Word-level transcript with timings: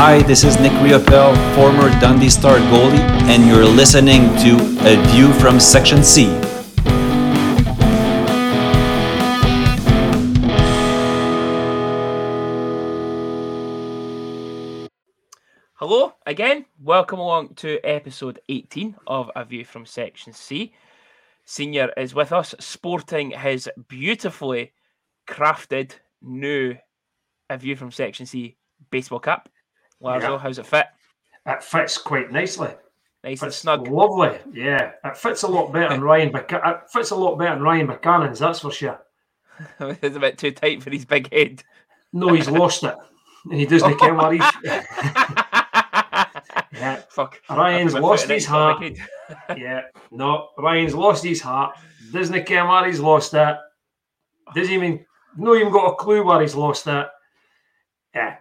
Hi, 0.00 0.22
this 0.22 0.44
is 0.44 0.60
Nick 0.60 0.70
Riopel, 0.74 1.34
former 1.56 1.90
Dundee 1.98 2.28
Star 2.28 2.58
goalie, 2.58 3.00
and 3.26 3.44
you're 3.48 3.64
listening 3.64 4.28
to 4.36 4.54
A 4.86 4.94
View 5.08 5.32
from 5.32 5.58
Section 5.58 6.04
C. 6.04 6.26
Hello 15.74 16.14
again. 16.26 16.64
Welcome 16.80 17.18
along 17.18 17.54
to 17.56 17.80
episode 17.82 18.38
18 18.48 18.94
of 19.08 19.32
A 19.34 19.44
View 19.44 19.64
from 19.64 19.84
Section 19.84 20.32
C. 20.32 20.74
Senior 21.44 21.92
is 21.96 22.14
with 22.14 22.30
us, 22.32 22.54
sporting 22.60 23.32
his 23.32 23.68
beautifully 23.88 24.74
crafted 25.26 25.94
new 26.22 26.76
A 27.50 27.58
View 27.58 27.74
from 27.74 27.90
Section 27.90 28.26
C 28.26 28.56
baseball 28.92 29.18
cap. 29.18 29.48
Lazo, 30.00 30.32
Yeah. 30.32 30.38
how's 30.38 30.58
it 30.58 30.66
fit? 30.66 30.86
It 31.46 31.62
fits 31.62 31.98
quite 31.98 32.30
nicely. 32.30 32.70
Nice 33.24 33.42
and 33.42 33.52
snug. 33.52 33.88
Lovely. 33.88 34.38
Yeah. 34.52 34.92
It 35.04 35.16
fits 35.16 35.42
a 35.42 35.48
lot 35.48 35.72
better 35.72 35.88
than 35.88 36.02
Ryan 36.04 36.30
Buch- 36.32 36.52
It 36.52 36.90
fits 36.92 37.10
a 37.10 37.16
lot 37.16 37.36
better 37.36 37.54
than 37.54 37.62
Ryan 37.64 37.86
Buchanan's, 37.88 38.38
that's 38.38 38.60
for 38.60 38.70
sure. 38.70 39.00
it's 39.80 40.16
a 40.16 40.20
bit 40.20 40.38
too 40.38 40.52
tight 40.52 40.82
for 40.82 40.90
his 40.90 41.04
big 41.04 41.32
head. 41.32 41.62
No, 42.12 42.32
he's 42.32 42.48
lost 42.48 42.84
it. 42.84 42.94
And 43.44 43.54
he 43.58 43.66
doesn't 43.66 43.98
care 43.98 44.14
where 44.14 44.32
he's. 44.32 44.44
Yeah. 46.72 47.02
Fuck. 47.08 47.40
Ryan's 47.50 47.94
I 47.94 47.98
put 47.98 48.02
my 48.02 48.08
lost 48.08 48.22
his 48.28 48.30
it, 48.30 48.36
it's 48.36 48.46
got 48.46 48.78
heart. 48.78 48.98
Yeah. 49.56 49.80
No, 50.12 50.48
Ryan's 50.58 50.94
lost 50.94 51.24
his 51.24 51.40
heart. 51.40 51.76
Doesn't 52.12 52.46
care 52.46 52.64
where 52.66 52.86
he's 52.86 53.00
lost 53.00 53.34
it. 53.34 53.56
Doesn't 54.54 54.72
even, 54.72 55.04
no 55.36 55.56
even 55.56 55.72
got 55.72 55.92
a 55.92 55.96
clue 55.96 56.22
where 56.22 56.40
he's 56.40 56.54
lost 56.54 56.86
it. 56.86 57.06
Yeah. 58.14 58.36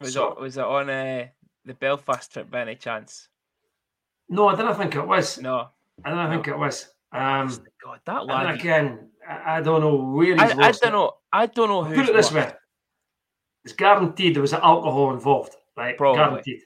Was, 0.00 0.12
So- 0.12 0.32
it, 0.32 0.40
was 0.40 0.56
it 0.56 0.64
on 0.64 0.90
uh, 0.90 1.26
the 1.64 1.74
Belfast 1.74 2.32
trip 2.32 2.50
by 2.50 2.62
any 2.62 2.74
chance? 2.76 3.28
No, 4.28 4.48
I 4.48 4.56
didn't 4.56 4.74
think 4.76 4.94
it 4.96 5.06
was. 5.06 5.38
No. 5.38 5.68
I 6.04 6.10
didn't 6.10 6.30
think 6.30 6.48
it 6.48 6.58
was. 6.58 6.88
Um, 7.12 7.48
God, 7.82 8.00
that 8.04 8.18
and 8.22 8.28
lad. 8.28 8.54
again, 8.54 9.08
I, 9.26 9.58
I 9.58 9.60
don't 9.62 9.80
know 9.80 9.96
where 9.96 10.34
he's 10.34 10.40
I, 10.40 10.46
I 10.48 10.72
don't 10.72 10.84
it. 10.84 10.90
know. 10.92 11.12
I 11.32 11.46
don't 11.46 11.68
know 11.68 11.84
who. 11.84 11.94
Put 11.94 12.08
it 12.08 12.14
this 12.14 12.32
way: 12.32 12.52
it's 13.64 13.72
guaranteed 13.72 14.34
there 14.34 14.42
was 14.42 14.52
alcohol 14.52 15.14
involved, 15.14 15.54
right? 15.76 15.96
Probably. 15.96 16.18
Guaranteed. 16.18 16.60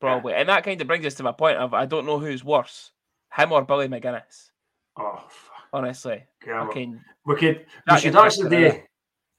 Probably. 0.00 0.34
And 0.34 0.48
that 0.48 0.64
kind 0.64 0.78
of 0.80 0.86
brings 0.86 1.06
us 1.06 1.14
to 1.14 1.22
my 1.22 1.32
point 1.32 1.56
of 1.58 1.72
I 1.72 1.86
don't 1.86 2.04
know 2.04 2.18
who's 2.18 2.44
worse, 2.44 2.90
him 3.34 3.52
or 3.52 3.62
Billy 3.62 3.88
McGuinness. 3.88 4.50
Oh, 4.98 5.24
fuck. 5.28 5.54
Honestly, 5.72 6.22
Yeah, 6.46 6.66
fucking 6.66 7.00
we 7.24 7.36
could. 7.36 7.64
We 7.90 7.98
should 7.98 8.16
actually 8.16 8.50
do. 8.50 8.72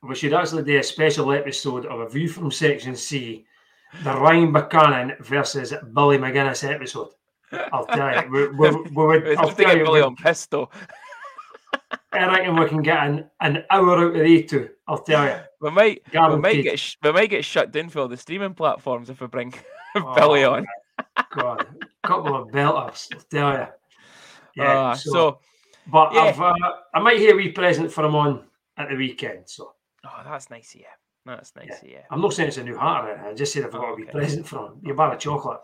We 0.08 0.16
should 0.16 0.34
actually 0.34 0.64
do 0.64 0.78
a 0.80 0.84
special 0.84 1.32
episode 1.32 1.86
of 1.86 2.00
a 2.00 2.10
view 2.10 2.28
from 2.30 2.52
Section 2.52 2.96
C, 2.96 3.46
the 4.04 4.14
Ryan 4.18 4.52
Buchanan 4.52 5.14
versus 5.22 5.74
Billy 5.94 6.18
McGuinness 6.18 6.70
episode. 6.70 7.10
I'll 7.72 7.86
tell 7.86 8.24
you, 8.24 8.30
we, 8.32 8.48
we, 8.50 8.70
we 8.92 9.06
would. 9.06 9.38
I'll 9.38 9.50
tell 9.52 9.78
you, 9.78 9.84
Billy 9.84 10.02
we- 10.02 10.06
on 10.06 10.16
pistol. 10.16 10.72
I 12.12 12.28
reckon 12.28 12.56
we 12.58 12.68
can 12.68 12.82
get 12.82 12.98
an, 13.06 13.30
an 13.42 13.64
hour 13.70 13.98
out 13.98 14.16
of 14.16 14.24
these 14.24 14.50
two. 14.50 14.70
I'll 14.88 15.00
tell 15.04 15.26
you, 15.26 15.36
We 15.60 15.70
might, 15.72 16.02
we 16.14 16.38
might 16.38 16.62
get, 16.64 16.80
sh- 16.80 16.96
we 17.04 17.12
might 17.12 17.30
get 17.30 17.44
shut 17.44 17.72
down 17.72 17.90
for 17.90 18.00
all 18.00 18.08
the 18.08 18.16
streaming 18.18 18.54
platforms 18.54 19.10
if 19.10 19.20
we 19.20 19.28
bring 19.28 19.54
Oh, 19.96 20.16
Billy 20.16 20.44
on. 20.46 20.66
God, 21.36 21.66
a 22.04 22.08
couple 22.08 22.36
of 22.36 22.50
belters. 22.50 23.08
I'll 23.14 23.22
tell 23.30 23.54
you. 23.60 23.68
Yeah. 24.56 24.94
so, 24.94 25.40
But 25.88 26.14
Yeah. 26.14 26.22
I've, 26.22 26.40
uh, 26.42 26.54
I 26.94 27.00
might 27.02 27.18
hear 27.18 27.34
a 27.34 27.38
wee 27.38 27.52
present 27.52 27.92
for 27.92 28.06
him 28.06 28.16
on 28.16 28.44
at 28.78 28.90
the 28.90 28.96
weekend. 28.96 29.44
So 29.50 29.74
oh, 30.06 30.22
that's 30.24 30.50
nice 30.50 30.74
of 30.76 30.82
you. 30.82 30.88
That's 31.26 31.56
nice 31.56 31.82
of 31.82 31.90
you. 31.90 32.00
I'm 32.12 32.22
not 32.22 32.34
saying 32.34 32.50
it's 32.50 32.58
a 32.58 32.64
new 32.64 32.78
hat 32.78 33.06
or 33.06 33.10
anything. 33.12 33.28
I 33.32 33.34
just 33.34 33.54
said 33.54 33.64
I've 33.64 33.72
got 33.72 33.92
a 33.92 33.96
wee 33.96 34.04
Okay. 34.04 34.12
present 34.12 34.48
for 34.48 34.68
him, 34.68 34.80
you 34.84 34.94
bar 34.94 35.14
of 35.14 35.20
chocolate. 35.20 35.60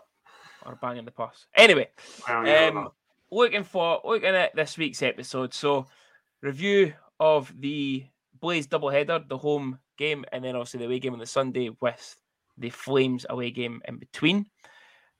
Or 0.66 0.76
banging 0.76 1.04
the 1.04 1.10
pus. 1.10 1.46
Anyway, 1.56 1.88
um, 2.28 2.88
looking 3.30 3.64
for 3.64 4.00
looking 4.04 4.34
at 4.34 4.54
this 4.54 4.78
week's 4.78 5.02
episode. 5.02 5.52
So, 5.54 5.86
review 6.40 6.92
of 7.18 7.52
the 7.60 8.04
Blaze 8.40 8.66
doubleheader, 8.66 9.28
the 9.28 9.38
home 9.38 9.78
game, 9.98 10.24
and 10.32 10.44
then 10.44 10.56
obviously 10.56 10.78
the 10.78 10.86
away 10.86 10.98
game 10.98 11.12
on 11.14 11.18
the 11.18 11.26
Sunday 11.26 11.70
with 11.80 12.16
the 12.58 12.70
Flames 12.70 13.26
away 13.30 13.50
game 13.50 13.80
in 13.86 13.98
between. 13.98 14.46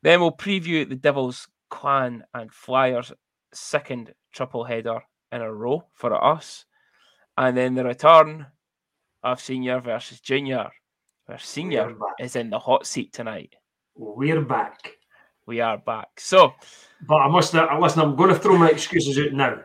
Then 0.03 0.21
we'll 0.21 0.33
preview 0.37 0.89
the 0.89 0.97
Devils, 0.97 1.49
Clan, 1.71 2.25
and 2.35 2.53
Flyers 2.53 3.13
second 3.53 4.13
triple 4.33 4.65
header 4.65 5.01
in 5.31 5.41
a 5.41 5.53
row 5.53 5.85
for 5.95 6.13
us, 6.25 6.65
and 7.37 7.57
then 7.57 7.75
the 7.75 7.85
return 7.85 8.47
of 9.23 9.41
Senior 9.41 9.81
versus 9.81 10.21
Junior, 10.21 10.69
where 11.27 11.39
Senior 11.39 11.95
is 12.19 12.37
in 12.37 12.51
the 12.51 12.59
hot 12.59 12.87
seat 12.87 13.13
tonight. 13.13 13.55
We're 13.95 14.41
back. 14.41 14.93
We 15.47 15.61
are 15.61 15.79
back. 15.79 16.09
So. 16.19 16.55
But 17.07 17.17
I 17.17 17.29
must 17.29 17.55
listen, 17.55 18.01
I'm 18.01 18.17
going 18.17 18.31
to 18.31 18.39
throw 18.39 18.57
my 18.57 18.71
excuses 18.71 19.19
out 19.19 19.33
now. 19.33 19.61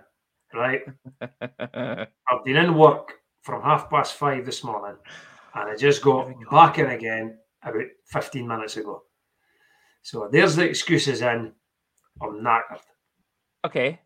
Right? 0.54 0.82
I've 1.22 2.46
been 2.46 2.56
in 2.56 2.76
work 2.76 3.14
from 3.42 3.62
half 3.62 3.90
past 3.90 4.16
five 4.16 4.46
this 4.46 4.64
morning 4.64 4.98
and 5.56 5.70
I 5.70 5.76
just 5.76 6.02
got 6.02 6.28
go. 6.28 6.36
back 6.52 6.80
in 6.80 6.88
again 6.88 7.38
about 7.64 7.84
15 8.08 8.48
minutes 8.48 8.78
ago. 8.78 9.04
So 10.02 10.30
there's 10.32 10.56
the 10.56 10.64
excuses 10.64 11.22
in. 11.22 11.54
I'm 12.22 12.44
knackered. 12.44 12.82
Okay. 13.66 14.00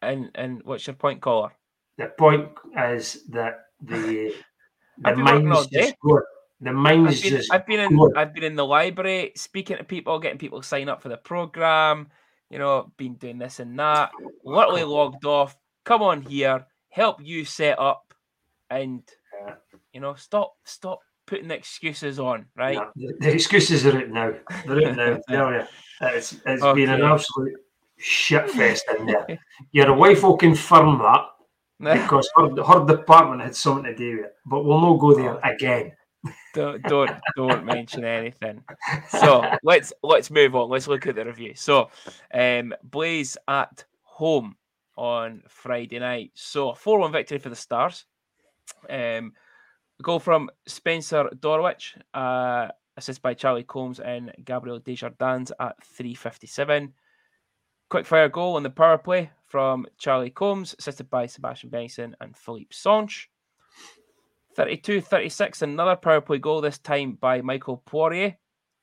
And 0.00 0.30
and 0.34 0.62
what's 0.64 0.86
your 0.86 0.94
point, 0.94 1.20
caller? 1.20 1.52
The 1.98 2.12
point 2.18 2.50
is 2.76 3.24
that 3.30 3.54
the 3.80 4.34
the 4.98 5.08
I've 5.08 5.16
been 5.16 5.24
working 5.24 5.48
all 5.48 5.54
mind's 5.54 5.66
day. 5.68 5.80
just 5.80 6.00
going. 6.00 6.22
The 6.60 6.72
mind's 6.72 7.16
I've 7.16 7.22
been, 7.22 7.30
just 7.30 7.52
I've 7.52 7.66
been 7.66 7.80
in 7.80 7.96
going. 7.96 8.16
I've 8.16 8.34
been 8.34 8.44
in 8.44 8.56
the 8.56 8.66
library 8.66 9.32
speaking 9.36 9.76
to 9.76 9.84
people, 9.84 10.18
getting 10.18 10.38
people 10.38 10.60
to 10.60 10.66
sign 10.66 10.88
up 10.88 11.02
for 11.02 11.08
the 11.08 11.16
program, 11.16 12.08
you 12.50 12.58
know, 12.58 12.92
been 12.96 13.14
doing 13.14 13.38
this 13.38 13.60
and 13.60 13.78
that. 13.78 14.10
Literally 14.44 14.84
logged 14.84 15.24
off. 15.24 15.56
Come 15.84 16.02
on 16.02 16.22
here, 16.22 16.66
help 16.88 17.20
you 17.22 17.44
set 17.44 17.78
up 17.78 18.14
and 18.70 19.02
you 19.92 20.00
know, 20.00 20.14
stop 20.14 20.56
stop 20.64 21.00
putting 21.26 21.50
excuses 21.50 22.18
on, 22.18 22.46
right? 22.56 22.74
Yeah, 22.96 23.08
the, 23.08 23.14
the 23.20 23.32
excuses 23.32 23.86
are 23.86 23.96
out 23.98 24.08
now. 24.10 24.34
They're 24.66 24.88
out 24.88 24.96
now. 24.96 25.12
I 25.28 25.32
tell 25.32 25.52
you, 25.52 25.62
it's 26.16 26.36
it's 26.44 26.62
been 26.62 26.90
an 26.90 27.02
absolute 27.02 27.54
shit 27.96 28.50
fest 28.50 28.84
in 28.98 29.06
there. 29.06 29.38
Your 29.72 29.94
wife 29.94 30.22
will 30.22 30.36
confirm 30.36 30.98
that 30.98 31.26
because 31.78 32.28
her, 32.36 32.62
her 32.62 32.86
department 32.86 33.42
had 33.42 33.56
something 33.56 33.84
to 33.84 33.94
do 33.94 34.16
with 34.16 34.26
it. 34.26 34.36
But 34.46 34.64
we'll 34.64 34.80
not 34.80 34.98
go 34.98 35.14
there 35.14 35.38
again. 35.42 35.92
don't 36.54 36.82
don't 36.84 37.10
don't 37.36 37.64
mention 37.74 38.04
anything. 38.04 38.62
So 39.08 39.44
let's 39.62 39.92
let's 40.02 40.30
move 40.30 40.54
on. 40.54 40.70
Let's 40.70 40.88
look 40.88 41.06
at 41.06 41.16
the 41.16 41.24
review. 41.24 41.54
So 41.54 41.90
um 42.32 42.74
Blaze 42.82 43.36
at 43.48 43.84
home 44.02 44.56
on 44.96 45.42
Friday 45.48 45.98
night. 45.98 46.30
So 46.34 46.70
a 46.70 46.74
4-1 46.74 47.12
victory 47.12 47.38
for 47.38 47.50
the 47.50 47.56
Stars. 47.56 48.06
Um 48.88 49.32
goal 50.02 50.18
from 50.18 50.50
Spencer 50.66 51.28
Dorowicz, 51.34 51.92
uh 52.14 52.68
assisted 52.96 53.22
by 53.22 53.34
Charlie 53.34 53.64
Combs 53.64 54.00
and 54.00 54.32
Gabriel 54.44 54.78
Desjardins 54.78 55.52
at 55.60 55.82
357. 55.84 56.84
Quick 56.84 56.94
fire 58.02 58.28
goal 58.28 58.56
on 58.56 58.62
the 58.64 58.70
power 58.70 58.98
play 58.98 59.30
from 59.46 59.86
Charlie 59.98 60.30
Combs, 60.30 60.74
assisted 60.78 61.08
by 61.08 61.26
Sebastian 61.26 61.70
Bengtson 61.70 62.14
and 62.20 62.36
Philippe 62.36 62.74
Sanche. 62.74 63.26
32 64.56 65.00
36, 65.00 65.62
another 65.62 65.96
power 65.96 66.20
play 66.20 66.38
goal, 66.38 66.60
this 66.60 66.78
time 66.78 67.12
by 67.20 67.40
Michael 67.40 67.82
Poirier, 67.86 68.36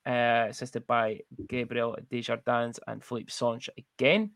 uh, 0.06 0.46
assisted 0.48 0.86
by 0.86 1.20
Gabriel 1.48 1.96
Desjardins 2.10 2.78
and 2.86 3.02
Philippe 3.02 3.30
Sanche 3.30 3.68
again. 3.78 4.32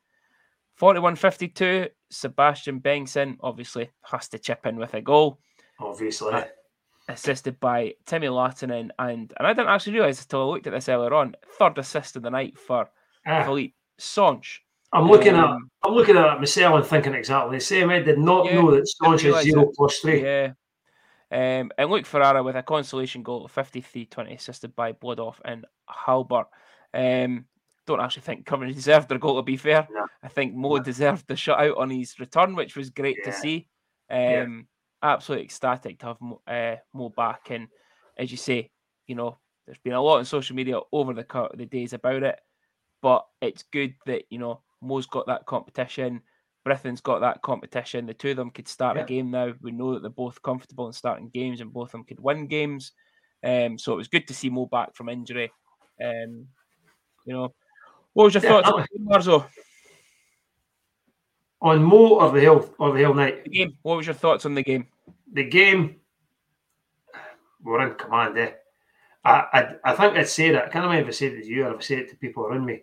41 0.76 1.16
52, 1.16 1.88
Sebastian 2.10 2.80
Bengtson 2.80 3.36
obviously 3.40 3.90
has 4.02 4.28
to 4.28 4.38
chip 4.38 4.66
in 4.66 4.76
with 4.76 4.94
a 4.94 5.00
goal, 5.00 5.40
Obviously, 5.80 6.32
Uh, 6.32 6.44
assisted 7.08 7.58
by 7.60 7.94
Timmy 8.06 8.28
Latinen. 8.28 8.90
And, 8.98 9.32
and 9.36 9.46
I 9.46 9.52
didn't 9.52 9.68
actually 9.68 9.94
realise 9.94 10.22
until 10.22 10.42
I 10.42 10.44
looked 10.44 10.66
at 10.66 10.72
this 10.72 10.88
earlier 10.88 11.14
on, 11.14 11.34
third 11.58 11.78
assist 11.78 12.16
of 12.16 12.22
the 12.22 12.30
night 12.30 12.58
for 12.58 12.88
Ah, 13.26 13.42
Philippe 13.44 13.74
Sanche. 14.00 14.60
I'm 14.92 15.08
looking 15.08 15.34
at 15.34 15.44
Um, 15.44 15.70
I'm 15.82 15.92
looking 15.94 16.16
at 16.16 16.34
it 16.36 16.38
myself 16.40 16.74
and 16.76 16.86
thinking 16.86 17.14
exactly 17.14 17.58
the 17.58 17.64
same. 17.64 17.90
I 17.90 18.00
did 18.00 18.18
not 18.18 18.46
Yeah, 18.46 18.56
know 18.56 18.70
that 18.72 18.88
Sanche 19.02 19.24
is 19.24 19.44
zero 19.44 19.62
it. 19.62 19.74
plus 19.76 19.98
three. 19.98 20.22
Yeah. 20.22 20.52
Um, 21.30 21.70
and 21.76 21.90
Luke 21.90 22.06
Ferrara 22.06 22.42
with 22.42 22.54
a 22.56 22.62
consolation 22.62 23.22
goal 23.22 23.44
of 23.44 23.50
53 23.50 24.06
20, 24.06 24.34
assisted 24.34 24.76
by 24.76 24.92
Bloodoff 24.92 25.36
and 25.44 25.66
Halbert. 25.88 26.46
Um, 26.94 27.46
don't 27.86 28.00
actually 28.00 28.22
think 28.22 28.46
Coventry 28.46 28.74
deserved 28.74 29.08
their 29.08 29.18
goal, 29.18 29.36
to 29.36 29.42
be 29.42 29.56
fair. 29.56 29.88
I 30.22 30.28
think 30.28 30.54
Mo 30.54 30.78
deserved 30.78 31.26
the 31.26 31.34
shutout 31.34 31.76
on 31.78 31.90
his 31.90 32.18
return, 32.18 32.54
which 32.54 32.76
was 32.76 32.90
great 32.90 33.22
to 33.24 33.30
Yeah. 33.30 33.36
see. 33.36 33.68
Yeah. 34.10 34.42
Um, 34.42 34.68
Absolutely 35.02 35.44
ecstatic 35.44 35.98
to 35.98 36.06
have 36.06 36.20
Mo, 36.20 36.40
uh, 36.46 36.76
Mo 36.94 37.10
back. 37.10 37.50
And 37.50 37.68
as 38.16 38.30
you 38.30 38.38
say, 38.38 38.70
you 39.06 39.14
know, 39.14 39.38
there's 39.66 39.78
been 39.78 39.92
a 39.92 40.00
lot 40.00 40.18
on 40.18 40.24
social 40.24 40.56
media 40.56 40.80
over 40.90 41.12
the, 41.12 41.48
the 41.54 41.66
days 41.66 41.92
about 41.92 42.22
it, 42.22 42.40
but 43.02 43.26
it's 43.42 43.62
good 43.64 43.94
that, 44.06 44.24
you 44.30 44.38
know, 44.38 44.62
Mo's 44.86 45.06
got 45.06 45.26
that 45.26 45.46
competition. 45.46 46.22
Brithon's 46.64 47.00
got 47.00 47.20
that 47.20 47.42
competition. 47.42 48.06
The 48.06 48.14
two 48.14 48.30
of 48.30 48.36
them 48.36 48.50
could 48.50 48.66
start 48.68 48.96
Yeah. 48.96 49.04
a 49.04 49.06
game 49.06 49.30
now. 49.30 49.52
We 49.60 49.70
know 49.70 49.94
that 49.94 50.00
they're 50.00 50.10
both 50.10 50.42
comfortable 50.42 50.86
in 50.88 50.92
starting 50.92 51.28
games 51.28 51.60
and 51.60 51.72
both 51.72 51.88
of 51.88 51.92
them 51.92 52.04
could 52.04 52.20
win 52.20 52.46
games. 52.48 52.92
Um, 53.44 53.78
so 53.78 53.92
it 53.92 53.96
was 53.96 54.08
good 54.08 54.26
to 54.28 54.34
see 54.34 54.50
Mo 54.50 54.66
back 54.66 54.94
from 54.94 55.08
injury. 55.08 55.52
Um, 56.02 56.48
you 57.24 57.34
know, 57.34 57.54
what 58.12 58.24
was 58.24 58.34
your 58.34 58.42
Yeah, 58.42 58.50
thoughts 58.50 58.68
that 58.68 58.74
on 58.74 58.80
the 58.80 58.98
game, 58.98 59.06
Marzo? 59.06 59.46
On 61.62 61.82
Mo 61.82 62.18
or 62.18 62.32
the 62.32 62.40
Hill 62.40 62.74
or 62.78 62.92
the 62.92 62.98
Hill 62.98 63.14
night? 63.14 63.44
The 63.44 63.50
game. 63.50 63.76
What 63.82 63.96
was 63.98 64.06
your 64.06 64.14
thoughts 64.14 64.44
on 64.44 64.54
the 64.54 64.62
game? 64.62 64.88
The 65.32 65.44
game, 65.44 65.96
we're 67.62 67.86
in 67.88 67.94
command. 67.94 68.38
Eh? 68.38 68.52
I, 69.24 69.44
I, 69.52 69.74
I 69.84 69.92
think 69.94 70.16
I'd 70.16 70.28
say 70.28 70.50
that. 70.50 70.66
I 70.66 70.68
can't 70.68 70.84
remember 70.84 71.08
if 71.08 71.14
I 71.14 71.16
said 71.16 71.32
it 71.32 71.42
to 71.42 71.48
you 71.48 71.64
or 71.64 71.72
if 71.74 71.78
I 71.78 71.82
said 71.82 71.98
it 72.00 72.10
to 72.10 72.16
people 72.16 72.44
around 72.44 72.64
me. 72.64 72.82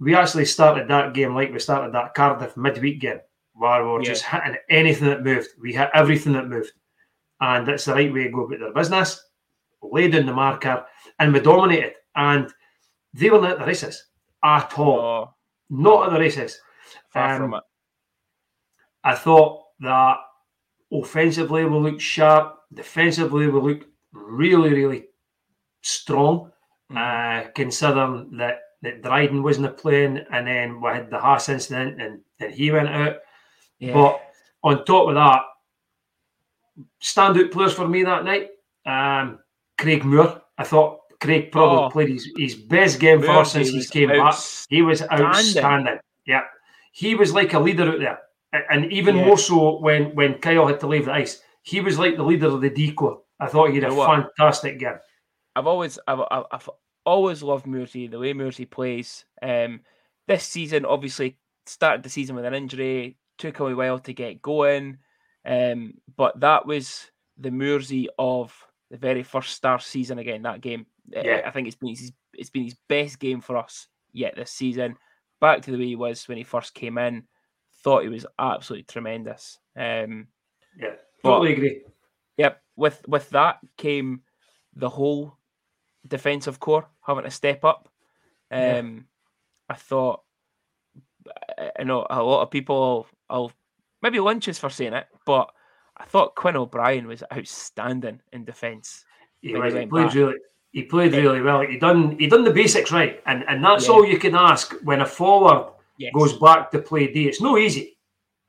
We 0.00 0.14
actually 0.14 0.44
started 0.46 0.88
that 0.88 1.14
game 1.14 1.34
like 1.34 1.52
we 1.52 1.58
started 1.58 1.92
that 1.94 2.14
Cardiff 2.14 2.56
midweek 2.56 3.00
game, 3.00 3.20
where 3.54 3.82
we 3.84 3.90
were 3.90 4.00
Yeah. 4.02 4.08
just 4.08 4.24
hitting 4.24 4.56
anything 4.68 5.08
that 5.08 5.22
moved. 5.22 5.48
We 5.60 5.72
hit 5.72 5.90
everything 5.94 6.32
that 6.34 6.48
moved, 6.48 6.72
and 7.40 7.66
that's 7.66 7.84
the 7.84 7.94
right 7.94 8.12
way 8.12 8.24
to 8.24 8.30
go 8.30 8.44
about 8.46 8.58
their 8.60 8.72
business. 8.72 9.20
Laid 9.82 10.12
down 10.12 10.26
the 10.26 10.32
marker, 10.32 10.86
and 11.18 11.32
we 11.32 11.40
dominated. 11.40 11.94
And 12.16 12.52
they 13.12 13.30
were 13.30 13.40
not 13.40 13.52
at 13.52 13.58
the 13.58 13.66
races 13.66 14.08
at 14.42 14.78
all. 14.78 14.98
Oh, 15.00 15.34
Not 15.70 16.06
at 16.08 16.12
the 16.14 16.20
races. 16.20 16.60
far 17.10 17.34
Um, 17.34 17.38
from 17.40 17.54
it. 17.54 17.62
I 19.04 19.14
thought 19.14 19.62
that 19.80 20.18
offensively 20.92 21.64
we 21.64 21.78
looked 21.78 22.00
sharp, 22.00 22.58
defensively 22.72 23.46
we 23.48 23.60
looked 23.60 23.86
really, 24.12 24.70
really 24.72 25.08
strong. 25.82 26.50
Mm. 26.90 26.96
Uh, 27.46 27.50
considering 27.54 28.36
that 28.36 28.60
that 28.84 29.02
Dryden 29.02 29.42
wasn't 29.42 29.76
playing, 29.76 30.18
and 30.30 30.46
then 30.46 30.80
we 30.80 30.88
had 30.90 31.10
the 31.10 31.18
Haas 31.18 31.48
incident, 31.48 32.00
and 32.00 32.20
then 32.38 32.50
he 32.52 32.70
went 32.70 32.88
out. 32.88 33.16
Yeah. 33.78 33.92
But 33.94 34.20
on 34.62 34.84
top 34.84 35.08
of 35.08 35.14
that, 35.16 35.42
standout 37.02 37.50
players 37.52 37.72
for 37.72 37.86
me 37.88 38.02
that 38.04 38.24
night, 38.24 38.48
um, 38.86 39.38
Craig 39.78 40.04
Moore. 40.04 40.42
I 40.58 40.64
thought 40.64 41.00
Craig 41.20 41.50
probably 41.50 41.78
Oh. 41.84 41.90
played 41.90 42.08
his, 42.10 42.30
his 42.36 42.54
best 42.54 43.00
game 43.00 43.20
for 43.22 43.30
us 43.30 43.52
since 43.52 43.70
he's 43.70 43.90
came 43.90 44.08
back. 44.08 44.36
He 44.68 44.82
was 44.82 45.02
outstanding. 45.02 45.98
Yeah, 46.26 46.42
he 46.92 47.14
was 47.14 47.32
like 47.34 47.54
a 47.54 47.58
leader 47.58 47.88
out 47.90 47.98
there, 47.98 48.18
and 48.70 48.90
even 48.92 49.16
Yeah. 49.16 49.26
more 49.26 49.38
so 49.38 49.78
when 49.80 50.14
when 50.14 50.38
Kyle 50.38 50.66
had 50.66 50.80
to 50.80 50.86
leave 50.86 51.06
the 51.06 51.12
ice. 51.12 51.42
He 51.62 51.80
was 51.80 51.98
like 51.98 52.16
the 52.16 52.22
leader 52.22 52.48
of 52.48 52.60
the 52.60 52.70
deco. 52.70 53.20
I 53.40 53.46
thought 53.46 53.70
he 53.70 53.76
had 53.76 53.84
You 53.84 53.92
a 53.92 53.94
what? 53.94 54.10
fantastic 54.38 54.78
game. 54.78 54.98
I've 55.56 55.66
always 55.66 55.98
I've, 56.06 56.20
I've, 56.30 56.44
I've 56.52 56.68
always 57.04 57.42
loved 57.42 57.66
Mursey, 57.66 58.06
the 58.08 58.18
way 58.18 58.32
Mursey 58.32 58.64
plays. 58.64 59.24
Um, 59.42 59.80
this 60.26 60.44
season, 60.44 60.84
obviously, 60.84 61.38
started 61.66 62.02
the 62.02 62.08
season 62.10 62.36
with 62.36 62.44
an 62.44 62.54
injury, 62.54 63.16
took 63.38 63.58
him 63.58 63.66
a 63.66 63.76
while 63.76 63.98
to 64.00 64.12
get 64.12 64.42
going. 64.42 64.98
Um, 65.44 65.94
but 66.16 66.40
that 66.40 66.66
was 66.66 67.10
the 67.38 67.50
Mursey 67.50 68.08
of 68.18 68.54
the 68.90 68.96
very 68.96 69.22
first 69.22 69.50
star 69.54 69.78
season 69.80 70.18
again. 70.18 70.42
That 70.42 70.60
game, 70.60 70.86
Yeah. 71.08 71.42
I 71.44 71.50
think 71.50 71.66
it's 71.66 71.76
been 71.76 71.90
his, 71.90 72.12
it's 72.32 72.50
been 72.50 72.64
his 72.64 72.76
best 72.88 73.18
game 73.18 73.40
for 73.40 73.56
us 73.56 73.88
yet 74.12 74.34
this 74.36 74.50
season. 74.50 74.96
Back 75.40 75.62
to 75.62 75.70
the 75.72 75.78
way 75.78 75.86
he 75.86 75.96
was 75.96 76.26
when 76.28 76.38
he 76.38 76.44
first 76.44 76.74
came 76.74 76.96
in. 76.98 77.24
Thought 77.82 78.04
he 78.04 78.08
was 78.08 78.24
absolutely 78.38 78.84
tremendous. 78.84 79.58
Um, 79.76 80.28
Yeah, 80.78 80.94
But- 81.22 81.30
totally 81.30 81.52
agree. 81.52 81.82
Yep. 82.38 82.62
With 82.76 83.06
with 83.06 83.30
that 83.30 83.58
came 83.76 84.22
the 84.74 84.88
whole 84.88 85.38
defensive 86.06 86.60
core 86.60 86.86
having 87.06 87.24
to 87.24 87.30
step 87.30 87.64
up. 87.64 87.88
Yeah. 88.50 88.78
Um, 88.78 89.06
I 89.68 89.74
thought 89.74 90.20
I- 91.58 91.72
I 91.80 91.82
know 91.84 92.06
a 92.10 92.22
lot 92.22 92.42
of 92.42 92.50
people 92.50 93.06
I'll 93.30 93.52
maybe 94.02 94.20
lynch 94.20 94.48
us 94.48 94.58
for 94.58 94.68
saying 94.70 94.92
it, 94.92 95.06
but 95.24 95.50
I 95.96 96.04
thought 96.04 96.34
Quinn 96.34 96.56
O'Brien 96.56 97.06
was 97.06 97.22
outstanding 97.32 98.20
in 98.32 98.44
defence. 98.44 99.04
He, 99.40 99.52
when 99.56 99.72
he 99.72 99.80
he 99.80 99.86
played 99.86 100.06
back. 100.08 100.14
really. 100.14 100.34
He 100.72 100.82
played 100.82 101.12
Yeah. 101.12 101.20
really 101.20 101.40
well. 101.40 101.60
He 101.62 101.78
done 101.78 102.18
he 102.18 102.26
done 102.26 102.44
the 102.44 102.52
basics 102.52 102.90
right, 102.92 103.22
and 103.26 103.44
and 103.48 103.64
that's 103.64 103.86
Yeah. 103.86 103.94
all 103.94 104.04
you 104.04 104.18
can 104.18 104.34
ask 104.34 104.74
when 104.82 105.00
a 105.00 105.06
forward 105.06 105.72
Yes. 105.96 106.12
goes 106.12 106.32
back 106.38 106.70
to 106.72 106.80
play 106.80 107.12
D. 107.12 107.28
It's 107.28 107.40
no 107.40 107.56
easy. 107.56 107.96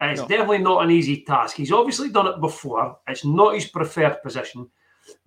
And 0.01 0.12
It's 0.12 0.22
No. 0.22 0.28
definitely 0.28 0.58
not 0.58 0.84
an 0.84 0.92
easy 0.92 1.22
task. 1.24 1.56
He's 1.56 1.72
obviously 1.72 2.10
done 2.10 2.28
it 2.28 2.42
before. 2.42 3.00
It's 3.08 3.24
not 3.24 3.54
his 3.54 3.69
preferred 3.69 4.22
position, 4.24 4.69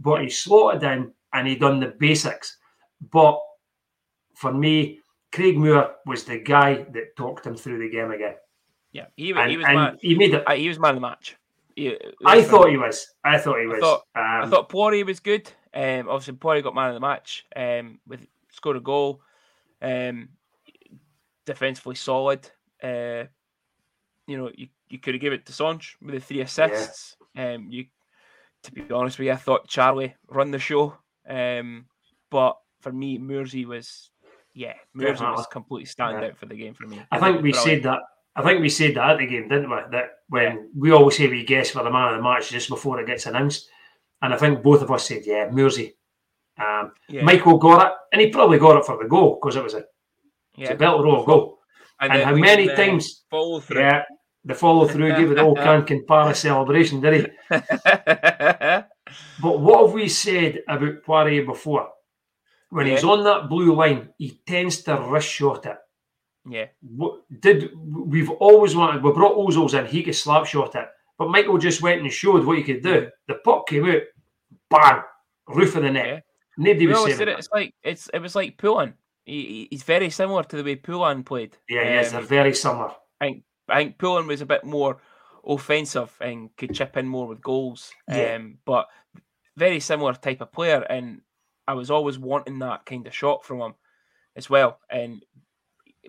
but 0.01 0.21
he 0.23 0.29
slotted 0.29 0.83
in 0.83 1.15
and 1.33 1.47
he 1.47 1.57
done 1.57 1.81
the 1.81 1.95
basics. 1.99 2.59
But 3.13 3.39
for 4.35 4.53
me, 4.53 5.01
Craig 5.33 5.57
Moore 5.59 5.97
was 6.07 6.25
the 6.25 6.39
guy 6.39 6.87
that 6.93 7.17
talked 7.17 7.47
him 7.47 7.57
through 7.57 7.79
the 7.79 7.91
game 7.91 8.11
again, 8.11 8.35
yeah, 8.93 9.07
he, 9.17 9.31
and, 9.33 9.51
he 9.51 9.57
was 9.57 9.67
man. 9.67 9.99
he 10.01 10.15
made 10.17 10.35
it. 10.35 10.49
He 10.51 10.69
was 10.69 10.79
man 10.79 10.91
of 10.91 10.97
the 10.97 11.01
match. 11.01 11.37
He- 11.77 11.99
I 12.25 12.43
thought 12.43 12.71
he 12.71 12.77
was. 12.77 13.07
I 13.25 13.39
thought 13.39 13.61
he 13.61 13.67
was. 13.67 13.81
thought- 13.81 14.03
um, 14.15 14.45
I 14.45 14.47
thought 14.47 14.69
Poirier 14.69 15.05
was 15.05 15.21
good. 15.21 15.51
Um, 15.75 16.09
obviously 16.09 16.35
Poirier 16.35 16.63
got 16.63 16.75
man 16.75 16.89
of 16.89 16.95
the 16.95 17.01
match. 17.01 17.45
Um, 17.55 18.01
with 18.07 18.27
scored 18.51 18.77
a 18.77 18.81
goal. 18.81 19.21
Um, 19.83 20.31
defensively 21.45 21.95
solid. 21.95 22.51
Uh, 22.83 23.25
you 24.27 24.37
know, 24.37 24.51
you, 24.55 24.69
you 24.89 24.99
could 24.99 25.15
have 25.15 25.21
given 25.21 25.39
it 25.39 25.47
to 25.47 25.53
Sanche 25.53 25.95
with 26.03 26.15
the 26.15 26.21
three 26.21 26.41
assists. 26.41 27.17
Um, 27.37 27.69
you, 27.71 27.87
to 28.65 28.73
be 28.73 28.91
honest 28.91 29.19
with 29.19 29.27
you, 29.27 29.33
I 29.33 29.37
thought 29.37 29.69
Charlie 29.69 30.15
run 30.29 30.51
the 30.51 30.59
show. 30.59 30.97
Um, 31.29 31.87
but 32.31 32.57
for 32.81 32.93
me, 32.93 33.19
Mursey 33.19 33.67
was, 33.67 34.11
yeah, 34.55 34.75
Mursey 34.95 35.25
was 35.25 35.47
completely 35.47 35.87
stand 35.87 36.21
Yeah. 36.21 36.29
out 36.29 36.39
for 36.39 36.47
the 36.47 36.57
game 36.57 36.75
for 36.75 36.87
me. 36.87 37.01
I 37.11 37.19
think 37.19 37.43
we 37.43 37.53
brilliant. 37.53 37.57
said 37.65 37.83
that. 37.85 38.01
I 38.37 38.43
think 38.43 38.61
we 38.61 38.69
said 38.69 38.95
that 38.95 39.11
at 39.11 39.19
the 39.19 39.27
game, 39.27 39.49
didn't 39.49 39.69
we? 39.71 39.77
That 39.91 40.11
when 40.29 40.71
we 40.77 40.93
always 40.93 41.17
say 41.17 41.27
we 41.27 41.45
guess 41.45 41.71
for 41.71 41.83
the 41.83 41.91
man 41.91 42.11
of 42.11 42.17
the 42.17 42.23
match 42.23 42.51
just 42.51 42.69
before 42.69 43.01
it 43.01 43.07
gets 43.07 43.27
announced, 43.27 43.69
and 44.23 44.33
I 44.33 44.37
think 44.37 44.63
both 44.63 44.81
of 44.83 44.91
us 44.91 45.07
said, 45.09 45.23
"Yeah, 45.27 45.49
Mursey." 45.51 45.95
Um, 46.59 46.93
Yeah, 47.09 47.23
Michael 47.23 47.59
got 47.59 47.87
it, 47.87 47.93
and 48.13 48.21
he 48.21 48.31
probably 48.31 48.59
got 48.59 48.79
it 48.79 48.85
for 48.85 48.97
the 49.03 49.09
goal 49.09 49.39
because 49.41 49.57
it 49.57 49.63
was 49.63 49.75
a, 49.75 49.85
yeah. 50.57 50.73
a 50.73 50.77
belt 50.77 51.03
roll 51.03 51.25
goal. 51.25 51.59
And, 52.01 52.13
then 52.13 52.25
how 52.27 52.35
many 52.35 52.71
uh, 52.71 52.77
times? 52.77 53.25
follow 53.31 53.61
through. 53.61 53.81
Yeah, 53.81 54.05
the 54.45 54.55
follow 54.55 54.87
through 54.87 55.17
gave 55.17 55.33
it 55.33 55.39
old 55.39 55.59
Cancan 55.59 56.07
Paris 56.07 56.41
celebration, 56.41 57.01
did 57.01 57.15
he? 57.15 57.27
But 59.43 59.61
what 59.61 59.85
have 59.87 59.95
we 59.95 60.09
said 60.09 60.63
about 60.69 61.03
Poirier 61.05 61.45
before? 61.45 61.89
When 62.71 62.87
he's 62.87 63.05
on 63.05 63.25
that 63.25 63.49
blue 63.49 63.75
line, 63.75 64.11
he 64.19 64.41
tends 64.47 64.83
to 64.83 64.97
wrist 65.09 65.29
shot 65.29 65.65
it. 65.67 65.77
yeah, 66.47 66.67
what 66.81 67.21
did 67.41 67.71
we've 67.77 68.31
always 68.31 68.77
wanted? 68.77 69.03
We 69.03 69.13
brought 69.13 69.37
Ozols 69.39 69.79
in, 69.79 69.87
he 69.87 70.03
could 70.03 70.15
slap 70.15 70.45
shot 70.47 70.75
it, 70.75 70.87
but 71.19 71.31
Michael 71.31 71.57
just 71.59 71.81
went 71.83 72.03
and 72.03 72.13
showed 72.13 72.45
what 72.45 72.59
he 72.59 72.63
could 72.65 72.83
do. 72.83 73.09
The 73.27 73.35
puck 73.37 73.67
came 73.69 73.87
out, 73.87 74.03
bang, 74.71 75.03
roof 75.49 75.77
of 75.77 75.83
the 75.83 75.91
net. 75.91 76.07
Yeah. 76.07 76.21
Nobody 76.59 76.87
we 76.87 76.93
was 76.93 77.05
saying 77.07 77.21
it. 77.23 77.29
it. 77.29 77.39
It's 77.39 77.49
like 77.53 77.75
it's 77.83 78.11
it 78.13 78.19
was 78.21 78.35
like 78.37 78.59
Poulin. 78.59 78.95
He, 79.25 79.33
he- 79.47 79.69
he's 79.71 79.83
very 79.83 80.11
similar 80.11 80.43
to 80.43 80.57
the 80.57 80.65
way 80.65 80.77
Poulin 80.77 81.23
played. 81.25 81.57
Yeah, 81.69 81.83
yes, 81.85 82.11
they're 82.13 82.21
Um, 82.21 82.27
very 82.27 82.55
similar. 82.55 82.91
I 83.21 83.27
think 83.27 83.45
I 83.69 83.77
think 83.83 83.99
Poulin 83.99 84.27
was 84.27 84.41
a 84.43 84.47
bit 84.47 84.65
more 84.65 84.99
offensive 85.49 86.13
and 86.21 86.55
could 86.57 86.75
chip 86.75 86.97
in 86.97 87.09
more 87.09 87.27
with 87.27 87.41
goals. 87.41 87.91
Yeah. 88.09 88.35
Um, 88.35 88.59
but 88.65 88.87
very 89.57 89.81
similar 89.81 90.13
type 90.15 90.41
of 90.41 90.53
player, 90.53 90.83
and 90.83 91.23
I 91.67 91.75
was 91.75 91.91
always 91.91 92.19
wanting 92.19 92.59
that 92.61 92.85
kind 92.87 93.07
of 93.07 93.15
shot 93.15 93.45
from 93.45 93.61
him 93.61 93.75
as 94.37 94.49
well. 94.49 94.79
And 94.91 95.25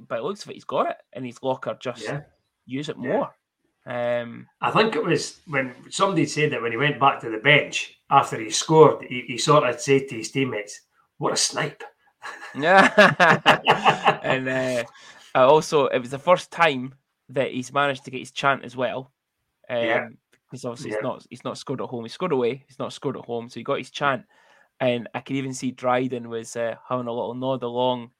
by 0.08 0.20
looks 0.20 0.44
of 0.44 0.52
it, 0.52 0.54
he's 0.56 0.66
got 0.66 0.90
it 0.90 0.98
in 1.14 1.24
his 1.26 1.42
locker. 1.42 1.78
Just 1.80 2.04
Yeah. 2.04 2.22
use 2.66 2.90
it 2.90 2.98
Yeah. 3.00 3.08
more. 3.08 3.36
Um, 3.86 4.48
I 4.62 4.70
think 4.72 4.96
it 4.96 5.04
was 5.04 5.40
when 5.48 5.74
somebody 5.90 6.26
said 6.26 6.52
that 6.52 6.62
when 6.62 6.72
he 6.72 6.78
went 6.78 7.00
back 7.00 7.20
to 7.22 7.30
the 7.30 7.40
bench 7.40 7.98
after 8.12 8.40
he 8.40 8.52
scored, 8.52 9.04
he, 9.06 9.22
he 9.22 9.38
sort 9.38 9.68
of 9.68 9.80
said 9.82 10.08
to 10.10 10.16
his 10.16 10.32
teammates, 10.32 10.82
"What 11.18 11.34
a 11.34 11.38
snipe!" 11.38 11.82
yeah. 12.56 14.20
and 14.24 14.48
uh, 14.48 14.84
also, 15.34 15.88
it 15.88 16.00
was 16.00 16.12
the 16.12 16.20
first 16.20 16.52
time 16.52 16.94
that 17.30 17.52
he's 17.52 17.74
managed 17.74 18.04
to 18.06 18.12
get 18.12 18.20
his 18.20 18.32
chant 18.32 18.64
as 18.64 18.76
well. 18.76 19.12
Um, 19.70 19.84
Yeah. 19.84 20.08
Because 20.50 20.66
obviously 20.66 20.92
Yeah. 20.92 20.98
he's 20.98 21.04
not 21.04 21.26
he's 21.30 21.44
not 21.44 21.58
scored 21.58 21.82
at 21.82 21.90
home. 21.90 22.06
He 22.06 22.10
scored 22.10 22.32
away. 22.32 22.64
He's 22.68 22.80
not 22.80 22.92
scored 22.94 23.18
at 23.18 23.26
home, 23.26 23.50
so 23.50 23.60
he 23.60 23.64
got 23.64 23.78
his 23.78 23.92
chant. 23.92 24.24
And 24.80 25.08
I 25.14 25.20
could 25.20 25.36
even 25.36 25.54
see 25.54 25.72
Dryden 25.72 26.28
was 26.30 26.56
uh, 26.56 26.76
having 26.88 27.08
a 27.08 27.12
little 27.14 27.36
nod 27.36 27.62
along 27.64 28.12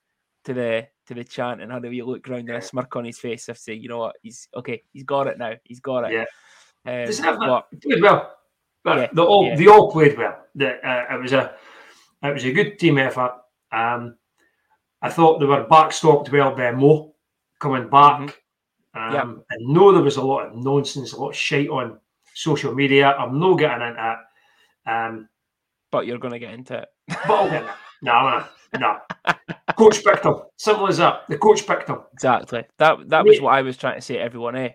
to 0.46 0.54
the 0.54 0.88
to 1.08 1.14
the 1.16 1.24
chant 1.24 1.62
and 1.62 1.72
had 1.72 1.86
a 1.86 1.90
wee 1.90 2.04
look 2.04 2.28
round 2.28 2.50
and 2.50 2.58
a 2.58 2.62
smirk 2.62 2.96
on 2.96 3.06
his 3.06 3.18
face. 3.20 3.50
I 3.50 3.54
say, 3.54 3.74
you 3.74 3.90
know 3.90 3.98
what, 3.98 4.16
he's 4.22 4.48
okay. 4.56 4.84
He's 4.94 5.04
got 5.04 5.28
it 5.28 5.38
now. 5.40 5.54
He's 5.64 5.80
got 5.80 6.12
it. 6.12 6.14
Yeah. 6.14 6.26
Um, 6.86 7.06
Doesn't 7.06 7.26
have 7.26 7.40
but. 7.40 7.68
Played 7.82 8.02
well. 8.02 8.36
But 8.84 8.98
Yeah, 8.98 9.08
they 9.14 9.22
all 9.22 9.46
yeah. 9.48 9.56
they 9.56 9.68
all 9.68 9.92
played 9.92 10.18
well. 10.18 10.46
The, 10.56 10.88
uh, 10.88 11.16
it 11.16 11.22
was 11.22 11.34
a 11.34 11.56
it 12.24 12.34
was 12.34 12.46
a 12.46 12.54
good 12.54 12.78
team 12.78 12.98
effort. 13.00 13.34
Um, 13.72 14.16
I 15.02 15.10
thought 15.10 15.40
they 15.40 15.46
were 15.46 15.66
backstopped 15.66 16.32
well 16.32 16.56
by 16.56 16.72
Mo 16.72 17.16
coming 17.60 17.90
back. 17.90 18.42
Um. 18.96 19.14
Yeah. 19.14 19.22
I 19.52 19.56
know 19.62 19.92
there 19.92 20.02
was 20.02 20.18
a 20.18 20.22
lot 20.24 20.48
of 20.48 20.56
nonsense, 20.56 21.14
a 21.14 21.20
lot 21.20 21.30
of 21.30 21.36
shite 21.36 21.70
on 21.70 22.00
social 22.34 22.74
media. 22.74 23.12
I'm 23.12 23.40
not 23.40 23.56
getting 23.56 23.88
into 23.88 24.18
it. 24.86 24.90
Um, 24.90 25.30
but 25.92 26.06
you're 26.08 26.18
going 26.20 26.34
to 26.34 26.40
get 26.40 26.54
into 26.54 26.78
it. 26.78 26.88
but 27.08 27.30
I'll 27.30 27.50
get 27.50 27.64
it. 27.64 27.70
No, 28.02 28.46
no, 28.74 28.80
no. 28.80 28.98
Coach 29.78 30.04
picked 30.04 30.26
him. 30.26 30.36
Simple 30.58 30.88
as 30.88 30.98
that. 30.98 31.28
The 31.28 31.38
coach 31.38 31.66
picked 31.66 31.90
him. 31.90 32.00
Exactly. 32.14 32.64
That 32.78 33.10
that 33.10 33.26
was 33.26 33.40
what 33.42 33.54
I 33.54 33.62
was 33.62 33.78
trying 33.78 33.96
to 33.96 34.02
say 34.02 34.16
to 34.16 34.22
everyone. 34.22 34.56
Eh. 34.56 34.70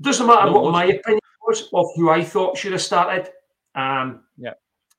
Doesn't 0.00 0.26
matter 0.26 0.46
No, 0.50 0.60
what 0.60 0.72
my 0.72 0.84
opinion 0.84 1.20
was 1.46 1.68
of 1.72 1.86
who 1.96 2.10
I 2.10 2.22
thought 2.24 2.56
should 2.56 2.72
have 2.72 2.82
started. 2.82 3.30
Um, 3.74 4.24
Yeah. 4.36 4.54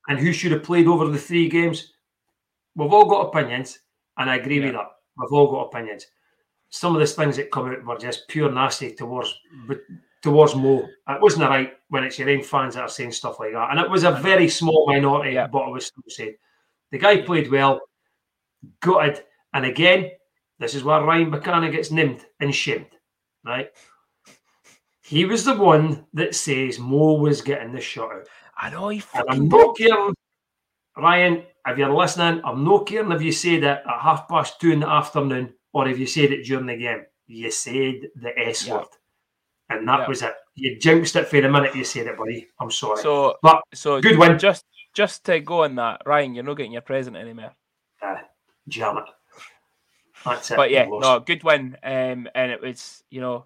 And 0.08 0.20
who 0.20 0.32
should 0.34 0.52
have 0.52 0.64
played 0.64 0.88
over 0.88 1.08
the 1.08 1.18
three 1.18 1.50
games. 1.50 1.94
We've 2.76 2.92
all 2.94 3.06
got 3.06 3.28
opinions. 3.28 3.80
and 4.18 4.30
I 4.30 4.36
agree 4.36 4.60
with 4.60 4.74
that. 4.74 4.88
We've 5.18 5.32
all 5.32 5.52
got 5.52 5.66
opinions. 5.68 6.06
Some 6.76 6.94
of 6.94 7.00
the 7.00 7.08
things 7.08 7.38
that 7.38 7.52
come 7.52 7.68
out 7.72 7.86
were 7.86 7.98
just 7.98 8.28
pure 8.28 8.52
nasty 8.52 8.94
towards 8.94 9.34
towards 10.22 10.56
Mo. 10.56 10.86
It 11.08 11.22
wasn't 11.22 11.50
right 11.50 11.72
when 11.88 12.04
it's 12.04 12.20
your 12.20 12.30
own 12.30 12.44
fans 12.44 12.76
that 12.76 12.82
are 12.82 12.90
saying 12.90 13.14
stuff 13.14 13.40
like 13.40 13.54
that, 13.54 13.72
and 13.72 13.80
it 13.80 13.90
was 13.90 14.04
a 14.04 14.12
very 14.12 14.50
small 14.50 14.86
minority, 14.86 15.36
Yeah. 15.36 15.48
but 15.48 15.60
I 15.60 15.70
was 15.70 15.86
still 15.86 16.04
saying 16.10 16.36
the 16.92 16.98
guy 16.98 17.22
played 17.22 17.50
well, 17.50 17.80
gutted, 18.82 19.24
and 19.54 19.64
again, 19.66 20.12
this 20.60 20.76
is 20.76 20.84
where 20.84 21.02
Ryan 21.02 21.32
Buchanan 21.32 21.72
gets 21.72 21.92
named 21.92 22.26
and 22.42 22.54
shamed, 22.54 22.92
right? 23.46 23.70
He 25.02 25.24
was 25.24 25.46
the 25.46 25.56
one 25.56 26.06
that 26.14 26.36
says 26.36 26.78
Mo 26.78 27.14
was 27.14 27.42
getting 27.42 27.72
the 27.72 27.80
shot 27.80 28.12
out. 28.12 28.28
I 28.58 28.70
know 28.70 28.90
he 28.90 29.02
I'm 29.30 29.48
not 29.48 29.78
caring, 29.78 30.14
Ryan, 30.98 31.44
if 31.68 31.78
you're 31.78 31.96
listening, 31.96 32.42
I'm 32.44 32.66
not 32.66 32.86
caring 32.86 33.14
if 33.14 33.22
you 33.22 33.32
say 33.32 33.62
that 33.62 33.84
at 33.88 34.02
half 34.02 34.28
past 34.28 34.60
two 34.60 34.72
in 34.72 34.82
the 34.82 34.90
afternoon 34.90 35.54
or 35.76 35.90
if 35.90 36.00
you 36.00 36.08
said 36.08 36.32
it 36.32 36.46
during 36.46 36.66
the 36.66 36.78
game. 36.78 37.04
You 37.28 37.52
said 37.52 37.96
the 38.16 38.32
S 38.40 38.66
Yeah. 38.66 38.76
word. 38.76 38.88
And 39.70 39.88
that 39.88 40.02
Yeah. 40.02 40.08
was 40.08 40.22
it. 40.22 40.34
You 40.54 40.80
jinxed 40.80 41.16
it 41.18 41.28
for 41.28 41.42
the 41.42 41.50
minute 41.50 41.76
you 41.76 41.84
said 41.84 42.08
it, 42.08 42.18
buddy. 42.18 42.48
I'm 42.60 42.72
sorry. 42.72 43.02
So, 43.02 43.36
but 43.42 43.62
so 43.74 44.00
good 44.00 44.18
win. 44.18 44.40
Just, 44.40 44.64
just 44.94 45.26
to 45.26 45.40
go 45.42 45.64
on 45.66 45.76
that, 45.76 46.02
Ryan, 46.06 46.34
you're 46.36 46.44
not 46.46 46.54
getting 46.56 46.72
your 46.72 46.82
present 46.82 47.18
anymore. 47.18 47.52
uh, 48.02 48.18
jam 48.70 48.98
it. 48.98 49.04
That's 50.24 50.52
it. 50.52 50.56
But 50.58 50.70
yeah, 50.72 50.86
no, 50.88 51.20
good 51.20 51.44
win. 51.44 51.76
Um, 51.84 52.30
and 52.36 52.52
it 52.52 52.62
was, 52.62 53.04
you 53.10 53.20
know, 53.22 53.46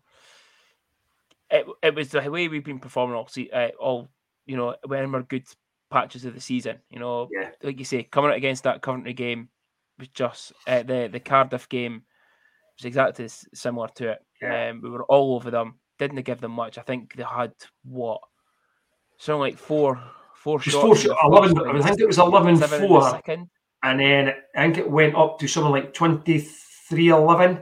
it 1.49 1.65
it 1.81 1.95
was 1.95 2.09
the 2.09 2.29
way 2.29 2.47
we've 2.47 2.63
been 2.63 2.79
performing 2.79 3.15
all, 3.15 3.27
se- 3.27 3.49
uh, 3.51 3.69
all 3.79 4.09
you 4.45 4.55
know, 4.57 4.75
when 4.85 5.11
we're 5.11 5.23
good 5.23 5.45
patches 5.89 6.25
of 6.25 6.35
the 6.35 6.41
season. 6.41 6.77
You 6.89 6.99
know, 6.99 7.27
Yeah. 7.31 7.51
like 7.63 7.79
you 7.79 7.85
say, 7.85 8.03
coming 8.03 8.29
out 8.31 8.37
against 8.37 8.63
that 8.65 8.81
Coventry 8.81 9.13
game 9.13 9.49
was 9.97 10.09
just 10.09 10.53
uh, 10.67 10.83
the 10.83 11.09
the 11.11 11.19
Cardiff 11.19 11.67
game 11.69 12.03
was 12.79 12.85
exactly 12.85 13.27
similar 13.53 13.87
to 13.95 14.09
it. 14.11 14.19
Yeah. 14.41 14.69
Um, 14.69 14.81
we 14.81 14.89
were 14.89 15.03
all 15.05 15.35
over 15.35 15.51
them. 15.51 15.75
Didn't 15.97 16.21
give 16.23 16.39
them 16.41 16.51
much. 16.51 16.77
I 16.77 16.81
think 16.81 17.15
they 17.15 17.23
had 17.23 17.51
what 17.83 18.21
something 19.17 19.39
like 19.41 19.57
four 19.57 20.01
four 20.35 20.59
shots. 20.61 20.75
four 20.75 20.95
shot- 20.95 21.17
11 21.23 21.57
I 21.57 21.81
think 21.81 21.99
it 21.99 22.07
was 22.07 22.17
11 22.17 22.57
seven 22.57 22.87
4. 22.87 23.19
And 23.83 23.99
then 23.99 24.33
I 24.55 24.63
think 24.63 24.77
it 24.77 24.89
went 24.89 25.15
up 25.15 25.39
to 25.39 25.47
something 25.47 25.71
like 25.71 25.93
23 25.93 27.09
11 27.09 27.61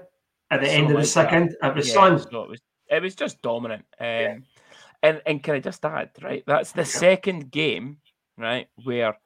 at 0.52 0.62
the 0.62 0.70
end 0.70 0.84
of 0.86 0.90
the 0.90 0.94
like 0.96 1.04
that. 1.04 1.08
second. 1.08 1.56
It 1.64 1.76
was 1.76 1.88
Yeah, 1.88 1.94
so 2.18 2.44
it 2.44 2.50
was 2.50 2.62
it 2.90 3.02
was 3.02 3.16
just 3.16 3.42
dominant. 3.42 3.86
Um, 4.00 4.06
Yeah. 4.08 4.38
and 5.04 5.22
and 5.26 5.44
can 5.44 5.56
I 5.56 5.60
just 5.60 5.84
add, 5.84 6.12
right? 6.22 6.44
That's 6.46 6.72
the 6.72 6.86
second 6.86 7.52
game, 7.52 7.98
right, 8.38 8.68
where 8.84 9.18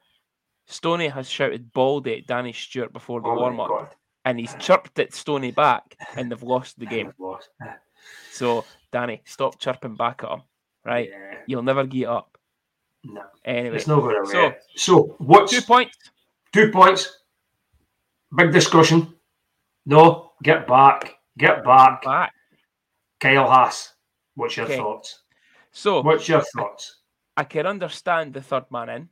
Stoney 0.66 1.08
has 1.08 1.28
shouted 1.28 1.72
baldy 1.72 2.18
at 2.18 2.26
Danny 2.26 2.52
Stewart 2.52 2.92
before 2.92 3.20
the 3.20 3.28
Oh 3.28 3.34
warm 3.36 3.60
up. 3.60 3.94
And 4.24 4.38
he's 4.38 4.54
chirped 4.56 4.98
at 4.98 5.14
Stony 5.14 5.50
back, 5.50 5.96
and 6.16 6.30
they've 6.30 6.42
lost 6.42 6.78
the 6.78 6.86
game. 6.94 7.12
So 8.30 8.64
Danny, 8.92 9.22
stop 9.24 9.58
chirping 9.58 9.96
back 9.96 10.22
at 10.24 10.30
him, 10.30 10.42
right? 10.84 11.08
Yeah. 11.10 11.38
You'll 11.46 11.62
never 11.62 11.84
get 11.84 12.06
up. 12.08 12.38
No, 13.04 13.22
Anyway, 13.44 13.76
it's 13.76 13.86
not 13.88 14.00
going 14.00 14.24
to 14.24 14.30
so- 14.30 14.42
work. 14.44 14.58
So, 14.76 15.16
what's 15.18 15.50
two 15.52 15.60
points. 15.62 15.96
two 16.52 16.70
points? 16.70 17.18
Big 18.36 18.52
discussion. 18.52 19.14
No, 19.86 20.32
get 20.42 20.66
back. 20.68 21.16
Get 21.36 21.64
back. 21.64 22.02
Back. 22.02 22.32
Kyle 23.20 23.48
Haas. 23.48 23.94
What's 24.36 24.56
your 24.56 24.66
Okay. 24.66 24.76
thoughts? 24.76 25.20
So 25.72 26.00
What's 26.02 26.28
your 26.28 26.42
thoughts? 26.56 26.98
I 27.36 27.44
can 27.44 27.66
understand 27.66 28.34
the 28.34 28.40
third 28.42 28.70
man 28.70 28.88
in. 28.88 29.08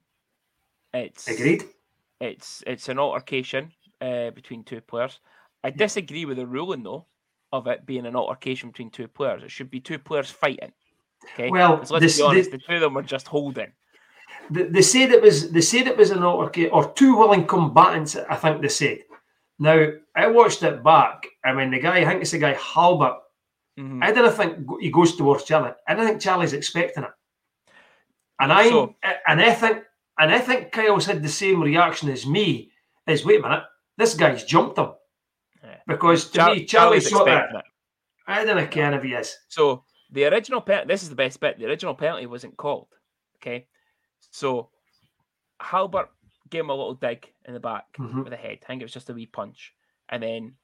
It's 0.94 1.26
Agreed? 1.28 1.64
it's 2.20 2.62
it's 2.66 2.88
an 2.88 2.98
altercation 2.98 3.72
uh, 4.00 4.30
between 4.30 4.64
two 4.64 4.80
players. 4.80 5.20
I 5.64 5.70
disagree 5.70 6.24
with 6.24 6.38
the 6.38 6.46
ruling 6.46 6.82
though 6.82 7.06
of 7.52 7.66
it 7.66 7.84
being 7.86 8.06
an 8.06 8.16
altercation 8.16 8.70
between 8.70 8.90
two 8.90 9.08
players. 9.08 9.42
It 9.42 9.50
should 9.50 9.70
be 9.70 9.80
two 9.80 9.98
players 9.98 10.30
fighting. 10.30 10.72
Okay. 11.34 11.50
Well, 11.50 11.78
'Cause 11.78 11.90
let's 11.90 12.02
this- 12.04 12.16
be 12.18 12.22
honest, 12.22 12.50
this- 12.50 12.60
the 12.62 12.66
two 12.66 12.74
of 12.76 12.80
them 12.80 12.94
were 12.94 13.02
just 13.02 13.26
holding. 13.28 13.72
They, 14.50 14.62
they 14.64 14.82
said 14.82 15.10
it 15.10 15.20
was 15.22 15.50
they 15.50 15.60
said 15.60 15.86
it 15.86 15.96
was 15.96 16.10
an 16.10 16.22
altercation 16.22 16.70
or 16.72 16.92
two 16.92 17.16
willing 17.16 17.46
combatants. 17.46 18.16
I 18.16 18.36
think 18.36 18.62
they 18.62 18.68
said. 18.68 19.00
Now 19.58 19.88
I 20.16 20.28
watched 20.28 20.62
it 20.62 20.82
back. 20.82 21.26
I 21.44 21.52
mean, 21.52 21.70
the 21.70 21.80
guy. 21.80 21.98
I 22.00 22.04
think 22.06 22.22
it's 22.22 22.30
the 22.30 22.38
guy 22.38 22.54
Halbert. 22.54 23.16
Mhm. 23.78 24.02
I 24.02 24.12
didn't 24.12 24.32
think 24.32 24.66
he 24.80 24.90
goes 24.90 25.14
towards 25.16 25.44
Charlie. 25.44 25.72
I 25.86 25.94
don't 25.94 26.06
think 26.06 26.20
Charlie's 26.20 26.52
expecting 26.54 27.04
it. 27.04 27.10
And 28.40 28.52
I 28.52 28.68
So- 28.70 28.94
and 29.26 29.40
I 29.40 29.52
think 29.52 29.84
and 30.18 30.32
I 30.32 30.38
think 30.38 30.72
Kyle's 30.72 31.06
had 31.06 31.22
the 31.22 31.28
same 31.28 31.60
reaction 31.62 32.08
as 32.10 32.26
me. 32.26 32.72
Is 33.06 33.24
wait 33.24 33.40
a 33.40 33.42
minute, 33.42 33.64
this 34.00 34.14
guy's 34.14 34.44
jumped 34.44 34.78
him 34.78 34.90
Yeah. 35.62 35.80
because 35.86 36.30
to 36.30 36.38
Char- 36.38 36.54
me 36.54 36.64
Charlie's 36.64 36.70
Charlie's 36.70 37.10
sort 37.10 37.28
of. 37.28 37.34
expecting 37.34 37.58
it. 37.60 37.64
I 38.26 38.44
don't 38.44 38.70
care 38.70 38.94
if 38.94 39.02
he 39.02 39.12
is. 39.14 39.36
So 39.48 39.84
the 40.10 40.24
original 40.26 40.60
penalty. 40.60 40.88
This 40.88 41.02
is 41.02 41.08
the 41.08 41.14
best 41.16 41.38
bit. 41.40 41.58
The 41.58 41.66
original 41.66 41.94
penalty 41.94 42.26
wasn't 42.26 42.56
called. 42.56 42.88
Okay. 43.36 43.66
So 44.30 44.70
Halbert 45.60 46.10
gave 46.48 46.60
him 46.62 46.70
a 46.70 46.74
little 46.74 46.94
dig 46.94 47.32
in 47.44 47.54
the 47.54 47.60
back 47.60 47.84
Mhm. 47.98 48.24
with 48.24 48.32
a 48.32 48.36
head. 48.36 48.58
I 48.62 48.66
think 48.66 48.82
it 48.82 48.84
was 48.84 48.92
just 48.92 49.10
a 49.10 49.14
wee 49.14 49.26
punch, 49.26 49.72
and 50.08 50.22
then 50.22 50.56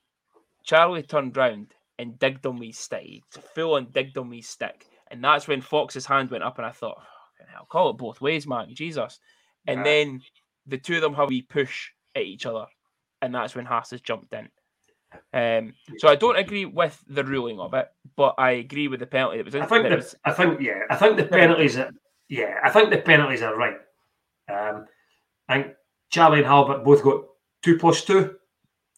Charlie 0.65 1.03
turned 1.03 1.37
round 1.37 1.75
and 1.99 2.19
digged 2.19 2.45
on 2.47 2.59
me 2.59 2.73
stick, 2.73 3.23
full 3.55 3.75
on 3.75 3.91
digged 3.93 4.19
on 4.19 4.29
me 4.29 4.43
stick, 4.43 4.87
and 5.09 5.23
that's 5.23 5.47
when 5.49 5.61
Fox's 5.61 6.07
hand 6.07 6.31
went 6.31 6.45
up, 6.45 6.59
and 6.59 6.67
I 6.67 6.73
thought, 6.73 6.97
"Fucking 7.39 7.53
hell, 7.53 7.67
call 7.67 7.91
it 7.91 7.95
both 7.95 8.21
ways, 8.21 8.47
man, 8.47 8.75
Jesus. 8.75 9.21
And 9.67 9.79
Yeah. 9.79 9.85
then 9.85 10.23
the 10.67 10.79
two 10.79 10.97
of 10.97 11.03
them 11.03 11.15
have 11.15 11.25
a 11.25 11.29
wee 11.29 11.43
push 11.43 11.93
at 12.15 12.23
each 12.23 12.47
other, 12.47 12.67
and 13.27 13.35
that's 13.35 13.55
when 13.57 13.67
Haas 13.67 13.91
has 13.91 14.01
jumped 14.01 14.33
in. 14.33 14.49
Um, 15.33 15.73
so 15.99 16.09
I 16.09 16.15
don't 16.15 16.37
agree 16.39 16.65
with 16.65 17.03
the 17.09 17.25
ruling 17.25 17.59
of 17.61 17.75
it, 17.75 17.89
but 18.17 18.35
I 18.39 18.53
agree 18.53 18.89
with 18.89 19.01
the 19.01 19.07
penalty. 19.07 19.39
That 19.39 19.45
was 19.47 19.55
I 19.55 19.67
think 19.67 19.89
the, 19.89 19.97
was- 19.97 20.15
I 20.25 20.33
think 20.33 20.61
yeah, 20.61 20.81
I 20.91 20.97
think 20.97 21.17
the 21.17 21.25
penalties 21.39 21.77
are 21.79 21.91
yeah, 22.29 22.59
I 22.63 22.71
think 22.71 22.91
the 22.91 22.99
penalties 22.99 23.43
are 23.43 23.57
right. 23.57 23.77
Um, 24.49 24.87
I 25.49 25.63
think 25.63 25.75
Charlie 26.11 26.39
and 26.39 26.47
Halbert 26.47 26.85
both 26.85 27.03
got 27.03 27.25
two 27.63 27.79
plus 27.79 28.05
two. 28.05 28.37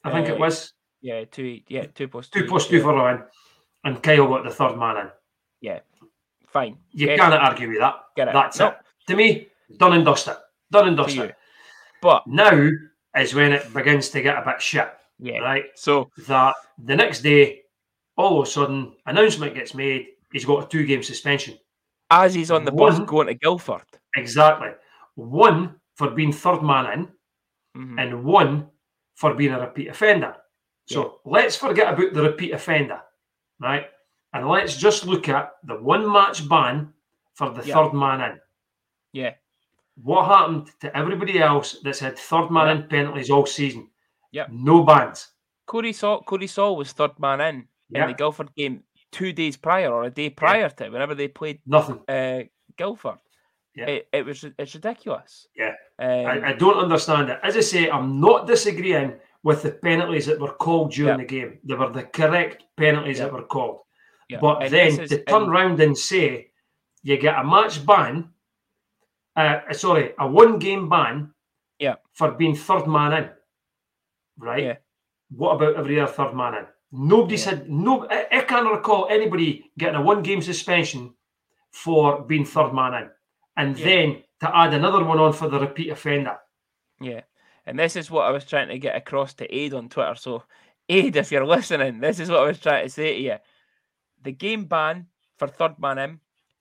I 0.05 0.11
think 0.13 0.29
Uh, 0.29 0.35
it 0.35 0.39
was 0.41 0.73
yeah, 1.01 1.25
two, 1.25 1.61
yeah, 1.69 1.87
two 1.95 2.09
plus 2.09 2.29
two 2.29 2.41
two, 2.43 2.47
plus 2.49 2.67
two 2.67 2.77
yeah, 2.79 2.83
for 2.83 2.95
Ryan, 2.95 3.23
and 3.85 4.03
Kyle 4.03 4.27
got 4.29 4.45
the 4.45 4.51
third 4.51 4.77
man 4.77 4.97
in. 4.97 5.11
Yeah. 5.61 5.81
Fine. 6.49 6.79
You 6.93 7.09
okay, 7.09 7.17
can't 7.19 7.35
argue 7.35 7.69
with 7.69 7.79
that. 7.81 7.95
get 8.17 8.29
it. 8.29 8.33
That's 8.35 8.59
No, 8.59 8.69
it. 8.69 8.75
To 9.09 9.17
me, 9.17 9.49
done 9.77 9.93
and 9.93 10.05
dusted. 10.05 10.37
Done 10.71 10.89
and 10.89 10.97
dusted. 10.97 11.35
But 12.01 12.27
Now 12.27 12.71
is 13.19 13.35
when 13.35 13.53
it 13.53 13.73
begins 13.75 14.09
to 14.11 14.23
get 14.23 14.39
a 14.39 14.45
bit 14.45 14.61
shit, 14.63 14.89
yeah, 15.19 15.39
right? 15.39 15.65
so 15.75 16.11
That 16.27 16.55
the 16.83 16.97
next 16.97 17.23
day, 17.23 17.63
all 18.17 18.41
of 18.41 18.47
a 18.49 18.51
sudden, 18.51 18.95
announcement 19.07 19.55
gets 19.55 19.75
made. 19.75 20.09
He's 20.33 20.45
got 20.45 20.65
a 20.65 20.69
two-game 20.69 21.03
suspension. 21.03 21.59
as 22.11 22.33
he's 22.35 22.51
on 22.51 22.65
the 22.65 22.73
bus 22.73 22.99
going 23.01 23.27
to 23.27 23.35
Guildford, 23.35 23.83
Exactly. 24.17 24.71
One 25.15 25.75
for 25.97 26.11
being 26.11 26.33
third 26.33 26.63
man 26.63 26.87
in, 26.93 27.09
Mhm. 27.77 28.01
and 28.03 28.25
one 28.25 28.71
for 29.17 29.35
being 29.35 29.53
a 29.53 29.61
repeat 29.61 29.89
offender. 29.89 30.35
So 30.87 31.21
let's 31.27 31.55
forget 31.57 31.93
about 31.93 32.15
the 32.15 32.23
repeat 32.23 32.53
offender, 32.53 33.03
right? 33.61 33.87
And 34.33 34.49
let's 34.49 34.77
just 34.77 35.05
look 35.07 35.29
at 35.29 35.53
the 35.65 35.75
one 35.77 36.11
match 36.11 36.49
ban 36.49 36.95
for 37.35 37.51
the 37.51 37.63
Yeah. 37.63 37.75
third 37.75 37.93
man 37.95 38.21
in. 38.31 38.41
yeah, 39.13 39.35
What 40.03 40.27
happened 40.27 40.71
to 40.81 40.97
everybody 40.97 41.39
else 41.41 41.79
that's 41.83 41.99
had 42.01 42.19
third 42.19 42.51
man 42.51 42.77
in 42.77 42.83
penalties 42.89 43.31
all 43.31 43.47
season? 43.47 43.89
Yeah. 44.33 44.47
No 44.51 44.83
bans. 44.85 45.29
Cody 45.67 45.93
Saul, 45.93 46.23
Cody 46.23 46.47
Saul 46.47 46.77
was 46.77 46.93
third 46.93 47.19
man 47.19 47.41
in 47.41 47.69
in 47.93 48.07
the 48.09 48.15
Guildford 48.15 48.55
game 48.55 48.83
two 49.11 49.33
days 49.33 49.57
prior 49.57 49.91
or 49.93 50.05
a 50.05 50.11
day 50.11 50.31
prior 50.31 50.69
to 50.69 50.89
whenever 50.91 51.15
they 51.15 51.29
played 51.29 51.61
Nothing. 51.67 52.01
uh, 52.09 52.41
Guildford. 52.77 53.19
Yeah. 53.75 53.87
It, 53.87 54.09
it 54.13 54.25
was 54.27 54.45
it's 54.59 54.75
ridiculous. 54.75 55.47
Yeah. 55.57 55.75
Um, 55.99 56.27
I, 56.27 56.49
I 56.49 56.53
don't 56.53 56.77
understand 56.77 57.29
it. 57.31 57.39
As 57.43 57.57
I 57.57 57.61
say, 57.61 57.91
I'm 57.91 58.21
not 58.21 58.47
disagreeing 58.47 59.15
with 59.43 59.63
the 59.63 59.73
penalties 59.73 60.27
that 60.27 60.41
were 60.41 60.53
called 60.55 60.93
during 60.93 61.19
Yeah. 61.19 61.25
the 61.25 61.29
game. 61.29 61.59
They 61.65 61.75
were 61.75 61.91
the 61.91 62.03
correct 62.05 62.65
penalties 62.77 63.19
Yeah. 63.19 63.25
that 63.25 63.33
were 63.33 63.45
called. 63.45 63.81
yeah. 64.29 64.39
But 64.41 64.63
and 64.65 64.73
then 64.73 64.97
this 64.97 65.11
to 65.11 65.25
turn 65.25 65.43
and- 65.45 65.51
round 65.53 65.81
and 65.81 65.97
say 65.97 66.51
you 67.03 67.17
get 67.19 67.39
a 67.39 67.45
match 67.45 67.85
ban, 67.87 68.31
uh, 69.39 69.73
sorry, 69.73 70.13
a 70.19 70.27
one 70.27 70.59
game 70.59 70.89
ban 70.89 71.33
Yeah. 71.79 71.97
for 72.13 72.33
being 72.33 72.55
third 72.57 72.87
man 72.87 73.13
in, 73.13 73.31
right? 74.39 74.63
Yeah. 74.65 74.77
What 75.31 75.55
about 75.57 75.77
every 75.77 76.01
other 76.01 76.13
third 76.13 76.35
man 76.35 76.55
in? 76.55 76.67
Nobody 76.91 77.37
Yeah. 77.37 77.45
said, 77.45 77.71
no, 77.71 78.07
I, 78.09 78.27
I 78.33 78.41
can't 78.43 78.71
recall 78.71 79.09
anybody 79.11 79.71
getting 79.79 79.97
a 79.97 80.03
one 80.03 80.23
game 80.23 80.43
suspension 80.43 81.15
for 81.71 82.23
being 82.23 82.45
third 82.45 82.73
man 82.73 82.95
in. 82.95 83.11
And 83.57 83.79
Yeah. 83.79 83.85
then 83.85 84.25
to 84.41 84.57
add 84.57 84.75
another 84.75 85.05
one 85.05 85.19
on 85.19 85.33
for 85.33 85.49
the 85.49 85.59
repeat 85.61 85.91
offender. 85.91 86.39
Yeah. 87.01 87.23
And 87.67 87.79
this 87.79 87.97
is 87.97 88.11
what 88.11 88.25
I 88.27 88.31
was 88.31 88.45
trying 88.47 88.69
to 88.69 88.79
get 88.79 88.97
across 88.97 89.35
to 89.35 89.55
Aid 89.55 89.75
on 89.75 89.89
Twitter. 89.89 90.15
So, 90.15 90.45
Aid, 90.89 91.17
if 91.17 91.31
you're 91.31 91.45
listening, 91.47 92.01
this 92.01 92.19
is 92.19 92.31
what 92.31 92.41
I 92.41 92.47
was 92.47 92.59
trying 92.61 92.87
to 92.87 92.91
say 92.91 93.15
to 93.15 93.21
you. 93.21 93.37
The 94.23 94.33
game 94.33 94.65
ban 94.65 95.09
for 95.37 95.47
third 95.49 95.79
man 95.79 95.99
in 95.99 96.11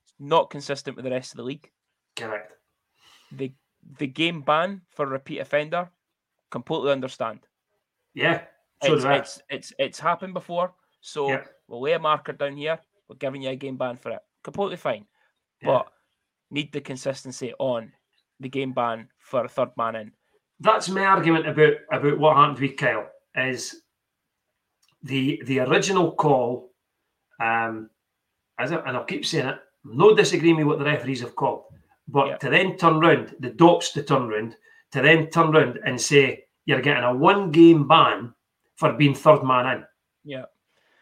is 0.06 0.14
not 0.18 0.50
consistent 0.50 0.96
with 0.96 1.04
the 1.04 1.10
rest 1.10 1.32
of 1.32 1.38
the 1.38 1.44
league. 1.44 1.70
Correct. 2.14 2.52
The 3.32 3.52
the 3.98 4.06
game 4.06 4.42
ban 4.42 4.82
for 4.90 5.06
repeat 5.06 5.38
offender, 5.38 5.88
completely 6.50 6.92
understand. 6.92 7.40
Yeah. 8.14 8.42
So 8.82 8.94
it's, 8.94 9.04
it's 9.04 9.42
it's 9.50 9.72
it's 9.78 10.00
happened 10.00 10.34
before. 10.34 10.72
So 11.00 11.28
Yeah. 11.30 11.44
we'll 11.68 11.82
lay 11.82 11.92
a 11.92 11.98
marker 11.98 12.32
down 12.32 12.56
here. 12.56 12.78
We're 13.08 13.16
giving 13.16 13.42
you 13.42 13.50
a 13.50 13.56
game 13.56 13.76
ban 13.76 13.96
for 13.96 14.10
it. 14.12 14.20
Completely 14.42 14.76
fine. 14.76 15.06
Yeah. 15.62 15.66
But 15.68 15.88
need 16.50 16.72
the 16.72 16.80
consistency 16.80 17.52
on 17.58 17.92
the 18.40 18.48
game 18.48 18.72
ban 18.72 19.08
for 19.18 19.44
a 19.44 19.48
third 19.48 19.70
man 19.76 19.96
in. 19.96 20.12
that's 20.60 20.88
my 20.88 21.04
argument 21.04 21.46
about 21.46 21.74
about 21.92 22.18
what 22.18 22.36
happened 22.36 22.58
with 22.58 22.76
Kyle 22.76 23.08
is 23.36 23.82
the 25.02 25.40
the 25.46 25.60
original 25.60 26.12
call, 26.12 26.72
um, 27.40 27.90
as 28.58 28.72
I, 28.72 28.76
and 28.86 28.96
I'll 28.96 29.04
keep 29.04 29.24
saying 29.24 29.46
it, 29.48 29.58
no 29.84 30.14
disagreement 30.14 30.66
with 30.66 30.78
what 30.78 30.84
the 30.84 30.90
referees 30.90 31.20
have 31.20 31.36
called, 31.36 31.64
but 32.08 32.26
Yeah. 32.26 32.36
to 32.38 32.50
then 32.50 32.76
turn 32.76 32.98
round, 33.00 33.34
the 33.38 33.50
dops 33.50 33.92
to 33.92 34.02
turn 34.02 34.28
round, 34.28 34.56
to 34.92 35.02
then 35.02 35.28
turn 35.28 35.50
round 35.52 35.78
and 35.84 36.00
say 36.00 36.44
you're 36.66 36.80
getting 36.80 37.04
a 37.04 37.14
one 37.14 37.50
game 37.50 37.86
ban 37.86 38.34
for 38.76 38.92
being 38.94 39.14
third 39.14 39.42
man 39.44 39.66
in. 39.78 39.84
Yeah. 40.24 40.44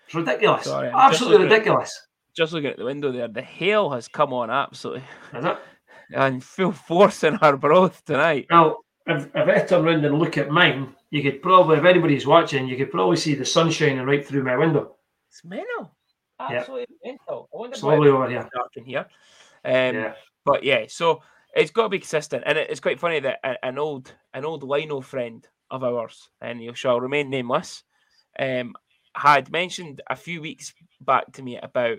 It's 0.07 0.15
ridiculous. 0.15 0.65
Sorry, 0.65 0.89
I'm 0.89 1.11
just 1.11 1.23
Absolutely 1.23 1.47
at- 1.47 1.53
ridiculous. 1.53 2.03
Just 2.37 2.53
looking 2.53 2.71
at 2.71 2.77
the 2.77 2.85
window 2.85 3.11
there, 3.13 3.29
the 3.29 3.41
hail 3.43 3.91
has 3.91 4.09
come 4.09 4.33
on 4.35 4.51
absolutely 4.51 5.05
Is 5.35 5.45
it? 5.45 5.57
and 6.15 6.45
full 6.45 6.73
force 6.73 7.25
in 7.25 7.37
our 7.39 7.57
broth 7.57 8.05
tonight. 8.05 8.47
Well, 8.51 8.85
if, 9.07 9.27
if 9.35 9.49
I 9.49 9.61
turn 9.67 9.85
round 9.85 10.05
and 10.05 10.19
look 10.19 10.37
at 10.37 10.51
mine, 10.51 10.95
you 11.11 11.23
could 11.23 11.41
probably, 11.41 11.79
if 11.79 11.85
anybody's 11.85 12.27
watching, 12.27 12.69
you 12.69 12.77
could 12.77 12.91
probably 12.91 13.17
see 13.17 13.35
the 13.35 13.45
sun 13.45 13.71
shining 13.71 14.05
right 14.05 14.27
through 14.27 14.43
my 14.45 14.57
window. 14.57 14.97
It's 15.31 15.45
mental. 15.45 15.97
Yeah. 16.39 16.59
Absolutely 16.59 16.95
mental. 17.05 17.49
I 17.55 17.57
wonder 17.59 17.77
lovely 17.87 18.09
over 18.11 18.29
here. 18.29 18.49
dark 18.55 18.71
in 18.77 18.85
here. 18.85 19.07
Um, 19.65 19.95
yeah. 19.95 20.13
But 20.47 20.63
yeah, 20.63 20.85
so 20.89 21.23
it's 21.55 21.73
got 21.73 21.83
to 21.83 21.89
be 21.89 21.99
consistent, 21.99 22.45
and 22.47 22.57
it's 22.57 22.81
quite 22.81 23.01
funny 23.01 23.21
that 23.21 23.41
an 23.63 23.79
old 23.79 24.15
an 24.33 24.45
old 24.45 24.63
Lino 24.63 25.01
friend 25.01 25.47
of 25.71 25.83
ours, 25.83 26.31
and 26.41 26.61
he 26.61 26.73
shall 26.75 27.01
remain 27.01 27.29
nameless, 27.29 27.83
um, 28.39 28.75
had 29.15 29.51
mentioned 29.51 30.01
a 30.09 30.15
few 30.15 30.41
weeks 30.41 30.73
back 31.01 31.33
to 31.33 31.43
me 31.43 31.59
about 31.59 31.99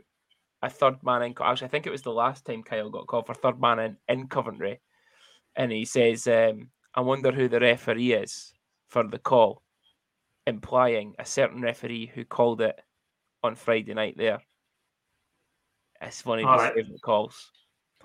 a 0.63 0.69
third 0.69 1.03
man 1.03 1.23
in. 1.23 1.35
Actually, 1.39 1.65
I 1.65 1.69
think 1.69 1.85
it 1.85 1.91
was 1.91 2.03
the 2.03 2.11
last 2.11 2.45
time 2.45 2.63
Kyle 2.63 2.89
got 2.89 3.07
called 3.07 3.27
for 3.27 3.33
third 3.33 3.59
man 3.59 3.79
in 3.79 3.97
in 4.07 4.27
Coventry, 4.27 4.79
and 5.57 5.71
he 5.71 5.83
says, 5.83 6.25
um, 6.27 6.69
"I 6.95 7.01
wonder 7.01 7.33
who 7.33 7.49
the 7.49 7.59
referee 7.59 8.13
is 8.13 8.53
for 8.87 9.05
the 9.05 9.19
call," 9.19 9.61
implying 10.45 11.15
a 11.19 11.25
certain 11.25 11.61
referee 11.61 12.05
who 12.15 12.23
called 12.23 12.61
it 12.61 12.79
on 13.43 13.55
Friday 13.55 13.93
night. 13.93 14.15
There, 14.17 14.39
it's 16.01 16.25
one 16.25 16.39
of 16.39 16.49
his 16.49 16.63
right. 16.63 16.73
favourite 16.73 17.01
calls. 17.01 17.51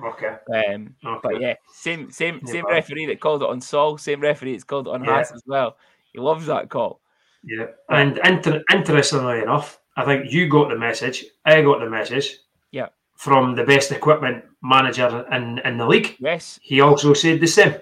Okay. 0.00 0.36
Um, 0.54 0.94
Okay. 1.04 1.20
but 1.22 1.40
yeah, 1.40 1.54
same 1.72 2.10
same 2.10 2.40
Yeah, 2.44 2.52
same 2.52 2.66
referee 2.66 3.06
that 3.06 3.20
called 3.20 3.42
it 3.42 3.48
on 3.48 3.60
Saul, 3.60 3.98
same 3.98 4.20
referee 4.20 4.52
that's 4.52 4.64
called 4.64 4.86
it 4.88 4.90
on 4.94 5.04
Yeah. 5.04 5.14
Haas 5.16 5.32
as 5.32 5.42
well. 5.46 5.76
He 6.12 6.18
loves 6.18 6.46
that 6.46 6.68
call. 6.70 7.00
Yeah. 7.44 7.66
And 7.90 8.18
inter- 8.24 8.62
interestingly 8.72 9.40
enough, 9.42 9.80
I 9.96 10.04
think 10.04 10.30
you 10.32 10.48
got 10.48 10.68
the 10.70 10.78
message. 10.78 11.24
I 11.44 11.60
got 11.62 11.80
the 11.80 11.90
message. 11.90 12.38
Yeah. 12.70 12.88
From 13.16 13.54
the 13.54 13.64
best 13.64 13.92
equipment 13.92 14.44
manager 14.62 15.26
in, 15.32 15.58
in 15.64 15.76
the 15.76 15.86
league. 15.86 16.16
Yes, 16.18 16.58
He 16.62 16.80
also 16.80 17.12
said 17.14 17.40
the 17.40 17.46
same. 17.46 17.74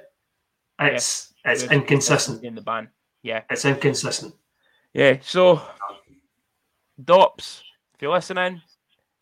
It's 0.80 1.32
it's 1.44 1.62
there's 1.62 1.72
inconsistent. 1.72 2.42
in 2.44 2.54
the 2.54 2.60
ban. 2.62 2.90
Yeah, 3.22 3.42
It's 3.50 3.64
inconsistent. 3.64 4.34
yeah. 4.94 5.18
So, 5.22 5.60
Dops, 7.02 7.62
if 7.94 8.02
you're 8.02 8.12
listening, 8.12 8.60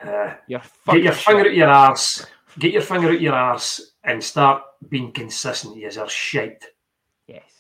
Uh, 0.01 0.35
you're 0.47 0.63
get 0.87 1.03
your 1.03 1.13
finger 1.13 1.47
at 1.49 1.55
your 1.55 1.69
arse. 1.69 2.25
Get 2.59 2.73
your 2.73 2.83
finger 2.83 3.09
out 3.11 3.21
your 3.21 3.35
arse 3.35 3.93
and 4.05 4.23
start 4.23 4.63
being 4.89 5.13
consistent. 5.13 5.77
You 5.77 5.89
are 6.01 6.09
shite. 6.09 6.65
Yes. 7.27 7.51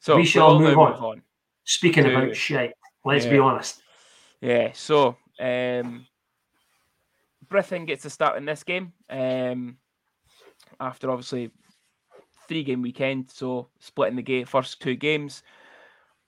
So 0.00 0.16
We 0.16 0.24
shall 0.24 0.58
will 0.58 0.60
now 0.60 0.68
move 0.68 0.78
on. 0.78 1.22
Speaking 1.64 2.04
To- 2.04 2.16
about 2.16 2.34
shite, 2.36 2.72
let's 3.04 3.26
be 3.26 3.38
honest. 3.38 3.82
Yeah, 4.40 4.72
so 4.72 5.16
um 5.38 6.06
gets 7.86 8.04
a 8.04 8.10
start 8.10 8.36
in 8.38 8.44
this 8.44 8.64
game. 8.64 8.92
Um 9.08 9.78
after 10.78 11.10
obviously 11.10 11.50
three 12.48 12.64
game 12.64 12.82
weekend, 12.82 13.30
so 13.30 13.68
splitting 13.78 14.16
the 14.16 14.22
game 14.22 14.46
first 14.46 14.80
two 14.80 14.96
games. 14.96 15.42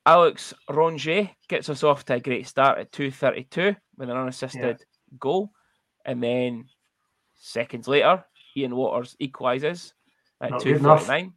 Alex 0.05 0.53
Rongier 0.69 1.31
gets 1.49 1.69
us 1.69 1.83
off 1.85 2.05
to 2.05 2.15
a 2.15 2.21
great 2.21 2.47
start 2.47 2.79
at 2.79 2.93
232 2.93 3.77
with 3.97 4.11
an 4.11 4.17
unassisted 4.17 4.85
goal. 5.19 5.53
And 6.05 6.23
then 6.23 6.67
seconds 7.43 7.89
later, 7.89 8.25
Ian 8.57 8.77
Waters 8.77 9.17
equalises 9.21 9.93
at 10.41 10.51
Not 10.51 10.61
249. 10.63 11.33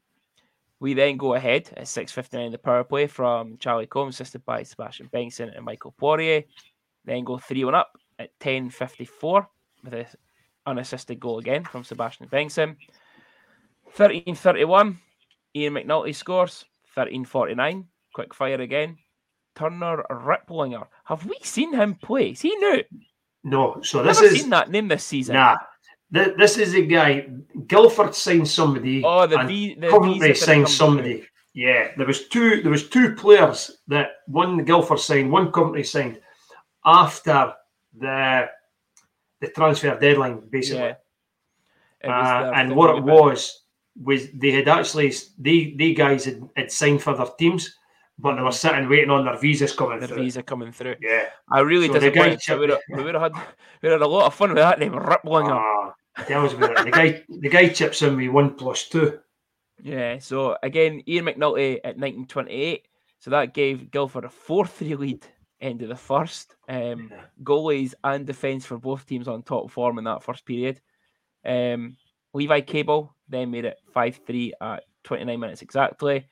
We 0.80 0.94
then 0.94 1.18
go 1.18 1.34
ahead 1.34 1.70
at 1.76 1.86
6.59 1.86 2.52
the 2.52 2.58
power 2.58 2.84
play 2.84 3.08
from 3.08 3.58
Charlie 3.58 3.88
Combs, 3.88 4.16
assisted 4.16 4.46
by 4.46 4.64
Sebastian 4.64 5.10
Bengtson 5.14 5.56
and 5.56 5.66
Michael 5.66 5.96
Poirier. 5.98 6.44
Then 7.06 7.24
go 7.24 7.38
3 7.38 7.64
1 7.66 7.74
up 7.74 7.98
at 8.20 8.38
10.54 8.40 9.48
with 9.84 9.94
an 9.94 10.06
unassisted 10.66 11.20
goal 11.20 11.40
again 11.40 11.64
from 11.64 11.84
Sebastian 11.84 12.28
Bengtson. 12.28 12.76
13.31, 13.98 14.98
Ian 15.56 15.74
McNulty 15.74 16.14
scores. 16.14 16.66
13.49, 16.96 17.86
quick 18.14 18.34
fire 18.34 18.62
again. 18.62 18.98
Turner 19.56 20.04
Ripplinger. 20.10 20.88
Have 21.06 21.26
we 21.26 21.38
seen 21.42 21.74
him 21.74 21.96
play? 21.96 22.32
Is 22.32 22.42
he 22.42 22.56
new? 22.56 22.84
No, 23.44 23.82
so 23.82 24.00
I've 24.00 24.06
this 24.08 24.22
is 24.22 24.42
seen 24.42 24.50
that 24.50 24.70
name 24.70 24.88
this 24.88 25.04
season. 25.04 25.36
nah. 25.36 25.58
Th- 26.14 26.36
This 26.38 26.58
is 26.58 26.74
a 26.76 26.82
guy. 26.82 27.28
Guildford 27.68 28.14
signed 28.16 28.48
somebody. 28.48 29.04
Oh, 29.04 29.26
the 29.28 29.40
and 29.40 29.48
V. 29.48 29.76
The 29.76 29.90
Coventry 29.90 30.36
signed 30.36 30.66
come 30.66 30.66
through. 30.66 30.76
somebody. 30.76 31.28
Yeah, 31.54 31.92
there 31.98 32.06
was 32.06 32.28
two. 32.28 32.62
There 32.62 32.72
was 32.72 32.90
two 32.90 33.16
players 33.16 33.72
that 33.88 34.08
one 34.28 34.64
Guildford 34.66 35.00
signed, 35.00 35.32
one 35.32 35.52
Coventry 35.52 35.84
signed 35.84 36.20
after 36.86 37.54
the 37.98 38.50
the 39.42 39.48
transfer 39.50 39.98
deadline, 40.00 40.42
basically. 40.50 40.82
Yeah. 40.84 40.96
Uh, 42.04 42.52
and 42.56 42.76
what 42.76 42.96
it 42.96 43.04
was 43.04 43.64
was 44.00 44.30
they 44.34 44.52
had 44.52 44.68
actually 44.68 45.14
they 45.40 45.74
they 45.78 45.94
guys 45.94 46.26
had, 46.26 46.48
had 46.56 46.72
signed 46.72 47.02
for 47.02 47.16
their 47.16 47.26
teams, 47.40 47.74
but 48.18 48.36
they 48.36 48.42
were 48.42 48.52
sitting 48.52 48.88
waiting 48.90 49.10
on 49.10 49.26
their 49.26 49.38
visas 49.38 49.74
coming 49.74 50.00
the 50.00 50.08
through. 50.08 50.18
visa 50.18 50.44
coming 50.44 50.72
through. 50.72 50.96
Yeah, 51.02 51.26
I 51.52 51.60
really 51.60 51.88
So 51.88 51.94
disappointed. 51.94 52.42
We 52.50 52.56
would 52.58 52.70
have 52.70 52.80
we 52.90 53.04
would 53.04 53.16
have 53.16 53.24
had 53.24 53.34
we 53.82 53.90
would 53.90 53.94
had 53.94 54.02
a 54.02 54.08
lot 54.08 54.26
of 54.28 54.34
fun 54.34 54.50
with 54.50 54.58
that 54.58 54.80
name, 54.80 54.94
Ripplinger. 54.94 55.52
ah, 55.52 55.94
tells 56.26 56.54
me 56.56 56.68
that 56.68 56.86
the 56.86 56.92
guy 56.92 57.24
the 57.28 57.50
guy 57.50 57.70
chips 57.70 58.02
in 58.02 58.16
me 58.16 58.30
one 58.30 58.56
plus 58.56 58.88
two. 58.88 59.20
Yeah, 59.84 60.20
so 60.20 60.58
again, 60.64 61.04
Ian 61.08 61.26
McNulty 61.26 61.76
at 61.84 61.98
1928. 61.98 62.88
So 63.20 63.32
that 63.32 63.54
gave 63.54 63.92
Guildford 63.92 64.24
a 64.26 64.30
4 64.30 64.66
3 64.66 64.96
lead 64.96 65.26
end 65.60 65.82
of 65.82 65.90
the 65.90 65.96
first. 65.96 66.56
Um, 66.70 67.10
Yeah. 67.12 67.26
goalies 67.44 67.94
and 68.04 68.26
defence 68.26 68.66
for 68.66 68.78
both 68.78 69.06
teams 69.06 69.28
on 69.28 69.44
top 69.44 69.70
form 69.72 69.98
in 69.98 70.06
that 70.06 70.24
first 70.24 70.46
period. 70.46 70.80
Um, 71.46 71.98
Levi 72.34 72.62
Cable 72.62 73.16
then 73.28 73.52
made 73.52 73.66
it 73.66 73.80
5 73.94 74.22
3 74.26 74.54
at 74.62 74.84
29 75.04 75.40
minutes 75.40 75.62
exactly. 75.62 76.26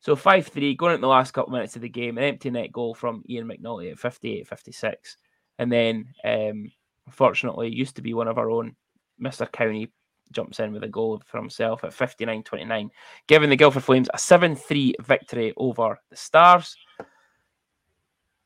So 0.00 0.16
5 0.16 0.46
3, 0.46 0.74
going 0.76 0.94
into 0.94 1.02
the 1.02 1.08
last 1.08 1.32
couple 1.32 1.52
minutes 1.52 1.76
of 1.76 1.82
the 1.82 1.88
game, 1.88 2.16
an 2.18 2.24
empty 2.24 2.50
net 2.50 2.72
goal 2.72 2.94
from 2.94 3.22
Ian 3.28 3.46
McNulty 3.48 3.90
at 3.92 3.98
58 3.98 4.48
56. 4.48 5.16
And 5.58 5.70
then, 5.70 6.08
um, 6.24 6.72
unfortunately, 7.06 7.68
used 7.68 7.96
to 7.96 8.02
be 8.02 8.14
one 8.14 8.28
of 8.28 8.38
our 8.38 8.50
own, 8.50 8.74
Mr. 9.22 9.50
County 9.50 9.92
jumps 10.32 10.60
in 10.60 10.72
with 10.72 10.84
a 10.84 10.88
goal 10.88 11.20
for 11.26 11.38
himself 11.38 11.84
at 11.84 11.92
59 11.92 12.42
29, 12.44 12.90
giving 13.26 13.50
the 13.50 13.56
Guildford 13.56 13.84
Flames 13.84 14.08
a 14.14 14.18
7 14.18 14.56
3 14.56 14.94
victory 15.00 15.52
over 15.56 15.98
the 16.10 16.16
Stars. 16.16 16.76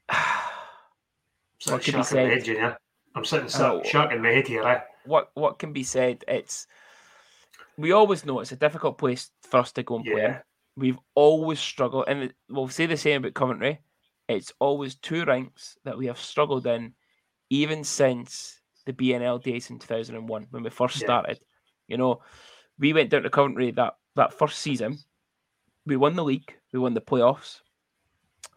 What 1.67 1.83
could 1.83 1.95
be 1.95 2.03
said? 2.03 2.47
head. 2.47 2.77
I'm 3.14 3.25
sitting 3.25 3.49
Oh. 3.62 3.81
in 4.11 4.21
my 4.21 4.29
head 4.29 4.47
here. 4.47 4.62
Eh? 4.64 4.81
what 5.07 5.31
what 5.35 5.59
can 5.59 5.73
be 5.73 5.83
said? 5.83 6.25
It's 6.29 6.67
we 7.79 7.93
always 7.93 8.27
know 8.27 8.40
it's 8.40 8.53
a 8.53 8.57
difficult 8.57 8.99
place 8.99 9.31
for 9.43 9.61
us 9.61 9.73
to 9.73 9.83
go 9.83 9.97
and 9.97 10.05
play. 10.05 10.38
We've 10.77 10.99
always 11.15 11.61
struggled, 11.61 12.05
and 12.09 12.33
we'll 12.49 12.69
say 12.69 12.87
the 12.87 12.97
same 12.97 13.23
about 13.23 13.35
Coventry. 13.35 13.81
It's 14.29 14.53
always 14.59 14.97
two 14.97 15.25
ranks 15.25 15.79
that 15.85 15.97
we 15.97 16.07
have 16.07 16.19
struggled 16.19 16.67
in, 16.67 16.95
even 17.51 17.85
since 17.85 18.61
the 18.87 18.93
BNL 18.93 19.43
days 19.43 19.71
in 19.71 19.79
2001 19.79 20.47
when 20.51 20.63
we 20.63 20.71
first 20.71 20.97
Yeah. 21.01 21.07
started. 21.07 21.41
You 21.87 21.97
know, 21.99 22.23
we 22.79 22.93
went 22.93 23.11
down 23.11 23.23
to 23.23 23.31
Coventry 23.31 23.71
that 23.73 23.95
that 24.17 24.33
first 24.33 24.59
season. 24.61 24.99
We 25.87 25.97
won 25.97 26.17
the 26.17 26.25
league, 26.25 26.55
we 26.73 26.79
won 26.79 26.95
the 26.95 27.01
playoffs, 27.01 27.61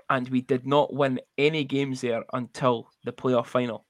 and 0.09 0.27
we 0.29 0.41
did 0.41 0.65
not 0.65 0.93
win 0.93 1.19
any 1.37 1.63
games 1.65 2.01
there 2.01 2.23
until 2.33 2.89
the 3.03 3.11
playoff 3.11 3.47
final. 3.47 3.85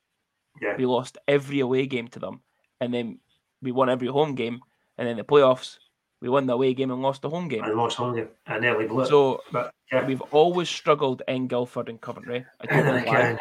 yeah. 0.62 0.76
We 0.76 0.86
lost 0.88 1.18
every 1.28 1.60
away 1.60 1.86
game 1.86 2.08
to 2.10 2.20
them, 2.20 2.42
and 2.82 2.92
then 2.94 3.20
we 3.62 3.72
won 3.72 3.90
every 3.90 4.08
home 4.08 4.34
game, 4.36 4.60
and 4.98 5.08
then 5.08 5.18
the 5.18 5.24
playoffs 5.24 5.78
we 6.22 6.30
won 6.30 6.46
the 6.48 6.54
away 6.54 6.74
game 6.74 6.92
and 6.92 7.02
lost 7.02 7.22
the 7.22 7.30
home 7.30 7.48
game. 7.48 7.64
I 7.64 7.70
lost 7.70 7.98
home 7.98 8.16
game. 8.16 8.30
I 8.48 8.60
nearly 8.60 8.88
blew 8.88 9.02
it. 9.04 9.08
So 9.08 9.42
but 9.52 9.74
yeah, 9.92 10.06
we've 10.06 10.22
always 10.32 10.70
struggled 10.70 11.22
in 11.28 11.48
Guildford 11.48 11.90
and 11.90 12.00
Coventry. 12.02 12.46
I 12.62 12.66
don't 12.66 12.86
know 12.86 13.04
why. 13.06 13.38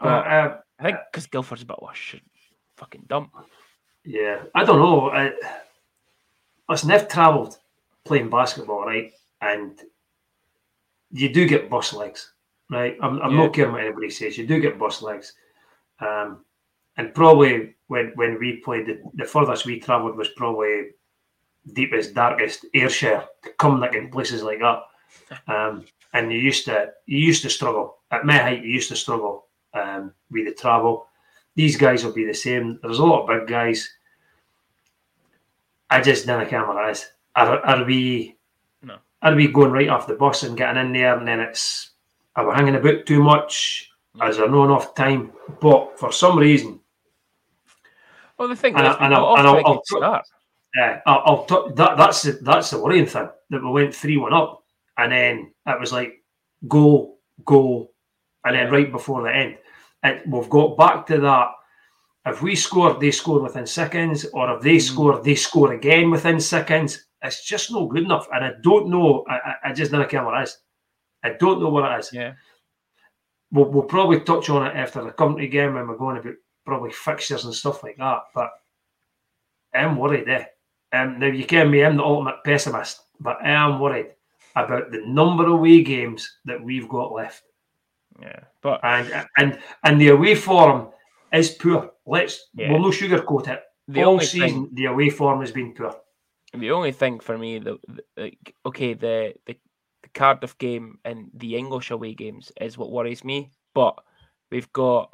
Uh, 0.00 0.04
uh, 0.06 0.58
I 0.78 0.82
think 0.82 0.98
because 1.10 1.26
Guildford's 1.26 1.62
a 1.62 1.66
bit 1.66 1.76
of 1.80 1.88
a 1.90 1.94
shit 1.94 2.22
fucking 2.76 3.04
dump. 3.08 3.30
yeah, 4.04 4.42
I 4.54 4.64
don't 4.64 4.78
know. 4.78 5.10
I, 5.10 5.32
listen, 6.68 6.90
I've 6.90 7.08
travelled 7.08 7.58
playing 8.04 8.30
basketball, 8.30 8.84
right? 8.84 9.12
And 9.40 9.78
you 11.12 11.32
do 11.32 11.46
get 11.46 11.70
bus 11.70 11.92
legs, 11.92 12.32
right? 12.70 12.96
I'm, 13.00 13.20
I'm 13.22 13.32
Yeah. 13.32 13.44
not 13.44 13.54
caring 13.54 13.72
what 13.72 13.82
anybody 13.84 14.10
says. 14.10 14.36
You 14.38 14.46
do 14.46 14.60
get 14.60 14.78
bus 14.78 15.02
legs, 15.02 15.34
um, 16.00 16.44
and 16.96 17.14
probably 17.14 17.74
when 17.86 18.12
when 18.16 18.38
we 18.38 18.56
played, 18.56 18.86
the, 18.86 19.00
the 19.14 19.24
furthest 19.24 19.66
we 19.66 19.78
travelled 19.80 20.16
was 20.16 20.28
probably 20.36 20.90
deepest, 21.72 22.14
darkest 22.14 22.66
Ayrshire 22.74 23.24
to 23.42 23.50
come 23.58 23.80
like 23.80 23.94
in 23.94 24.10
places 24.10 24.42
like 24.42 24.58
that. 24.60 24.82
Um, 25.46 25.84
and 26.12 26.32
you 26.32 26.38
used 26.38 26.64
to 26.66 26.92
you 27.06 27.18
used 27.18 27.42
to 27.42 27.50
struggle 27.50 27.98
at 28.10 28.24
my 28.24 28.36
height. 28.38 28.62
You 28.64 28.70
used 28.70 28.88
to 28.90 28.96
struggle 28.96 29.46
um, 29.74 30.12
with 30.30 30.46
the 30.46 30.54
travel. 30.54 31.06
These 31.54 31.76
guys 31.76 32.04
will 32.04 32.12
be 32.12 32.24
the 32.26 32.34
same. 32.34 32.78
There's 32.82 32.98
a 32.98 33.04
lot 33.04 33.22
of 33.22 33.28
big 33.40 33.48
guys. 33.48 33.88
I 35.90 36.00
just 36.00 36.26
don't 36.26 36.48
care 36.48 36.66
what 36.66 36.88
it 36.88 36.92
is. 36.92 37.06
Are, 37.36 37.58
are 37.60 37.84
we? 37.84 38.36
No. 38.82 38.96
Are 39.22 39.34
we 39.34 39.48
going 39.48 39.70
right 39.72 39.88
off 39.88 40.06
the 40.06 40.14
bus 40.14 40.42
and 40.42 40.56
getting 40.56 40.80
in 40.86 40.92
there, 40.92 41.16
and 41.16 41.26
then 41.28 41.40
it's 41.40 41.90
are 42.36 42.48
we 42.48 42.54
hanging 42.54 42.74
about 42.76 43.06
too 43.06 43.22
much? 43.22 43.90
Is 44.26 44.36
there 44.36 44.48
not 44.50 44.64
enough 44.66 44.94
time? 44.94 45.32
But 45.60 45.98
for 45.98 46.12
some 46.12 46.38
reason, 46.38 46.80
Well, 48.38 48.48
the 48.48 48.56
thing 48.56 48.74
And 48.74 48.86
is, 48.86 48.96
I- 48.98 49.04
and 49.06 49.14
I- 49.14 49.18
and 49.38 49.46
I'll- 49.46 49.56
I'll-. 49.66 49.82
Uh, 50.80 50.98
I'll, 51.06 51.22
I'll 51.26 51.44
t- 51.44 51.72
that, 51.76 51.96
that's 51.96 52.22
the, 52.22 52.32
that's 52.42 52.70
the 52.70 52.78
worrying 52.82 53.06
thing 53.06 53.28
that 53.50 53.62
we 53.62 53.70
went 53.70 53.94
three 53.94 54.16
one 54.16 54.32
up, 54.32 54.64
and 54.98 55.12
then 55.12 55.52
it 55.66 55.80
was 55.80 55.92
like 55.92 56.22
go 56.68 57.16
go, 57.44 57.90
and 58.44 58.56
then 58.56 58.70
right 58.70 58.90
before 58.92 59.22
the 59.22 59.34
end, 59.34 59.58
it, 60.04 60.26
we've 60.26 60.48
got 60.50 60.76
back 60.76 61.06
to 61.06 61.18
that. 61.20 61.48
If 62.24 62.40
we 62.42 62.54
score, 62.54 62.98
they 63.00 63.10
score 63.10 63.40
within 63.42 63.66
seconds, 63.66 64.26
or 64.32 64.56
if 64.56 64.62
they 64.62 64.78
score, 64.78 65.20
they 65.22 65.34
score 65.34 65.72
again 65.72 66.10
within 66.10 66.38
seconds. 66.40 67.06
It's 67.22 67.44
just 67.46 67.70
not 67.72 67.88
good 67.88 68.04
enough, 68.04 68.28
and 68.32 68.44
I 68.44 68.52
don't 68.62 68.88
know. 68.88 69.24
I, 69.28 69.54
I- 69.64 69.72
just 69.72 69.92
don't 69.92 70.08
care 70.08 70.24
what 70.24 70.40
it 70.40 70.44
is. 70.44 70.58
I 71.24 71.30
don't 71.30 71.60
know 71.62 71.68
what 71.70 71.90
it 71.90 71.98
is. 72.00 72.12
Yeah. 72.12 72.34
We'll, 73.52 73.66
we'll 73.70 73.82
probably 73.84 74.20
touch 74.20 74.48
on 74.50 74.66
it 74.66 74.74
after 74.76 75.04
the 75.04 75.10
country 75.12 75.46
game 75.48 75.74
when 75.74 75.86
we're 75.86 75.96
going 75.96 76.16
about 76.18 76.34
probably 76.64 76.90
fixtures 76.90 77.44
and 77.44 77.54
stuff 77.54 77.82
like 77.82 77.96
that. 77.98 78.22
But 78.34 78.50
I'm 79.74 79.96
worried, 79.98 80.28
eh? 80.28 80.44
Um, 80.92 81.18
now 81.18 81.26
you 81.26 81.44
can 81.44 81.70
me, 81.70 81.82
I'm 81.84 81.96
the 81.96 82.02
ultimate 82.04 82.44
pessimist, 82.44 83.02
but 83.20 83.38
I 83.42 83.50
am 83.50 83.80
worried 83.80 84.08
about 84.56 84.90
the 84.90 85.02
number 85.06 85.44
of 85.46 85.52
away 85.52 85.82
games 85.82 86.28
that 86.44 86.62
we've 86.62 86.88
got 86.88 87.12
left, 87.12 87.42
Yeah. 88.20 88.40
But 88.60 88.80
and 88.84 89.26
and 89.38 89.58
and 89.84 90.00
the 90.00 90.08
away 90.08 90.34
form 90.34 90.88
is 91.32 91.50
poor. 91.50 91.90
Let's 92.06 92.50
Yeah. 92.54 92.70
we'll 92.70 92.82
no 92.82 92.88
sugarcoat 92.90 93.48
it. 93.48 93.62
the 93.88 94.04
All 94.04 94.12
only 94.12 94.26
season, 94.26 94.48
thing, 94.66 94.68
the 94.74 94.84
away 94.86 95.10
form 95.10 95.40
has 95.40 95.50
been 95.52 95.72
poor. 95.74 95.96
the 96.54 96.70
only 96.70 96.92
thing 96.92 97.18
for 97.20 97.38
me, 97.38 97.58
the, 97.58 97.78
the 97.88 98.02
like, 98.16 98.54
okay, 98.66 98.92
the, 98.94 99.34
the 99.46 99.56
the 100.02 100.08
Cardiff 100.10 100.58
game 100.58 100.98
and 101.04 101.30
the 101.32 101.56
English 101.56 101.90
away 101.90 102.12
games 102.14 102.52
is 102.60 102.76
what 102.76 102.90
worries 102.90 103.24
me. 103.24 103.50
But 103.74 103.94
we've 104.50 104.70
got, 104.72 105.10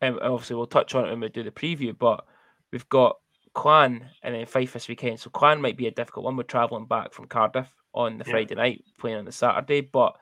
and 0.00 0.20
obviously 0.20 0.56
we'll 0.56 0.66
touch 0.66 0.94
on 0.94 1.06
it 1.06 1.10
when 1.10 1.20
we 1.20 1.28
do 1.30 1.42
the 1.42 1.50
preview. 1.50 1.96
But 1.96 2.24
we've 2.72 2.88
got 2.90 3.16
Clan 3.54 4.06
and 4.22 4.34
then 4.34 4.46
Fife 4.46 4.72
this 4.72 4.88
weekend. 4.88 5.20
So 5.20 5.30
Clan 5.30 5.60
might 5.60 5.76
be 5.76 5.86
a 5.86 5.90
difficult 5.92 6.24
one. 6.24 6.36
We're 6.36 6.42
travelling 6.44 6.86
back 6.86 7.12
from 7.12 7.26
Cardiff 7.26 7.68
on 7.94 8.18
the 8.18 8.24
Yeah. 8.26 8.32
Friday 8.32 8.54
night, 8.54 8.84
playing 8.98 9.18
on 9.18 9.24
the 9.24 9.32
Saturday. 9.32 9.80
But 9.80 10.16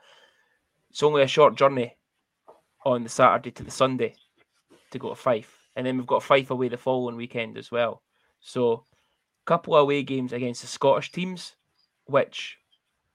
it's 0.89 1.03
only 1.03 1.21
a 1.21 1.27
short 1.27 1.55
journey 1.55 1.95
on 2.85 3.03
the 3.03 3.09
Saturday 3.09 3.51
to 3.51 3.63
the 3.63 3.71
Sunday 3.71 4.15
to 4.91 4.99
go 4.99 5.09
to 5.09 5.15
Fife, 5.15 5.67
and 5.75 5.85
then 5.85 5.97
we've 5.97 6.07
got 6.07 6.23
Fife 6.23 6.49
away 6.51 6.69
the 6.69 6.77
following 6.77 7.17
weekend 7.17 7.57
as 7.57 7.69
well. 7.71 8.01
So, 8.39 8.71
a 8.73 9.45
couple 9.45 9.75
of 9.75 9.81
away 9.81 10.03
games 10.03 10.31
against 10.31 10.61
the 10.61 10.67
Scottish 10.67 11.11
teams, 11.11 11.55
which 12.05 12.57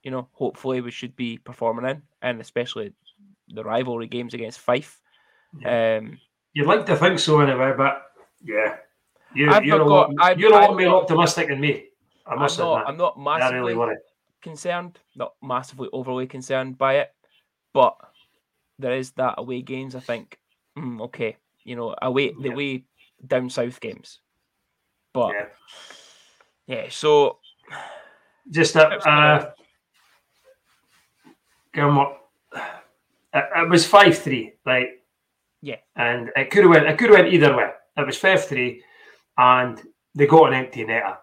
you 0.03 0.11
know 0.11 0.29
hopefully 0.33 0.81
we 0.83 0.91
should 0.91 1.17
be 1.17 1.39
performing 1.39 1.89
in, 1.91 2.03
and 2.21 2.41
especially 2.41 2.93
the 3.49 3.65
rivalry 3.65 4.07
games 4.07 4.35
against 4.35 4.61
Fife. 4.61 5.01
Um, 5.65 6.19
You'd 6.53 6.67
like 6.67 6.85
to 6.87 6.97
think 6.97 7.19
so 7.19 7.41
anyway, 7.41 7.73
but 7.77 8.03
yeah, 8.43 8.77
you, 9.35 9.51
I've 9.51 9.65
you're 9.65 9.79
not 9.79 9.85
a 9.85 9.89
got- 9.89 10.11
lot, 10.11 10.15
I've- 10.21 10.41
you're 10.41 10.51
a 10.51 10.55
lot 10.55 10.71
I've 10.71 10.77
more 10.77 11.03
optimistic 11.03 11.49
than 11.49 11.61
me. 11.61 11.87
I 12.27 12.33
I'm 12.35 12.39
not, 12.39 12.53
admit. 12.53 12.85
I'm 12.89 12.97
not 12.97 13.15
I 13.19 13.23
massively 13.39 13.75
really 13.75 13.97
concerned, 14.41 14.99
not 15.17 15.35
massively 15.43 15.89
overly 15.93 16.27
concerned 16.27 16.79
by 16.79 16.95
it, 16.99 17.13
but 17.73 17.97
there 18.79 18.93
is 18.93 19.11
that 19.13 19.35
away 19.39 19.63
games. 19.63 19.95
I 19.97 20.01
think, 20.01 20.39
mm, 20.79 21.01
okay, 21.03 21.37
you 21.65 21.77
know, 21.77 21.95
away 22.01 22.33
the 22.33 22.49
Yeah. 22.51 22.55
way 22.55 22.85
down 23.27 23.51
south 23.51 23.81
games, 23.81 24.21
but 25.13 25.33
Yeah. 25.35 25.47
yeah, 26.67 26.89
so 26.91 27.39
Just 28.51 28.75
that, 28.75 29.07
uh, 29.07 29.53
come 31.73 31.99
on. 31.99 32.17
It, 33.35 33.45
it 33.57 33.69
was 33.69 33.87
five 33.87 34.19
three, 34.19 34.55
right? 34.67 34.89
Yeah. 35.65 35.77
and 35.95 36.31
it 36.35 36.51
could 36.51 36.65
have 36.65 36.71
went. 36.71 36.87
It 36.89 36.99
could 36.99 37.11
have 37.11 37.19
went 37.21 37.33
either 37.33 37.57
way. 37.57 37.71
It 37.97 38.05
was 38.07 38.19
five 38.19 38.45
three, 38.45 38.83
and 39.39 39.81
they 40.15 40.27
got 40.27 40.49
an 40.49 40.55
empty 40.55 40.85
netter. 40.85 41.17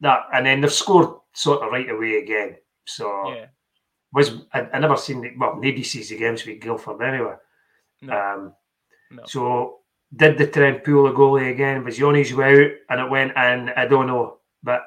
That 0.00 0.26
and 0.32 0.46
then 0.46 0.60
they've 0.60 0.72
scored 0.72 1.10
sort 1.32 1.62
of 1.62 1.72
right 1.72 1.88
away 1.90 2.18
again. 2.18 2.56
So 2.86 3.32
yeah, 3.34 3.46
was 4.12 4.42
I, 4.52 4.60
I 4.72 4.78
never 4.78 4.96
seen 4.96 5.20
the, 5.20 5.32
well 5.36 5.54
nobody 5.54 5.82
sees 5.82 6.08
the 6.10 6.16
games 6.18 6.44
with 6.46 6.60
Guildford 6.60 7.02
anyway. 7.02 7.34
no, 8.02 8.14
Um, 8.16 8.52
no. 9.10 9.22
so 9.26 9.78
did 10.14 10.38
the 10.38 10.46
Trent 10.46 10.84
pull 10.84 11.04
the 11.04 11.10
goalie 11.12 11.50
again? 11.50 11.84
Was 11.84 11.96
he 11.98 12.04
on 12.04 12.14
his 12.14 12.32
way 12.34 12.64
out 12.64 12.70
and 12.90 13.00
it 13.00 13.10
went 13.10 13.32
in? 13.36 13.70
I 13.76 13.86
don't 13.86 14.06
know, 14.06 14.38
but 14.62 14.82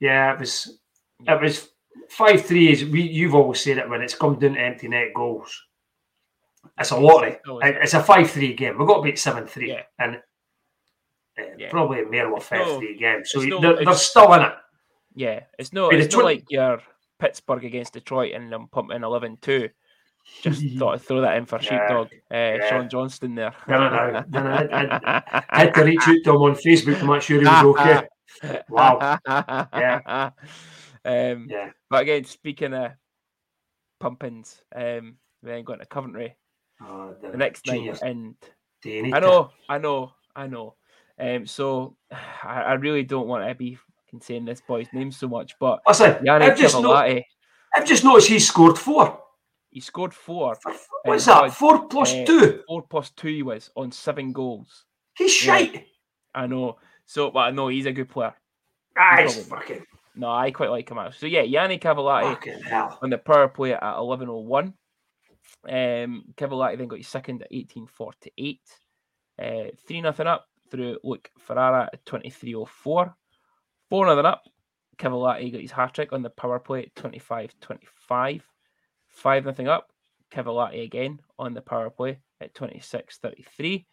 yeah, 0.00 0.32
it 0.34 0.40
was 0.40 0.78
it 1.26 1.40
was 1.40 1.68
five 2.10 2.44
three. 2.44 2.70
Is 2.72 2.84
we 2.84 3.02
you've 3.02 3.34
always 3.34 3.60
said 3.60 3.78
it 3.78 3.88
when 3.88 4.02
it's 4.02 4.14
come 4.14 4.38
down 4.38 4.54
to 4.54 4.60
empty 4.60 4.88
net 4.88 5.14
goals. 5.14 5.62
It's 6.78 6.90
a 6.90 6.96
lottery. 6.98 7.32
It's 7.34 7.48
always- 7.48 7.66
It- 7.68 7.76
It's 7.82 7.94
a 7.94 8.02
five 8.02 8.30
three 8.30 8.52
game. 8.54 8.76
We've 8.76 8.86
got 8.88 8.96
to 8.96 9.02
beat 9.02 9.18
seven 9.18 9.46
three, 9.46 9.68
Yeah. 9.70 9.82
and 9.98 10.20
Yeah. 11.58 11.70
probably 11.70 12.00
a 12.00 12.04
more 12.06 12.26
of 12.26 12.32
a 12.32 12.36
It's 12.36 12.46
five 12.48 12.66
no- 12.66 12.80
game. 12.80 13.22
So 13.24 13.40
it's 13.40 13.48
no- 13.48 13.60
they're, 13.60 13.84
they're 13.84 13.94
still 13.94 14.32
in 14.34 14.42
it. 14.42 14.52
Yeah, 15.14 15.40
it's 15.58 15.72
no, 15.72 15.88
With 15.88 15.98
the 15.98 16.04
it's 16.04 16.14
not 16.14 16.24
like 16.24 16.44
your 16.50 16.80
Pittsburgh 17.18 17.64
against 17.64 17.94
Detroit 17.94 18.32
and 18.34 18.52
them 18.52 18.68
pumping 18.70 19.00
11-2. 19.00 19.70
Just 20.42 20.62
thought 20.78 20.94
I'd 20.94 21.00
throw 21.02 21.20
that 21.22 21.36
in 21.36 21.46
for 21.46 21.56
Yeah, 21.56 21.62
sheepdog. 21.62 22.08
Uh, 22.30 22.34
yeah. 22.36 22.68
Sean 22.68 22.88
Johnston 22.88 23.34
there. 23.34 23.54
No, 23.68 23.88
no, 23.88 24.10
no, 24.10 24.24
no, 24.28 24.42
no, 24.42 24.50
I- 24.50 25.42
I 25.48 25.58
had 25.60 25.74
to 25.74 25.84
reach 25.84 26.00
out 26.06 26.16
to 26.24 26.30
him 26.30 26.36
on 26.36 26.54
Facebook 26.54 26.98
to 26.98 27.06
make 27.06 27.22
sure 27.22 27.38
he 27.40 27.46
was 27.46 27.64
okay. 27.78 28.06
Wow. 28.68 29.18
Yeah. 29.26 30.30
Um, 31.04 31.46
Yeah. 31.48 31.70
But 31.88 32.02
again, 32.02 32.24
speaking 32.24 32.74
of 32.74 32.92
pumpings, 34.00 34.60
um, 34.74 35.16
we 35.42 35.50
then 35.50 35.64
going 35.64 35.78
to 35.78 35.86
Coventry 35.86 36.36
Oh, 36.82 37.14
the 37.22 37.36
next 37.38 37.66
night, 37.66 38.02
and 38.02 38.34
you 38.84 39.14
I 39.14 39.20
know, 39.20 39.50
I 39.68 39.78
know, 39.78 40.12
I 40.34 40.46
know. 40.46 40.74
Um, 41.18 41.46
so 41.46 41.96
I, 42.44 42.62
I 42.62 42.72
really 42.74 43.02
don't 43.02 43.28
want 43.28 43.48
to 43.48 43.54
be 43.54 43.78
saying 44.20 44.44
this 44.46 44.62
boy's 44.66 44.86
name 44.92 45.10
so 45.12 45.28
much, 45.28 45.54
but 45.60 45.80
Listen, 45.86 46.26
I've 46.28 46.56
just, 46.58 46.80
no, 46.80 46.92
I've 46.94 47.84
just 47.86 48.02
noticed 48.04 48.28
he 48.28 48.38
scored 48.38 48.78
four. 48.78 49.18
he 49.70 49.80
scored 49.80 50.14
four. 50.14 50.56
What's 51.04 51.28
Um, 51.28 51.34
that? 51.34 51.40
God, 51.48 51.54
Four 51.54 51.88
plus 51.88 52.14
uh, 52.14 52.24
two. 52.24 52.62
Four 52.66 52.82
plus 52.82 53.10
two 53.10 53.28
he 53.28 53.42
was 53.42 53.70
on 53.76 53.92
seven 53.92 54.32
goals. 54.32 54.84
He's 55.16 55.44
yeah. 55.44 55.56
shite. 55.58 55.86
I 56.34 56.46
know. 56.46 56.76
So, 57.04 57.30
but 57.30 57.40
I 57.40 57.50
know 57.50 57.68
he's 57.68 57.86
a 57.86 57.92
good 57.92 58.08
player. 58.08 58.34
Ah, 58.98 59.18
he's 59.20 59.34
he's 59.36 59.46
fucking, 59.48 59.84
No, 60.14 60.30
I 60.30 60.50
quite 60.50 60.70
like 60.70 60.88
him. 60.90 60.98
actually. 60.98 61.18
So 61.18 61.26
yeah, 61.26 61.42
Yanni 61.42 61.78
hell. 61.82 62.98
on 63.02 63.10
the 63.10 63.18
power 63.18 63.48
play 63.48 63.74
at 63.74 63.82
11.01. 63.82 64.72
Um, 65.68 66.24
Cavalati 66.36 66.78
then 66.78 66.88
got 66.88 66.98
his 66.98 67.08
second 67.08 67.42
at 67.42 67.52
18.48. 67.52 68.58
Uh, 69.38 69.70
3 69.86 70.00
nothing 70.00 70.26
up 70.26 70.46
through 70.70 70.98
Luke 71.04 71.30
Ferrara 71.38 71.88
at 71.92 72.04
23.04. 72.04 73.14
4 73.90 74.06
nothing 74.06 74.26
up. 74.26 74.44
Cavalati 74.98 75.52
got 75.52 75.60
his 75.60 75.70
hat 75.70 75.94
trick 75.94 76.12
on 76.12 76.22
the 76.22 76.30
power 76.30 76.58
play 76.58 76.82
at 76.82 76.94
25.25. 76.94 78.42
5 79.08 79.44
nothing 79.44 79.68
up. 79.68 79.90
Cavalati 80.32 80.84
again 80.84 81.20
on 81.38 81.54
the 81.54 81.60
power 81.60 81.90
play 81.90 82.18
at 82.40 82.54
26.33. 82.54 83.84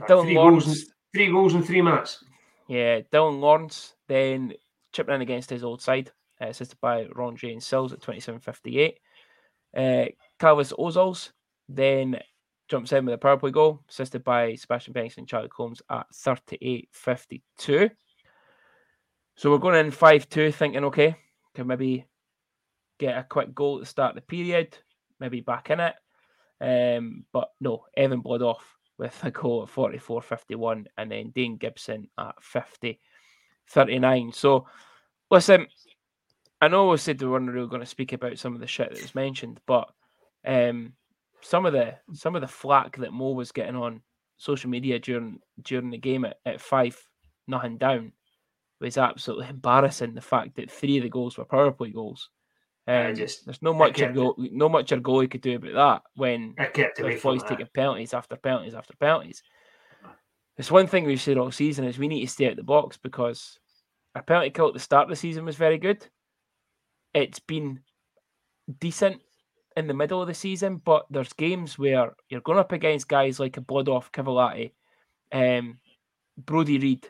Dylan 0.00 0.06
Three 0.06 0.08
goals, 0.08 0.26
in, 0.26 0.34
Lawrence, 0.34 0.84
three 1.14 1.30
goals 1.30 1.54
in 1.54 1.62
three 1.62 1.82
minutes. 1.82 2.24
yeah, 2.68 3.00
Dylan 3.12 3.40
Lawrence 3.40 3.94
then 4.08 4.54
chipping 4.92 5.14
in 5.14 5.20
against 5.20 5.50
his 5.50 5.64
old 5.64 5.82
side, 5.82 6.10
uh, 6.40 6.46
assisted 6.46 6.80
by 6.80 7.06
Ron 7.14 7.36
J 7.36 7.52
and 7.52 7.62
Sills 7.62 7.92
at 7.92 8.00
27.58. 8.00 8.94
Uh, 9.74 10.08
Calvis 10.38 10.72
Ozals 10.78 11.30
then 11.68 12.18
jumps 12.72 12.92
in 12.92 13.04
with 13.04 13.14
a 13.14 13.18
power 13.18 13.36
play 13.36 13.50
goal, 13.50 13.82
assisted 13.90 14.24
by 14.24 14.54
Sebastian 14.54 14.94
Banks 14.94 15.18
and 15.18 15.28
Charlie 15.28 15.50
Combs 15.50 15.82
at 15.90 16.06
38.52. 16.14 17.90
So 19.36 19.50
we're 19.50 19.58
going 19.58 19.78
in 19.78 19.90
5 19.90 20.28
2, 20.30 20.50
thinking, 20.52 20.84
okay, 20.86 21.14
can 21.54 21.66
maybe 21.66 22.06
get 22.98 23.18
a 23.18 23.24
quick 23.24 23.54
goal 23.54 23.78
to 23.78 23.84
start 23.84 24.14
the 24.14 24.22
period, 24.22 24.78
maybe 25.20 25.42
back 25.42 25.68
in 25.68 25.80
it. 25.80 25.94
Um, 26.62 27.26
but 27.30 27.50
no, 27.60 27.84
Evan 27.94 28.22
Bloodoff 28.22 28.62
with 28.96 29.22
a 29.22 29.30
goal 29.30 29.64
at 29.64 29.68
44 29.68 30.22
51, 30.22 30.86
and 30.96 31.12
then 31.12 31.30
Dane 31.34 31.58
Gibson 31.58 32.08
at 32.18 32.36
50 32.40 32.98
39. 33.68 34.32
So, 34.32 34.66
listen, 35.30 35.66
I 36.62 36.68
know 36.68 36.88
we 36.88 36.96
said 36.96 37.20
we 37.20 37.28
weren't 37.28 37.50
really 37.50 37.68
going 37.68 37.82
to 37.82 37.86
speak 37.86 38.14
about 38.14 38.38
some 38.38 38.54
of 38.54 38.60
the 38.60 38.66
shit 38.66 38.90
that 38.90 39.02
was 39.02 39.14
mentioned, 39.14 39.60
but 39.66 39.90
um, 40.46 40.94
some 41.42 41.66
of 41.66 41.72
the 41.72 41.94
some 42.14 42.34
of 42.34 42.40
the 42.40 42.48
flack 42.48 42.96
that 42.98 43.12
Mo 43.12 43.32
was 43.32 43.52
getting 43.52 43.76
on 43.76 44.00
social 44.38 44.70
media 44.70 44.98
during 44.98 45.38
during 45.62 45.90
the 45.90 45.98
game 45.98 46.24
at, 46.24 46.38
at 46.46 46.60
five 46.60 46.96
nothing 47.46 47.78
down 47.78 48.12
was 48.80 48.96
absolutely 48.98 49.48
embarrassing. 49.48 50.14
The 50.14 50.20
fact 50.20 50.56
that 50.56 50.70
three 50.70 50.96
of 50.98 51.02
the 51.04 51.08
goals 51.10 51.36
were 51.38 51.44
power 51.44 51.70
play 51.72 51.90
goals. 51.90 52.30
Um, 52.88 53.14
just- 53.14 53.44
there's 53.46 53.62
no 53.62 53.72
much 53.72 53.98
your 54.00 54.08
goal, 54.12 54.34
no 54.38 54.68
much 54.68 54.90
your 54.90 55.00
goalie 55.00 55.30
could 55.30 55.40
do 55.40 55.54
about 55.56 55.74
that 55.74 56.02
when 56.16 56.54
the 56.96 57.02
boys 57.22 57.42
taking 57.48 57.68
penalties 57.74 58.12
after 58.14 58.34
penalties 58.36 58.74
after 58.74 58.94
penalties. 58.96 59.42
It's 60.58 60.70
one 60.70 60.86
thing 60.88 61.04
we've 61.04 61.20
said 61.20 61.38
all 61.38 61.50
season 61.52 61.84
is 61.84 61.98
we 61.98 62.08
need 62.08 62.22
to 62.22 62.26
stay 62.32 62.50
out 62.50 62.56
the 62.56 62.62
box 62.64 62.96
because 62.96 63.58
our 64.14 64.22
penalty 64.22 64.50
kill 64.50 64.68
at 64.68 64.74
the 64.74 64.80
start 64.80 65.04
of 65.04 65.10
the 65.10 65.16
season 65.16 65.44
was 65.44 65.56
very 65.56 65.78
good. 65.78 66.04
It's 67.14 67.38
been 67.38 67.80
decent 68.80 69.20
in 69.76 69.86
the 69.86 69.94
middle 69.94 70.20
of 70.20 70.28
the 70.28 70.34
season, 70.34 70.76
but 70.84 71.06
there's 71.10 71.32
games 71.32 71.78
where 71.78 72.12
you're 72.28 72.40
going 72.40 72.58
up 72.58 72.72
against 72.72 73.08
guys 73.08 73.40
like 73.40 73.56
a 73.56 73.60
Bloodoff 73.60 74.10
Cavallati, 74.12 74.72
um, 75.32 75.78
Brody 76.36 76.78
Reed, 76.78 77.08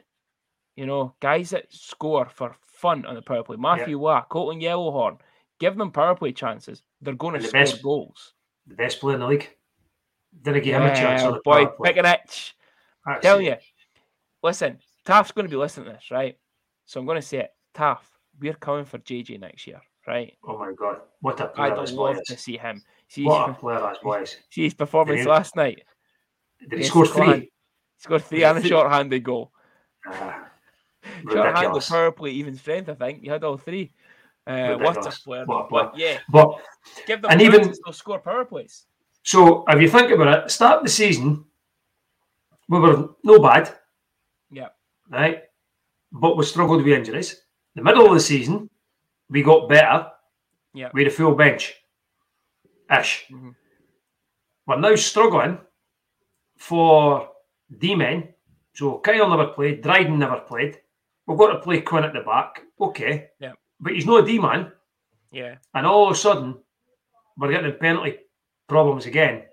you 0.76 0.86
know, 0.86 1.14
guys 1.20 1.50
that 1.50 1.72
score 1.72 2.28
for 2.28 2.56
fun 2.62 3.04
on 3.06 3.14
the 3.14 3.22
power 3.22 3.42
play. 3.42 3.56
Matthew 3.56 3.98
Waugh, 3.98 4.24
Colton 4.28 4.60
Yellowhorn, 4.60 5.18
give 5.60 5.76
them 5.76 5.90
power 5.92 6.14
play 6.14 6.32
chances. 6.32 6.82
They're 7.00 7.14
going 7.14 7.34
to 7.34 7.40
the 7.40 7.48
score 7.48 7.60
best- 7.60 7.82
goals. 7.82 8.34
The 8.66 8.74
best 8.76 9.00
player 9.00 9.14
in 9.14 9.20
the 9.20 9.26
league. 9.26 9.48
Didn't 10.42 10.62
give 10.64 10.74
him 10.76 10.82
a 10.82 10.94
chance 10.94 11.22
Yeah, 11.22 11.28
on 11.28 11.34
the 11.34 11.40
boy, 11.44 11.64
power 11.66 11.74
play. 11.76 11.88
pick 11.92 11.96
an 11.98 12.06
itch. 12.06 12.54
Telling 13.20 13.46
you, 13.46 13.56
listen, 14.42 14.78
Taft's 15.04 15.32
going 15.32 15.46
to 15.46 15.50
be 15.50 15.56
listening 15.56 15.86
to 15.86 15.92
this, 15.92 16.10
right? 16.12 16.38
So 16.86 17.00
I'm 17.00 17.06
going 17.06 17.20
to 17.20 17.26
say 17.26 17.38
it. 17.38 17.50
Taft, 17.74 18.08
we're 18.40 18.54
coming 18.54 18.84
for 18.84 18.98
JJ 18.98 19.40
next 19.40 19.66
year, 19.66 19.80
right? 20.06 20.36
Oh 20.44 20.58
my 20.58 20.72
god, 20.72 21.00
what 21.20 21.40
a 21.40 21.46
player 21.48 21.72
I'd 21.74 21.90
love 21.90 22.18
to 22.26 22.36
see 22.36 22.56
him. 22.56 22.82
See, 23.08 23.24
What 23.24 23.50
a 23.50 23.54
player 23.60 23.80
this 23.80 23.98
boy 24.02 24.22
is. 24.22 24.36
see 24.50 24.64
his 24.64 24.74
performance 24.74 25.20
he- 25.22 25.26
last 25.28 25.56
night. 25.56 25.82
Did 26.68 26.78
he 26.78 26.84
score 26.84 27.06
three? 27.06 27.40
He 27.40 27.50
scored 27.98 28.22
three 28.22 28.44
and 28.44 28.58
a 28.58 28.62
short-handed 28.68 29.22
goal. 29.24 29.52
Ah, 30.06 30.48
Short-handed 31.22 31.48
ridiculous. 31.54 31.88
power 31.88 32.12
play, 32.12 32.30
even 32.30 32.56
strength. 32.56 32.88
I 32.88 32.94
think 32.94 33.22
you 33.24 33.30
had 33.32 33.42
all 33.44 33.56
three. 33.56 33.92
Uh, 34.46 34.74
what 34.76 34.96
a 35.06 35.10
player! 35.10 35.44
What 35.44 35.66
a 35.66 35.68
But 35.70 35.96
yeah, 35.98 36.18
But 36.28 36.60
give 37.06 37.22
them 37.22 37.30
And 37.30 37.42
even- 37.42 37.62
they'll 37.84 37.92
score 37.92 38.18
power 38.20 38.44
plays. 38.44 38.86
so 39.22 39.64
if 39.68 39.80
you 39.80 39.88
think 39.88 40.10
about 40.10 40.44
it, 40.46 40.50
start 40.50 40.78
of 40.78 40.84
the 40.84 40.90
season, 40.90 41.44
we 42.68 42.78
were 42.80 43.10
no 43.24 43.38
bad, 43.40 43.74
Yeah, 44.50 44.68
right? 45.10 45.42
But 46.12 46.36
we 46.36 46.44
struggled 46.44 46.82
with 46.84 46.92
injuries. 46.92 47.42
The 47.74 47.82
middle 47.82 48.06
of 48.06 48.14
the 48.14 48.20
season, 48.20 48.68
we 49.32 49.42
got 49.42 49.68
better. 49.68 50.08
Yeah. 50.74 50.90
We 50.92 51.02
had 51.04 51.12
a 51.12 51.14
full 51.14 51.34
bench. 51.34 51.74
Ish. 52.90 53.26
Mhm. 53.30 53.54
We're 54.66 54.78
now 54.78 54.94
struggling 54.94 55.58
for 56.56 57.30
D 57.78 57.94
men. 57.94 58.34
So 58.74 58.98
Kyle 59.00 59.28
never 59.28 59.48
played, 59.48 59.82
Dryden 59.82 60.18
never 60.18 60.40
played. 60.40 60.80
We've 61.26 61.38
got 61.38 61.52
to 61.52 61.60
play 61.60 61.80
Quinn 61.80 62.04
at 62.04 62.12
the 62.12 62.20
back. 62.20 62.62
Okay. 62.80 63.30
Yeah. 63.38 63.52
But 63.80 63.94
he's 63.94 64.06
not 64.06 64.24
a 64.24 64.26
D 64.26 64.38
man. 64.38 64.72
yeah, 65.30 65.56
And 65.74 65.86
all 65.86 66.06
of 66.06 66.12
a 66.12 66.14
sudden, 66.14 66.62
we're 67.38 67.50
getting 67.50 67.72
penalty 67.78 68.18
problems 68.68 69.06
again. 69.06 69.46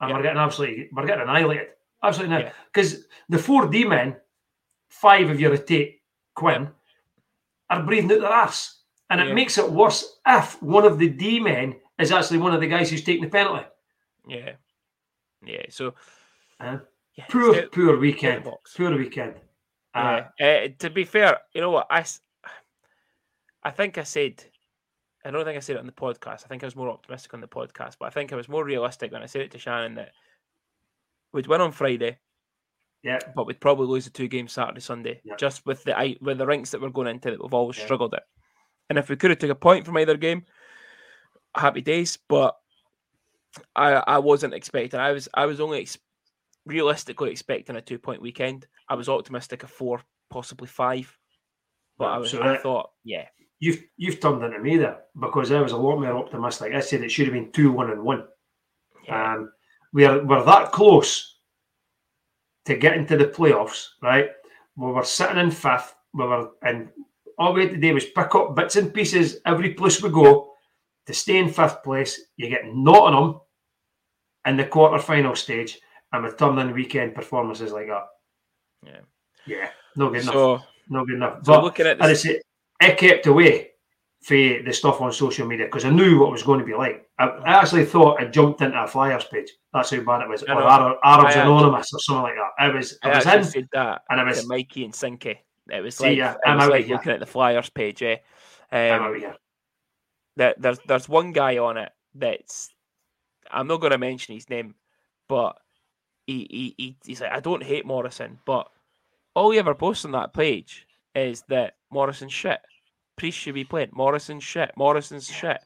And 0.00 0.10
Yeah. 0.10 0.16
we're 0.16 0.22
getting 0.22 0.38
absolutely 0.38 0.88
we're 0.92 1.06
getting 1.06 1.22
annihilated. 1.22 1.68
Absolutely 2.02 2.36
Yeah. 2.36 2.42
not. 2.44 2.52
Because 2.66 3.06
the 3.28 3.38
four 3.38 3.66
D 3.68 3.84
men, 3.84 4.20
five 4.88 5.28
if 5.30 5.40
you 5.40 5.50
rotate 5.50 6.02
Quinn, 6.34 6.72
are 7.70 7.82
breathing 7.82 8.12
out 8.12 8.20
their 8.20 8.30
arse. 8.30 8.83
And 9.10 9.20
it 9.20 9.34
makes 9.34 9.58
it 9.58 9.70
worse 9.70 10.18
if 10.26 10.60
one 10.62 10.84
of 10.84 10.98
the 10.98 11.08
D 11.08 11.38
men 11.38 11.76
is 11.98 12.10
actually 12.10 12.38
one 12.38 12.54
of 12.54 12.60
the 12.60 12.66
guys 12.66 12.90
who's 12.90 13.04
taking 13.04 13.22
the 13.24 13.30
penalty. 13.30 13.64
yeah, 14.26 14.52
yeah. 15.44 15.66
So 15.68 15.94
Uh, 16.58 16.78
yeah, 17.14 17.26
poor, 17.28 17.66
poor 17.68 17.98
weekend. 17.98 18.48
Poor 18.76 18.96
weekend. 18.96 19.34
Uh, 19.94 20.22
Yeah. 20.40 20.46
Uh, 20.46 20.68
to 20.78 20.90
be 20.90 21.04
fair, 21.04 21.38
you 21.52 21.60
know 21.60 21.70
what? 21.70 21.86
I, 21.90 22.04
I 23.62 23.70
think 23.70 23.98
I 23.98 24.02
said, 24.04 24.42
I 25.24 25.30
don't 25.30 25.44
think 25.44 25.56
I 25.56 25.60
said 25.60 25.76
it 25.76 25.80
on 25.80 25.86
the 25.86 25.92
podcast. 25.92 26.44
I 26.44 26.48
think 26.48 26.62
I 26.64 26.66
was 26.66 26.76
more 26.76 26.90
optimistic 26.90 27.32
on 27.34 27.40
the 27.40 27.46
podcast, 27.48 27.96
but 28.00 28.06
I 28.06 28.10
think 28.10 28.32
I 28.32 28.36
was 28.36 28.48
more 28.48 28.64
realistic 28.64 29.12
when 29.12 29.22
I 29.22 29.26
said 29.26 29.42
it 29.42 29.50
to 29.52 29.58
Shannon 29.58 29.94
that 29.94 30.12
we'd 31.32 31.46
win 31.46 31.60
on 31.60 31.72
Friday, 31.72 32.18
yeah. 33.02 33.18
but 33.36 33.46
we'd 33.46 33.60
probably 33.60 33.86
lose 33.86 34.04
the 34.04 34.10
two 34.10 34.28
games 34.28 34.52
Saturday, 34.52 34.80
Sunday, 34.80 35.20
Yeah. 35.24 35.36
just 35.36 35.64
with 35.66 35.84
the 35.84 35.96
i- 35.98 36.16
with 36.20 36.38
the 36.38 36.46
rinks 36.46 36.70
that 36.70 36.80
we're 36.80 36.88
going 36.90 37.08
into 37.08 37.30
that 37.30 37.42
we've 37.42 37.54
always 37.54 37.78
Yeah. 37.78 37.84
struggled 37.84 38.14
at. 38.14 38.24
And 38.90 38.98
if 38.98 39.08
we 39.08 39.16
could 39.16 39.30
have 39.30 39.38
took 39.38 39.50
a 39.50 39.54
point 39.54 39.86
from 39.86 39.96
either 39.98 40.16
game, 40.16 40.44
happy 41.56 41.80
days. 41.80 42.18
But 42.28 42.56
I 43.74 43.94
I 43.94 44.18
wasn't 44.18 44.54
expecting. 44.54 45.00
I 45.00 45.12
was 45.12 45.28
I 45.34 45.46
was 45.46 45.60
only 45.60 45.80
ex- 45.82 45.98
realistically 46.66 47.30
expecting 47.30 47.76
a 47.76 47.80
two 47.80 47.98
point 47.98 48.20
weekend. 48.22 48.66
I 48.88 48.94
was 48.94 49.08
optimistic 49.08 49.62
of 49.62 49.70
four, 49.70 50.00
possibly 50.30 50.66
five. 50.68 51.16
But 51.98 52.06
I 52.06 52.18
was 52.18 52.30
So 52.30 52.42
I 52.42 52.48
that- 52.48 52.62
thought, 52.62 52.90
yeah, 53.04 53.26
You've 53.60 53.82
you've 53.96 54.20
turned 54.20 54.42
into 54.44 54.58
me 54.58 54.76
there 54.76 54.98
because 55.18 55.50
I 55.52 55.60
was 55.60 55.72
a 55.72 55.76
lot 55.76 55.98
more 56.00 56.12
optimistic. 56.16 56.74
I 56.74 56.80
said 56.80 57.02
it 57.02 57.10
should 57.10 57.26
have 57.26 57.34
been 57.34 57.52
two 57.52 57.72
one 57.72 57.90
and 57.90 58.02
one. 58.02 58.26
yeah, 59.04 59.34
Um, 59.34 59.52
we're 59.92 60.22
we're 60.24 60.44
that 60.44 60.72
close 60.72 61.38
to 62.66 62.76
getting 62.76 63.06
to 63.06 63.16
the 63.16 63.26
playoffs, 63.26 63.86
right? 64.02 64.30
We 64.76 64.90
were 64.90 65.04
sitting 65.04 65.38
in 65.38 65.50
fifth. 65.50 65.94
We 66.12 66.24
were, 66.26 66.50
and 66.62 66.88
all 67.38 67.52
we 67.52 67.62
had 67.62 67.70
to 67.70 67.76
do 67.76 67.94
was 67.94 68.04
pick 68.06 68.34
up 68.34 68.54
bits 68.54 68.76
and 68.76 68.92
pieces 68.92 69.38
every 69.46 69.74
place 69.74 70.02
we 70.02 70.10
go 70.10 70.52
to 71.06 71.12
stay 71.14 71.38
in 71.38 71.48
fifth 71.48 71.82
place. 71.82 72.20
You 72.36 72.48
get 72.48 72.62
Nottingham 72.66 73.40
in 74.46 74.56
the 74.56 74.66
quarter 74.66 74.98
final 74.98 75.34
stage, 75.34 75.78
and 76.12 76.24
we 76.24 76.30
Turnin 76.30 76.72
weekend 76.74 77.14
performances 77.14 77.72
like 77.72 77.88
that. 77.88 78.04
yeah. 78.84 79.00
Yeah, 79.46 79.68
not 79.96 80.12
good 80.12 80.22
enough. 80.22 80.32
So, 80.34 80.60
not 80.88 81.06
good 81.06 81.16
enough. 81.16 81.38
so 81.44 81.52
But 81.52 81.64
looking 81.64 81.86
at 81.86 82.00
as 82.00 82.04
I 82.04 82.08
this, 82.08 82.22
say, 82.22 82.40
I 82.80 82.90
kept 82.92 83.26
away 83.26 83.72
for 84.22 84.34
the 84.34 84.72
stuff 84.72 85.02
on 85.02 85.12
social 85.12 85.46
media 85.46 85.66
because 85.66 85.84
I 85.84 85.90
knew 85.90 86.18
what 86.20 86.28
it 86.28 86.32
was 86.32 86.42
going 86.42 86.60
to 86.60 86.64
be 86.64 86.72
like. 86.74 87.06
I, 87.18 87.26
I 87.26 87.60
actually 87.60 87.84
thought 87.84 88.18
I 88.22 88.24
jumped 88.24 88.62
into 88.62 88.82
a 88.82 88.86
Flyers 88.86 89.24
page. 89.24 89.50
That's 89.74 89.90
how 89.90 90.00
bad 90.00 90.22
it 90.22 90.28
was. 90.30 90.42
Or 90.44 90.62
Arabs 90.62 90.98
I 91.04 91.26
actually- 91.26 91.42
Anonymous 91.42 91.92
or 91.92 92.00
something 92.00 92.22
like 92.22 92.34
that. 92.36 92.50
I 92.58 92.68
was, 92.70 92.98
I 93.02 93.10
I 93.10 93.36
was 93.36 93.54
in 93.54 93.68
that 93.74 94.00
and 94.08 94.18
I 94.18 94.24
was, 94.24 94.48
Mikey 94.48 94.86
and 94.86 94.94
Sinky. 94.94 95.36
It 95.70 95.80
was 95.80 95.96
See 95.96 96.04
like, 96.08 96.18
ya, 96.18 96.34
it 96.44 96.56
was 96.56 96.68
like 96.68 96.88
looking 96.88 97.12
at 97.12 97.20
the 97.20 97.26
Flyers 97.26 97.70
page. 97.70 98.02
Eh? 98.02 98.16
Um, 98.70 99.22
there, 100.36 100.54
there's 100.58 100.78
there's 100.86 101.08
one 101.08 101.32
guy 101.32 101.58
on 101.58 101.76
it 101.76 101.92
that's 102.14 102.70
I'm 103.50 103.66
not 103.66 103.80
going 103.80 103.92
to 103.92 103.98
mention 103.98 104.34
his 104.34 104.50
name, 104.50 104.74
but 105.28 105.56
he, 106.26 106.46
he, 106.50 106.74
he 106.76 106.96
he's 107.04 107.20
like 107.20 107.32
I 107.32 107.40
don't 107.40 107.62
hate 107.62 107.86
Morrison, 107.86 108.38
but 108.44 108.68
all 109.34 109.50
he 109.50 109.58
ever 109.58 109.74
posts 109.74 110.04
on 110.04 110.12
that 110.12 110.32
page 110.34 110.86
is 111.14 111.42
that 111.48 111.74
Morrison's 111.90 112.32
shit. 112.32 112.60
Priest 113.16 113.38
should 113.38 113.54
be 113.54 113.64
playing. 113.64 113.90
Morrison's 113.92 114.42
shit. 114.44 114.72
Morrison's 114.76 115.28
shit. 115.30 115.58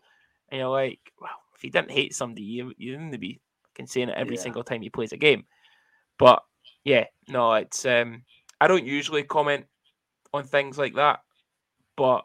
And 0.50 0.60
you're 0.60 0.68
like, 0.68 1.00
well, 1.20 1.30
if 1.54 1.64
you 1.64 1.70
didn't 1.70 1.90
hate 1.90 2.14
somebody, 2.14 2.42
you 2.42 2.72
you 2.76 2.92
didn't 2.92 3.18
be 3.18 3.40
fucking 3.64 3.86
saying 3.86 4.10
it 4.10 4.16
every 4.18 4.36
Yeah. 4.36 4.42
single 4.42 4.64
time 4.64 4.82
he 4.82 4.90
plays 4.90 5.12
a 5.12 5.16
game. 5.16 5.44
But 6.18 6.42
yeah, 6.84 7.06
no, 7.28 7.54
it's 7.54 7.84
um 7.86 8.22
I 8.60 8.68
don't 8.68 8.84
usually 8.84 9.22
comment 9.22 9.66
on 10.32 10.44
things 10.44 10.78
like 10.78 10.94
that, 10.94 11.20
but 11.96 12.24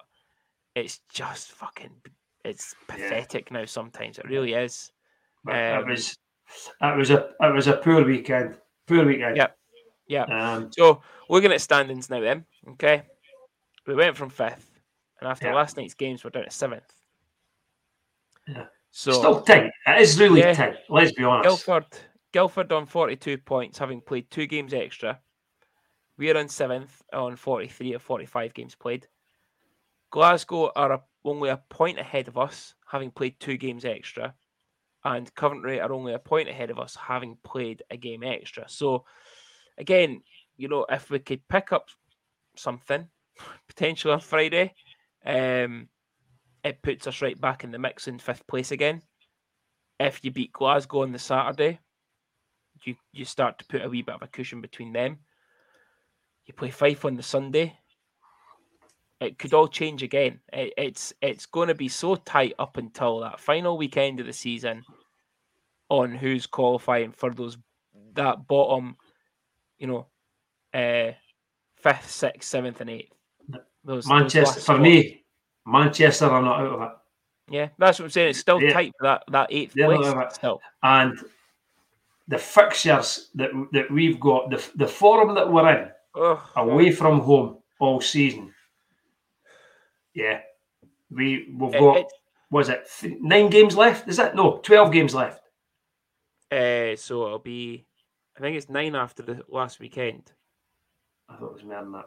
it's 0.76 1.00
just 1.12 1.52
fucking 1.52 1.92
it's 2.44 2.76
Yeah. 2.89 2.96
pathetic 2.96 3.52
now 3.52 3.66
sometimes. 3.66 4.18
It 4.20 4.26
really 4.28 4.54
is. 4.54 4.92
Um, 5.48 5.56
it 5.56 5.88
was, 5.88 6.18
it 6.82 6.98
was 6.98 7.10
a, 7.12 7.30
it 7.39 7.54
was 7.54 7.68
a 7.68 7.78
poor 7.78 8.04
weekend. 8.04 8.58
Poor 8.88 9.06
weekend. 9.06 9.38
Yep. 9.38 9.58
Yeah. 10.08 10.24
Um, 10.24 10.72
So 10.72 11.02
looking 11.30 11.52
at 11.54 11.62
standings 11.62 12.10
now 12.10 12.20
then, 12.20 12.46
okay. 12.72 13.04
We 13.88 13.96
went 13.96 14.18
from 14.18 14.30
fifth, 14.30 14.70
and 15.20 15.30
after 15.30 15.48
Yeah. 15.48 15.56
last 15.56 15.78
night's 15.78 15.94
games 15.94 16.24
we're 16.24 16.30
down 16.32 16.46
to 16.46 16.52
seventh. 16.52 16.92
Yeah. 18.48 18.66
So 18.92 19.12
still 19.13 19.42
tight. 19.42 19.72
It 19.88 20.02
is 20.02 20.20
really 20.20 20.42
Yeah. 20.42 20.54
tight. 20.54 20.76
Let's 20.89 21.13
be 21.13 21.24
honest. 21.24 21.46
Guildford 21.66 21.86
Guildford 22.34 22.72
on 22.72 22.86
42 22.86 23.38
points, 23.38 23.78
having 23.78 24.02
played 24.02 24.30
two 24.32 24.48
games 24.48 24.74
extra. 24.74 25.20
We're 26.17 26.38
on 26.38 26.47
seventh 26.47 27.02
on 27.12 27.36
43 27.36 27.93
of 27.93 28.02
45 28.02 28.54
games 28.54 28.76
played. 28.76 29.08
Glasgow 30.12 30.71
are 30.76 30.93
a, 30.93 31.02
only 31.26 31.49
a 31.49 31.62
point 31.69 31.97
ahead 31.97 32.28
of 32.28 32.38
us, 32.38 32.76
having 32.86 33.10
played 33.10 33.39
two 33.39 33.58
games 33.58 33.84
extra. 33.84 34.34
And 35.04 35.34
Coventry 35.34 35.82
are 35.82 35.91
only 35.91 36.13
a 36.13 36.19
point 36.19 36.49
ahead 36.49 36.69
of 36.69 36.80
us, 36.80 36.95
having 36.95 37.38
played 37.43 37.82
a 37.89 37.97
game 37.97 38.23
extra. 38.23 38.69
So, 38.69 39.06
again, 39.78 40.21
you 40.56 40.67
know, 40.67 40.86
if 40.89 41.10
we 41.10 41.19
could 41.19 41.47
pick 41.47 41.73
up 41.73 41.88
something 42.56 43.08
potentially 43.67 44.13
on 44.13 44.19
Friday, 44.19 44.73
um, 45.26 45.89
it 46.63 46.82
puts 46.82 47.08
us 47.08 47.21
right 47.21 47.39
back 47.39 47.63
in 47.63 47.71
the 47.71 47.80
mix 47.80 48.08
in 48.08 48.19
fifth 48.19 48.45
place 48.47 48.71
again. 48.71 49.02
If 49.99 50.23
you 50.23 50.32
beat 50.32 50.54
Glasgow 50.54 51.02
on 51.02 51.12
the 51.12 51.19
Saturday, 51.19 51.80
you, 52.84 52.95
you 53.12 53.26
start 53.26 53.60
to 53.60 53.65
put 53.65 53.84
a 53.84 53.89
wee 53.89 54.02
bit 54.02 54.15
of 54.15 54.21
a 54.21 54.28
cushion 54.28 54.62
between 54.62 54.93
them. 54.93 55.17
You 56.45 56.53
play 56.53 56.71
Fife 56.71 57.06
on 57.06 57.15
the 57.15 57.23
Sunday. 57.23 57.77
it 59.19 59.39
could 59.39 59.53
all 59.53 59.67
change 59.67 60.03
again. 60.03 60.39
It, 60.51 60.73
it's 60.77 61.13
it's 61.21 61.45
going 61.45 61.69
to 61.69 61.75
be 61.75 61.88
so 61.88 62.15
tight 62.15 62.53
up 62.60 62.77
until 62.77 63.19
that 63.21 63.39
final 63.39 63.77
weekend 63.77 64.19
of 64.19 64.25
the 64.25 64.34
season 64.34 64.84
on 65.89 66.13
who's 66.15 66.45
qualifying 66.45 67.12
for 67.12 67.34
those 67.34 67.58
that 68.13 68.47
bottom, 68.47 68.97
you 69.77 69.88
know, 69.88 70.08
uh, 70.73 71.13
fifth, 71.77 72.10
sixth, 72.10 72.49
seventh, 72.49 72.82
and 72.82 72.89
eighth. 72.89 73.13
Those, 73.84 74.08
Manchester 74.08 74.56
those 74.56 74.65
for 74.65 74.77
me, 74.77 75.23
Manchester 75.65 76.25
are 76.25 76.41
not 76.41 76.60
out 76.60 76.73
of 76.73 76.82
it. 76.82 76.91
Yeah, 77.49 77.69
that's 77.77 77.99
what 77.99 78.06
I'm 78.06 78.12
saying. 78.12 78.29
It's 78.29 78.39
still 78.39 78.62
yeah. 78.62 78.73
tight 78.73 78.93
for 78.99 79.08
that 79.08 79.23
that 79.32 79.47
eighth 79.51 79.73
place 79.73 80.36
still. 80.36 80.62
And 80.84 81.17
the 82.27 82.38
fixtures 82.38 83.29
that 83.36 83.51
that 83.73 83.91
we've 83.91 84.19
got, 84.19 84.49
the 84.49 84.63
the 84.75 84.88
form 84.88 85.36
that 85.36 85.51
we're 85.51 85.69
in, 85.69 85.89
oh, 86.15 86.49
away 86.56 86.91
from 86.91 87.19
home 87.21 87.58
all 87.80 88.02
season. 88.02 88.54
Yeah, 90.13 90.41
we 91.10 91.54
we've 91.58 91.73
got. 91.73 91.97
It, 91.97 92.08
was 92.52 92.69
it 92.69 92.88
nine 93.19 93.49
games 93.49 93.76
left? 93.76 94.08
Is 94.08 94.17
that 94.17 94.36
no 94.36 94.58
twelve 94.58 94.91
games 94.91 95.15
left? 95.15 95.41
Uh, 96.52 96.95
so 96.95 97.26
it'll 97.26 97.39
be, 97.39 97.84
I 98.38 98.41
think 98.41 98.56
it's 98.56 98.69
nine 98.69 98.95
after 98.95 99.23
the 99.23 99.41
last 99.49 99.80
weekend. 99.80 100.32
I 101.28 101.36
thought 101.36 101.47
it 101.47 101.54
was 101.54 101.63
more 101.63 101.82
than 101.82 101.93
that. 101.93 102.06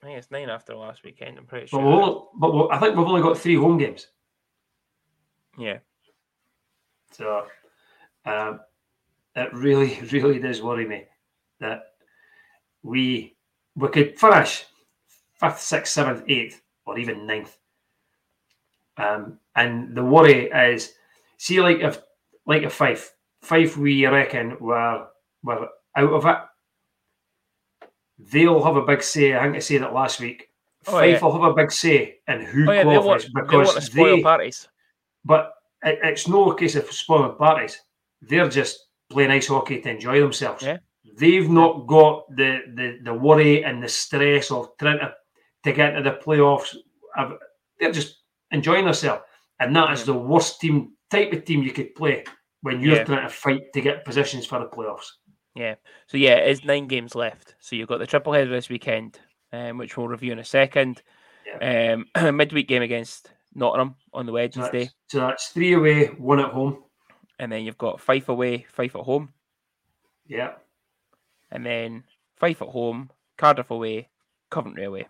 I 0.00 0.06
think 0.06 0.18
it's 0.18 0.30
nine 0.30 0.48
after 0.48 0.72
the 0.72 0.78
last 0.78 1.04
weekend. 1.04 1.36
I'm 1.36 1.44
pretty 1.44 1.66
sure. 1.66 1.80
But, 1.80 1.88
we'll, 1.88 2.30
but 2.38 2.54
we'll, 2.54 2.72
I 2.72 2.78
think 2.78 2.96
we've 2.96 3.06
only 3.06 3.20
got 3.20 3.36
three 3.36 3.56
home 3.56 3.76
games. 3.76 4.06
Yeah. 5.58 5.78
So, 7.12 7.44
um, 8.24 8.60
it 9.34 9.52
really, 9.52 10.00
really 10.12 10.38
does 10.38 10.62
worry 10.62 10.86
me 10.86 11.04
that 11.60 11.87
we 12.82 13.36
we 13.76 13.88
could 13.88 14.18
finish 14.18 14.64
fifth, 15.40 15.60
sixth, 15.60 15.92
seventh, 15.92 16.24
eighth, 16.28 16.62
or 16.84 16.98
even 16.98 17.26
ninth. 17.26 17.56
Um, 18.96 19.38
and 19.54 19.94
the 19.94 20.04
worry 20.04 20.50
is, 20.50 20.94
see, 21.36 21.60
like 21.60 21.78
if 21.78 22.02
like 22.46 22.64
a 22.64 22.70
Fife, 22.70 23.14
Fife, 23.42 23.76
we 23.76 24.06
reckon 24.06 24.56
we're 24.60 25.06
we're 25.42 25.68
out 25.96 26.12
of 26.12 26.26
it. 26.26 27.88
They'll 28.18 28.64
have 28.64 28.76
a 28.76 28.82
big 28.82 29.02
say. 29.02 29.36
I 29.36 29.44
think 29.44 29.56
I 29.56 29.58
said 29.60 29.82
that 29.82 29.92
last 29.92 30.18
week. 30.18 30.48
Oh, 30.86 30.92
Fife 30.92 31.20
yeah. 31.20 31.24
will 31.24 31.40
have 31.40 31.52
a 31.52 31.54
big 31.54 31.70
say 31.70 32.18
in 32.26 32.40
who 32.40 32.68
oh, 32.68 32.72
yeah, 32.72 32.82
qualifies 32.82 33.24
they 33.24 33.30
want, 33.34 33.46
because 33.46 33.88
they, 33.90 34.16
they 34.16 34.22
parties. 34.22 34.68
But 35.24 35.52
it, 35.84 36.00
it's 36.02 36.26
no 36.26 36.52
case 36.54 36.74
of 36.74 36.90
spoiling 36.90 37.36
parties. 37.36 37.80
They're 38.22 38.48
just 38.48 38.88
playing 39.10 39.30
ice 39.30 39.46
hockey 39.46 39.80
to 39.80 39.90
enjoy 39.90 40.20
themselves. 40.20 40.64
Yeah. 40.64 40.78
They've 41.18 41.48
not 41.48 41.86
got 41.86 42.34
the, 42.34 42.60
the 42.74 42.98
the 43.02 43.14
worry 43.14 43.64
and 43.64 43.82
the 43.82 43.88
stress 43.88 44.50
of 44.50 44.70
trying 44.78 44.98
to, 45.00 45.12
to 45.64 45.72
get 45.72 45.96
into 45.96 46.10
the 46.10 46.16
playoffs. 46.16 46.76
They're 47.78 47.92
just 47.92 48.18
enjoying 48.50 48.84
themselves. 48.84 49.22
And 49.60 49.74
that 49.74 49.92
is 49.92 50.04
the 50.04 50.14
worst 50.14 50.60
team 50.60 50.92
type 51.10 51.32
of 51.32 51.44
team 51.44 51.62
you 51.62 51.72
could 51.72 51.94
play 51.94 52.24
when 52.62 52.80
you're 52.80 52.96
yeah. 52.96 53.04
trying 53.04 53.26
to 53.26 53.32
fight 53.32 53.72
to 53.72 53.80
get 53.80 54.04
positions 54.04 54.46
for 54.46 54.58
the 54.60 54.66
playoffs. 54.66 55.06
Yeah. 55.54 55.74
So 56.06 56.16
yeah, 56.16 56.36
it 56.36 56.50
is 56.50 56.64
nine 56.64 56.86
games 56.86 57.14
left. 57.14 57.56
So 57.60 57.74
you've 57.74 57.88
got 57.88 57.98
the 57.98 58.06
triple 58.06 58.32
header 58.32 58.50
this 58.50 58.68
weekend, 58.68 59.18
um, 59.52 59.78
which 59.78 59.96
we'll 59.96 60.08
review 60.08 60.32
in 60.32 60.38
a 60.38 60.44
second. 60.44 61.02
Yeah. 61.46 61.96
Um, 62.14 62.36
midweek 62.36 62.68
game 62.68 62.82
against 62.82 63.32
Nottingham 63.54 63.96
on 64.12 64.26
the 64.26 64.32
Wednesday. 64.32 64.84
So, 64.84 64.92
so 65.08 65.18
that's, 65.20 65.48
three 65.48 65.72
away, 65.72 66.06
one 66.06 66.40
at 66.40 66.52
home. 66.52 66.84
And 67.40 67.50
then 67.50 67.64
you've 67.64 67.78
got 67.78 68.00
five 68.00 68.28
away, 68.28 68.66
five 68.70 68.94
at 68.94 69.02
home. 69.02 69.30
Yeah. 70.26 70.52
And 71.50 71.64
then 71.64 72.04
Fife 72.36 72.62
at 72.62 72.68
home, 72.68 73.10
Cardiff 73.36 73.70
away, 73.70 74.08
Coventry 74.50 74.84
away. 74.84 75.06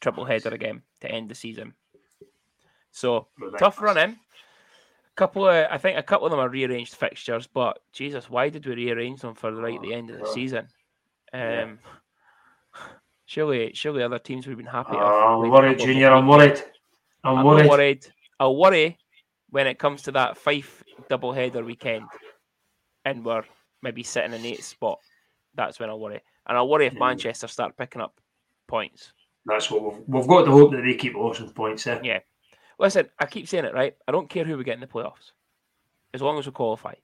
Triple 0.00 0.24
header 0.24 0.50
again 0.50 0.82
to 1.00 1.10
end 1.10 1.28
the 1.28 1.34
season. 1.34 1.74
So 2.90 3.28
tough 3.58 3.80
run 3.80 3.98
in 3.98 4.16
couple 5.18 5.48
of, 5.48 5.66
I 5.68 5.76
think 5.78 5.98
a 5.98 6.02
couple 6.02 6.26
of 6.26 6.30
them 6.30 6.40
are 6.40 6.48
rearranged 6.48 6.94
fixtures, 6.94 7.48
but 7.48 7.80
Jesus, 7.92 8.30
why 8.30 8.48
did 8.48 8.64
we 8.64 8.74
rearrange 8.74 9.20
them 9.20 9.34
for 9.34 9.52
right 9.52 9.74
at 9.74 9.82
the 9.82 9.92
end 9.92 10.10
of 10.10 10.20
the 10.20 10.26
season? 10.26 10.68
Um, 11.32 11.40
yeah. 11.40 11.66
surely, 13.26 13.72
surely 13.74 14.04
other 14.04 14.20
teams 14.20 14.46
would 14.46 14.52
have 14.52 14.58
been 14.58 14.66
happy. 14.66 14.96
Oh, 14.96 15.42
I'm 15.42 15.50
worried, 15.50 15.80
Junior. 15.80 16.12
I'm 16.12 16.28
worried. 16.28 16.62
I'm, 17.24 17.38
I'm 17.38 17.44
worried. 17.44 17.68
worried. 17.68 18.06
I'll 18.38 18.56
worry 18.56 18.96
when 19.50 19.66
it 19.66 19.80
comes 19.80 20.02
to 20.02 20.12
that 20.12 20.38
Fife 20.38 20.84
double 21.08 21.32
header 21.32 21.64
weekend, 21.64 22.06
and 23.04 23.24
we're 23.24 23.44
maybe 23.82 24.04
sitting 24.04 24.32
in 24.32 24.46
eighth 24.46 24.64
spot. 24.64 25.00
That's 25.58 25.78
when 25.78 25.90
I'll 25.90 26.00
worry, 26.00 26.22
and 26.46 26.56
I'll 26.56 26.68
worry 26.68 26.86
if 26.86 26.94
yeah. 26.94 27.00
Manchester 27.00 27.48
start 27.48 27.76
picking 27.76 28.00
up 28.00 28.18
points. 28.66 29.12
That's 29.44 29.70
what 29.70 29.82
we've, 29.82 30.02
we've 30.06 30.26
got 30.26 30.44
to 30.44 30.50
hope 30.50 30.72
that 30.72 30.82
they 30.82 30.94
keep 30.94 31.14
losing 31.14 31.50
points. 31.50 31.86
Eh? 31.86 32.00
Yeah, 32.02 32.20
Listen, 32.78 33.08
I 33.18 33.26
keep 33.26 33.48
saying 33.48 33.64
it, 33.64 33.74
right? 33.74 33.96
I 34.06 34.12
don't 34.12 34.30
care 34.30 34.44
who 34.44 34.56
we 34.56 34.64
get 34.64 34.74
in 34.74 34.80
the 34.80 34.86
playoffs, 34.86 35.32
as 36.14 36.22
long 36.22 36.38
as 36.38 36.46
we 36.46 36.52
qualify. 36.52 36.94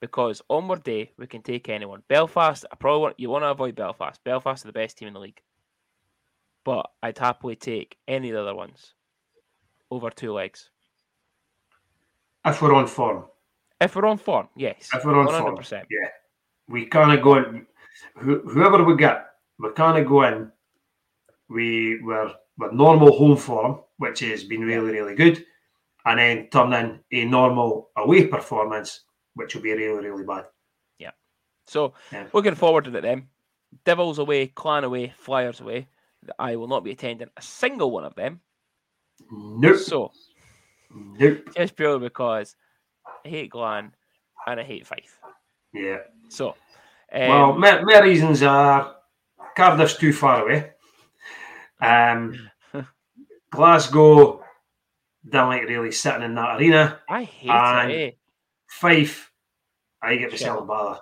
Because 0.00 0.42
onward 0.50 0.82
day, 0.82 1.12
we 1.16 1.26
can 1.26 1.40
take 1.40 1.68
anyone. 1.68 2.02
Belfast, 2.08 2.64
I 2.70 2.76
probably 2.76 3.00
want 3.00 3.20
you 3.20 3.30
want 3.30 3.44
to 3.44 3.48
avoid 3.48 3.76
Belfast. 3.76 4.22
Belfast 4.24 4.64
are 4.64 4.68
the 4.68 4.72
best 4.72 4.98
team 4.98 5.08
in 5.08 5.14
the 5.14 5.20
league. 5.20 5.40
But 6.64 6.90
I'd 7.02 7.16
happily 7.16 7.56
take 7.56 7.96
any 8.08 8.30
of 8.30 8.34
the 8.34 8.42
other 8.42 8.54
ones 8.54 8.94
over 9.90 10.10
two 10.10 10.32
legs. 10.32 10.70
If 12.44 12.60
we're 12.60 12.74
on 12.74 12.86
form. 12.86 13.24
If 13.80 13.96
we're 13.96 14.06
on 14.06 14.18
form, 14.18 14.48
yes. 14.56 14.90
If 14.92 15.04
we're 15.04 15.18
on 15.18 15.28
100%. 15.28 15.68
form. 15.68 15.86
Yeah. 15.90 16.08
We 16.68 16.86
kind 16.86 17.12
of 17.12 17.22
go 17.22 17.62
whoever 18.16 18.84
we 18.84 18.96
get, 18.96 19.26
we 19.58 19.70
kind 19.72 19.98
of 19.98 20.08
go 20.08 20.22
in, 20.24 20.50
we 21.48 22.00
were 22.02 22.32
with 22.58 22.72
normal 22.72 23.16
home 23.16 23.36
form, 23.36 23.80
which 23.98 24.20
has 24.20 24.44
been 24.44 24.62
really, 24.62 24.92
really 24.92 25.14
good, 25.14 25.44
and 26.06 26.18
then 26.18 26.48
turn 26.48 26.72
in 26.72 27.00
a 27.12 27.24
normal 27.24 27.90
away 27.96 28.26
performance, 28.26 29.04
which 29.34 29.54
will 29.54 29.62
be 29.62 29.72
really, 29.72 30.08
really 30.08 30.24
bad. 30.24 30.44
Yeah. 30.98 31.10
So 31.66 31.94
yeah. 32.12 32.26
looking 32.32 32.54
forward 32.54 32.84
to 32.84 32.96
it 32.96 33.02
then. 33.02 33.28
Devils 33.84 34.18
away, 34.18 34.46
Clan 34.48 34.84
away, 34.84 35.12
Flyers 35.16 35.60
away. 35.60 35.88
I 36.38 36.56
will 36.56 36.68
not 36.68 36.84
be 36.84 36.92
attending 36.92 37.28
a 37.36 37.42
single 37.42 37.90
one 37.90 38.04
of 38.04 38.14
them. 38.14 38.40
Nope. 39.30 39.78
So, 39.78 40.12
nope. 40.90 41.48
Just 41.56 41.76
purely 41.76 41.98
because 42.00 42.56
I 43.24 43.28
hate 43.28 43.50
Clan 43.50 43.92
and 44.46 44.60
I 44.60 44.62
hate 44.62 44.86
Fife. 44.86 45.18
Yeah. 45.72 45.98
So, 46.28 46.54
um, 47.14 47.28
well, 47.28 47.52
my, 47.52 47.82
my 47.82 48.00
reasons 48.00 48.42
are 48.42 48.96
Cardiff's 49.56 49.96
too 49.96 50.12
far 50.12 50.42
away. 50.42 50.72
Um, 51.80 52.50
Glasgow 53.50 54.42
don't 55.28 55.48
like 55.48 55.62
really 55.62 55.92
sitting 55.92 56.22
in 56.22 56.34
that 56.34 56.58
arena. 56.58 57.00
I 57.08 57.22
hate 57.22 57.50
and 57.50 57.92
it. 57.92 57.94
Eh? 57.94 58.10
Fife, 58.66 59.30
I 60.02 60.16
get 60.16 60.32
myself 60.32 60.62
a 60.62 60.64
bother. 60.64 61.00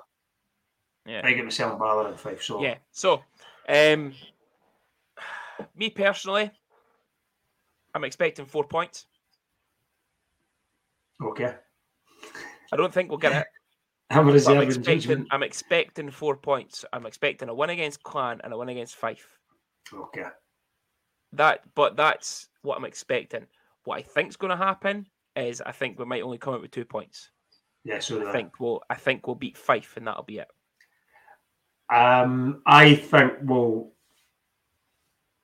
Yeah. 1.07 1.23
I 1.25 1.33
get 1.33 1.45
myself 1.45 1.75
a 1.75 1.77
bother 1.77 2.11
in 2.11 2.17
Fife. 2.17 2.43
So 2.43 2.63
yeah. 2.63 2.77
So, 2.91 3.23
um, 3.69 4.13
me 5.75 5.89
personally, 5.89 6.51
I'm 7.95 8.05
expecting 8.05 8.45
four 8.45 8.65
points. 8.65 9.07
Okay. 11.23 11.55
I 12.71 12.77
don't 12.77 12.93
think 12.93 13.09
we'll 13.09 13.19
get 13.19 13.33
it. 13.33 13.47
I'm, 14.13 14.29
I'm 14.29 14.63
expecting, 14.63 15.27
I'm 15.31 15.43
expecting 15.43 16.11
four 16.11 16.37
points. 16.37 16.85
I'm 16.93 17.07
expecting 17.07 17.49
a 17.49 17.55
win 17.55 17.71
against 17.71 18.03
Clan 18.03 18.41
and 18.45 18.53
a 18.53 18.59
win 18.59 18.69
against 18.69 18.97
Fife. 18.97 19.27
Okay 19.93 20.25
that, 21.33 21.61
but 21.75 21.97
that's 21.97 22.49
what 22.63 22.77
I'm 22.77 22.85
expecting. 22.85 23.47
What 23.85 23.99
I 23.99 24.03
think's 24.03 24.37
going 24.37 24.51
to 24.51 24.57
happen 24.57 25.07
is 25.35 25.61
I 25.61 25.73
think 25.73 25.99
we 25.99 26.05
might 26.05 26.23
only 26.23 26.39
come 26.39 26.55
out 26.55 26.63
with 26.63 26.71
two 26.71 26.85
points. 26.85 27.31
Yeah, 27.85 27.99
so 27.99 28.29
I 28.29 28.33
think 28.33 28.61
we'll 28.61 28.81
I 28.89 28.95
think 28.95 29.27
we'll 29.27 29.35
beat 29.35 29.59
Fife 29.59 29.97
and 29.97 30.07
that'll 30.07 30.23
be 30.23 30.39
it. 30.39 30.49
Um, 31.93 32.63
I 32.65 32.95
think 32.95 33.33
we'll 33.43 33.91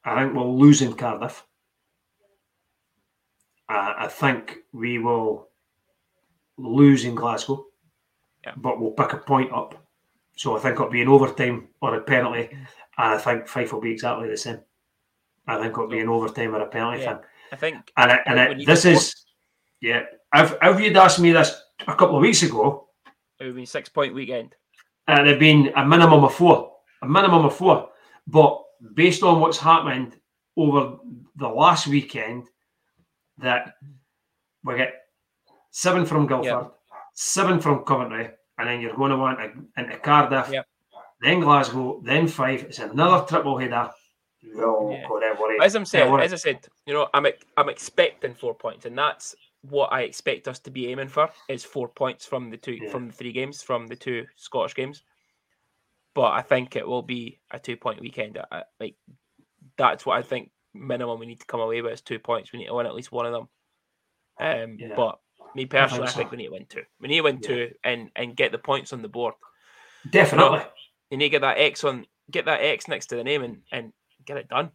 I 0.05 0.23
think 0.23 0.35
we'll 0.35 0.57
lose 0.57 0.81
in 0.81 0.95
Cardiff. 0.95 1.45
Uh, 3.69 3.95
I 3.99 4.07
think 4.07 4.59
we 4.73 4.99
will 4.99 5.49
lose 6.57 7.05
in 7.05 7.17
Glasgow, 7.17 7.67
yeah. 7.67 7.68
But 8.57 8.81
we'll 8.81 8.93
pick 8.93 9.13
a 9.13 9.19
point 9.19 9.53
up. 9.53 9.75
So 10.37 10.57
I 10.57 10.61
think 10.61 10.75
it'll 10.75 10.91
be 10.91 11.03
an 11.03 11.09
overtime 11.09 11.69
or 11.81 11.95
a 11.95 12.01
penalty, 12.01 12.49
and 12.51 12.65
I 12.97 13.19
think 13.19 13.49
Fife 13.49 13.73
will 13.73 13.81
be 13.81 13.93
exactly 13.93 14.29
the 14.29 14.37
same. 14.37 14.61
I 15.47 15.61
think 15.61 15.73
it'll 15.73 15.89
be 15.89 16.01
an 16.01 16.09
overtime 16.09 16.55
or 16.55 16.61
a 16.61 16.67
penalty 16.67 17.01
yeah, 17.01 17.15
thing. 17.15 17.25
I 17.51 17.57
think, 17.57 17.93
and 17.97 18.13
it, 18.13 18.21
and 18.27 18.39
it, 18.39 18.67
this 18.67 18.85
is, 18.85 19.15
yeah. 19.81 20.03
If, 20.35 20.55
if 20.63 20.81
you'd 20.81 20.97
asked 20.97 21.19
me 21.19 21.33
this 21.33 21.61
a 21.87 21.95
couple 21.95 22.17
of 22.17 22.23
weeks 22.23 22.43
ago, 22.43 22.89
it 23.41 23.47
would 23.47 23.57
be 23.57 23.65
six 23.65 23.89
point 23.89 24.15
weekend. 24.15 24.55
And 25.07 25.27
it'd 25.27 25.41
been 25.41 25.73
a 25.75 25.85
minimum 25.87 26.23
of 26.25 26.35
four, 26.35 26.73
a 27.03 27.09
minimum 27.09 27.47
of 27.47 27.57
four. 27.57 27.89
But 28.27 28.63
based 28.95 29.23
on 29.23 29.41
what's 29.41 29.59
happened 29.59 30.17
over 30.57 30.99
the 31.37 31.49
last 31.49 31.87
weekend, 31.87 32.45
that 33.39 33.75
we 34.65 34.77
get 34.77 34.93
seven 35.71 36.05
from 36.05 36.27
Guildford, 36.27 36.65
yep. 36.65 36.75
seven 37.15 37.59
from 37.59 37.85
Coventry, 37.85 38.31
and 38.59 38.69
then 38.69 38.81
you're 38.81 38.95
going 38.97 39.11
to 39.11 39.17
want 39.17 39.39
into 39.77 39.97
Cardiff, 39.99 40.51
yep. 40.53 40.67
then 41.21 41.41
Glasgow, 41.41 42.01
then 42.05 42.27
five. 42.29 42.65
It's 42.65 42.79
another 42.79 43.25
triple 43.27 43.59
header 43.59 43.91
Oh, 44.57 44.91
Yeah. 44.91 45.09
God, 45.09 45.21
don't. 45.21 45.63
As 45.63 45.75
I'm 45.75 45.85
saying, 45.85 46.11
worry. 46.11 46.25
as 46.25 46.33
I 46.33 46.37
said, 46.37 46.67
you 46.87 46.95
know, 46.95 47.09
I'm 47.13 47.27
I'm 47.57 47.69
expecting 47.69 48.35
four 48.35 48.55
points, 48.55 48.87
and 48.87 48.97
that's 48.97 49.35
what 49.63 49.93
I 49.93 50.03
expect 50.03 50.47
us 50.47 50.61
to 50.61 50.71
be 50.71 50.89
aiming 50.89 51.09
for 51.09 51.31
is 51.49 51.65
four 51.65 51.89
points 51.89 52.25
from 52.25 52.51
the 52.51 52.57
two 52.57 52.75
Yeah. 52.75 52.91
from 52.91 53.09
the 53.09 53.13
three 53.13 53.33
games 53.33 53.63
from 53.63 53.87
the 53.89 53.97
two 53.97 54.27
Scottish 54.37 54.75
games. 54.75 55.03
But 56.15 56.33
I 56.33 56.43
think 56.43 56.77
it 56.77 56.87
will 56.87 57.03
be 57.03 57.41
a 57.51 57.59
two 57.59 57.77
point 57.77 58.01
weekend. 58.01 58.39
I, 58.51 58.63
like 58.79 58.97
that's 59.77 60.07
what 60.07 60.19
I 60.19 60.23
think 60.23 60.51
minimum 60.75 61.19
we 61.19 61.27
need 61.27 61.41
to 61.41 61.47
come 61.47 61.61
away 61.61 61.83
with 61.83 61.93
is 61.93 62.01
two 62.01 62.19
points. 62.21 62.53
We 62.53 62.61
need 62.61 62.67
to 62.67 62.75
win 62.75 62.87
at 62.87 62.95
least 62.95 63.13
one 63.13 63.27
of 63.27 63.33
them. 63.33 63.49
Um, 64.41 64.77
Yeah. 64.79 64.95
but 64.95 65.19
me 65.55 65.67
personally, 65.67 66.09
I 66.09 66.11
think, 66.11 66.29
so. 66.29 66.31
we 66.33 66.37
need 66.39 66.47
to 66.47 66.53
win 66.53 66.67
two. 66.69 66.83
We 67.01 67.09
need 67.09 67.17
to 67.17 67.23
win 67.23 67.39
Yeah. 67.43 67.49
two 67.49 67.71
and 67.85 68.11
and 68.17 68.37
get 68.37 68.53
the 68.53 68.59
points 68.59 68.93
on 68.93 69.03
the 69.03 69.09
board. 69.09 69.35
Definitely. 70.11 70.61
You 71.11 71.17
need 71.19 71.27
to 71.27 71.31
get 71.31 71.41
that 71.43 71.59
X 71.59 71.85
on, 71.85 72.07
get 72.31 72.45
that 72.47 72.61
X 72.63 72.89
next 72.89 73.07
to 73.07 73.17
the 73.17 73.25
name, 73.25 73.43
and 73.43 73.63
and 73.73 73.93
get 74.25 74.37
it 74.37 74.49
done. 74.49 74.71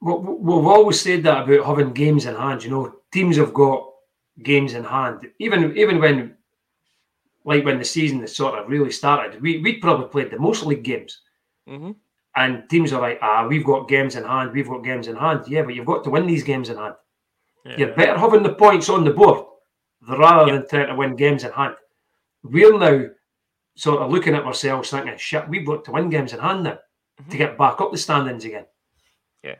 Well, 0.00 0.18
we- 0.20 0.34
We've 0.56 0.66
always 0.66 1.00
said 1.00 1.22
that 1.24 1.44
about 1.48 1.66
having 1.66 1.92
games 1.92 2.26
in 2.26 2.34
hand. 2.34 2.64
You 2.64 2.70
know, 2.70 2.94
teams 3.12 3.36
have 3.36 3.54
got 3.54 3.88
games 4.42 4.74
in 4.74 4.84
hand. 4.84 5.30
Even 5.38 5.76
even 5.76 5.98
when, 6.00 6.36
like 7.44 7.64
when 7.64 7.78
the 7.78 7.84
season 7.84 8.20
has 8.20 8.34
sort 8.34 8.58
of 8.58 8.68
really 8.68 8.90
started, 8.90 9.40
we 9.42 9.58
we 9.58 9.74
probably 9.78 10.08
played 10.08 10.30
the 10.30 10.38
most 10.38 10.64
league 10.64 10.84
games, 10.84 11.20
hmm 11.66 11.92
and 12.34 12.66
teams 12.70 12.94
are 12.94 13.00
like, 13.02 13.18
ah, 13.20 13.46
we've 13.46 13.62
got 13.66 13.88
games 13.88 14.16
in 14.16 14.24
hand. 14.24 14.52
We've 14.52 14.66
got 14.66 14.82
games 14.82 15.06
in 15.06 15.16
hand. 15.16 15.44
Yeah, 15.48 15.60
but 15.64 15.74
you've 15.74 15.84
got 15.84 16.02
to 16.04 16.08
win 16.10 16.26
these 16.26 16.42
games 16.42 16.70
in 16.70 16.78
hand. 16.78 16.94
You're 17.76 17.92
better 17.94 18.16
having 18.16 18.42
the 18.42 18.54
points 18.54 18.88
on 18.88 19.04
the 19.04 19.10
board 19.10 19.44
rather 20.08 20.46
Yeah. 20.50 20.58
than 20.58 20.68
trying 20.68 20.86
to 20.88 20.94
win 20.94 21.16
games 21.16 21.44
in 21.44 21.52
hand. 21.52 21.76
We're 22.42 22.76
now 22.78 23.08
sort 23.74 24.02
of 24.02 24.10
looking 24.10 24.34
at 24.34 24.44
ourselves 24.44 24.90
thinking, 24.90 25.16
shit, 25.16 25.48
we've 25.48 25.66
got 25.66 25.84
to 25.84 25.92
win 25.92 26.10
games 26.10 26.32
in 26.32 26.40
hand 26.40 26.64
now 26.64 26.78
Mhm. 27.22 27.30
to 27.30 27.36
get 27.36 27.56
back 27.58 27.80
up 27.80 27.90
the 27.92 27.98
standings 27.98 28.44
again. 28.44 28.66
Yeah. 29.42 29.56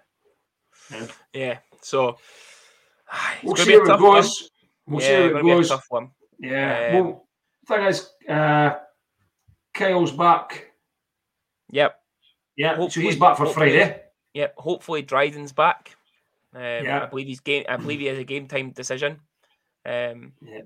Yeah. 1.33 1.59
So 1.81 2.09
it's 2.11 3.43
We'll 3.43 3.57
see 3.57 3.73
how 3.73 3.83
it 3.83 3.87
tough 3.87 4.01
one. 4.01 4.15
goes. 4.21 4.51
We'll 4.87 5.01
see 5.01 5.11
yeah, 5.11 5.19
how 5.19 5.25
it 5.25 5.31
gonna 5.33 5.45
be 5.45 5.51
a 5.51 5.55
goes. 5.55 5.69
tough 5.69 5.87
one. 5.89 6.11
Yeah. 6.39 6.89
Um, 6.89 7.05
well, 7.05 7.29
thing 7.67 7.87
is, 7.87 8.11
uh, 8.29 8.79
Kyle's 9.75 10.13
back. 10.13 10.73
Yep. 11.71 11.99
Yeah. 12.57 12.75
so 12.75 12.81
Hopefully- 12.83 13.07
he's 13.07 13.17
back 13.17 13.37
for 13.37 13.47
Friday. 13.47 14.03
Yep. 14.35 14.55
Hopefully 14.59 15.03
Dryden's 15.03 15.53
back. 15.53 15.97
Um, 16.55 16.61
Yeah. 16.63 17.03
I 17.05 17.07
believe 17.07 17.27
he's 17.29 17.41
game. 17.41 17.65
I 17.69 17.77
believe 17.77 18.01
he 18.01 18.07
has 18.07 18.19
a 18.19 18.25
game 18.25 18.47
time 18.49 18.71
decision. 18.73 19.21
Um, 19.85 20.33
yeah. 20.43 20.61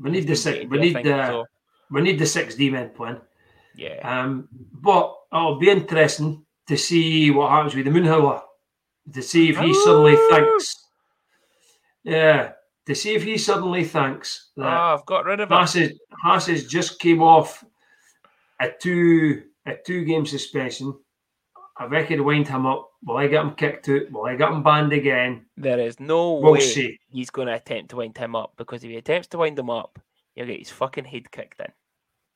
We 0.00 0.10
need 0.10 0.26
the 0.26 0.36
six. 0.36 0.64
We 0.68 0.78
need 0.78 0.96
the. 0.96 1.26
so, 1.28 1.44
We 1.90 2.00
need 2.02 2.18
the 2.18 2.26
six 2.26 2.54
D 2.54 2.70
men 2.70 2.90
playing. 2.90 3.20
yeah. 3.76 4.00
Um, 4.02 4.48
but 4.72 5.14
it'll 5.32 5.58
be 5.58 5.70
interesting 5.70 6.44
to 6.66 6.76
see 6.76 7.30
what 7.30 7.50
happens 7.50 7.74
with 7.74 7.84
the 7.84 7.90
Moonhauer. 7.90 8.40
To 9.12 9.22
see 9.22 9.50
if 9.50 9.58
he 9.58 9.72
suddenly 9.74 10.14
Oh! 10.16 10.28
thinks. 10.30 10.88
Yeah. 12.02 12.52
To 12.86 12.94
see 12.94 13.14
if 13.14 13.22
he 13.22 13.38
suddenly 13.38 13.84
thinks 13.84 14.50
that 14.56 14.66
Ah, 14.66 14.94
I've 14.94 15.06
got 15.06 15.24
rid 15.24 15.40
of 15.40 15.50
it. 15.50 15.54
Haas 15.54 15.74
has, 15.74 15.92
has 16.46 16.66
just 16.66 16.98
came 17.00 17.22
off 17.22 17.64
a 18.60 18.68
two 18.80 19.42
a 19.66 19.74
two 19.86 20.04
game 20.04 20.26
suspension. 20.26 20.94
I 21.76 21.86
reckon 21.86 22.24
wind 22.24 22.46
him 22.48 22.66
up. 22.66 22.90
Will 23.04 23.16
I 23.16 23.26
get 23.26 23.42
him 23.42 23.54
kicked 23.54 23.88
out? 23.88 24.10
Will 24.10 24.26
I 24.26 24.36
get 24.36 24.50
him 24.50 24.62
banned 24.62 24.92
again? 24.92 25.44
There 25.56 25.78
is 25.80 25.98
no 25.98 26.34
We'll 26.34 26.52
way 26.52 26.60
see. 26.60 26.98
he's 27.10 27.30
going 27.30 27.48
to 27.48 27.54
attempt 27.54 27.90
to 27.90 27.96
wind 27.96 28.16
him 28.16 28.36
up 28.36 28.52
because 28.56 28.84
if 28.84 28.90
he 28.90 28.96
attempts 28.96 29.28
to 29.28 29.38
wind 29.38 29.58
him 29.58 29.70
up, 29.70 29.98
he'll 30.34 30.46
get 30.46 30.58
his 30.60 30.70
fucking 30.70 31.04
head 31.04 31.30
kicked 31.32 31.60
in, 31.60 31.72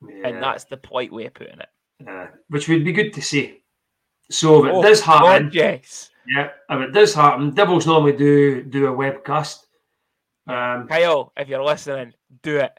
Yeah, 0.09 0.29
and 0.29 0.43
that's 0.43 0.65
the 0.65 0.77
polite 0.77 1.13
way 1.13 1.27
of 1.27 1.35
putting 1.35 1.61
it. 1.61 1.69
uh, 2.09 2.27
which 2.49 2.69
would 2.69 2.85
be 2.85 2.93
good 2.93 3.13
to 3.15 3.23
see. 3.23 3.63
So 4.31 4.65
if 4.65 4.71
it 4.71 4.75
Oh, 4.75 4.83
does 4.83 5.01
happen, 5.01 5.45
God, 5.47 5.55
yes. 5.55 6.11
yeah, 6.27 6.49
if 6.69 6.81
it 6.89 6.93
does 6.93 7.15
happen, 7.15 7.51
Devils 7.55 7.87
normally 7.87 8.13
do 8.17 8.63
do 8.63 8.87
a 8.89 8.93
webcast, 8.97 9.65
um, 10.49 10.87
Kyle, 10.89 11.33
if 11.37 11.49
you're 11.49 11.63
listening, 11.65 12.13
do 12.43 12.57
it. 12.59 12.73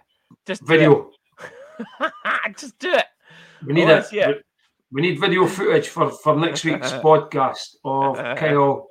Just 0.46 0.62
do 0.62 0.68
video. 0.68 1.12
it. 1.40 2.12
Just 2.58 2.78
do 2.80 2.92
it. 2.94 3.06
We 3.66 3.74
need 3.74 3.90
Oh, 3.90 4.04
it. 4.12 4.46
We- 4.92 5.02
need 5.02 5.20
video 5.20 5.46
footage 5.46 5.88
for, 5.88 6.10
for 6.10 6.36
next 6.36 6.64
week's 6.66 6.92
podcast 7.08 7.76
of 7.84 8.16
Kyle 8.38 8.88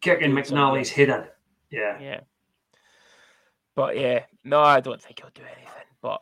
kicking. 0.00 0.32
McNally's 0.32 0.90
head 0.90 1.08
in. 1.10 1.24
Yeah. 1.70 1.98
Yeah. 2.00 2.20
But 3.76 3.96
yeah, 3.96 4.24
no, 4.44 4.60
I 4.60 4.80
don't 4.80 5.00
think 5.00 5.20
he'll 5.20 5.30
do 5.32 5.42
anything. 5.42 5.86
But 6.02 6.20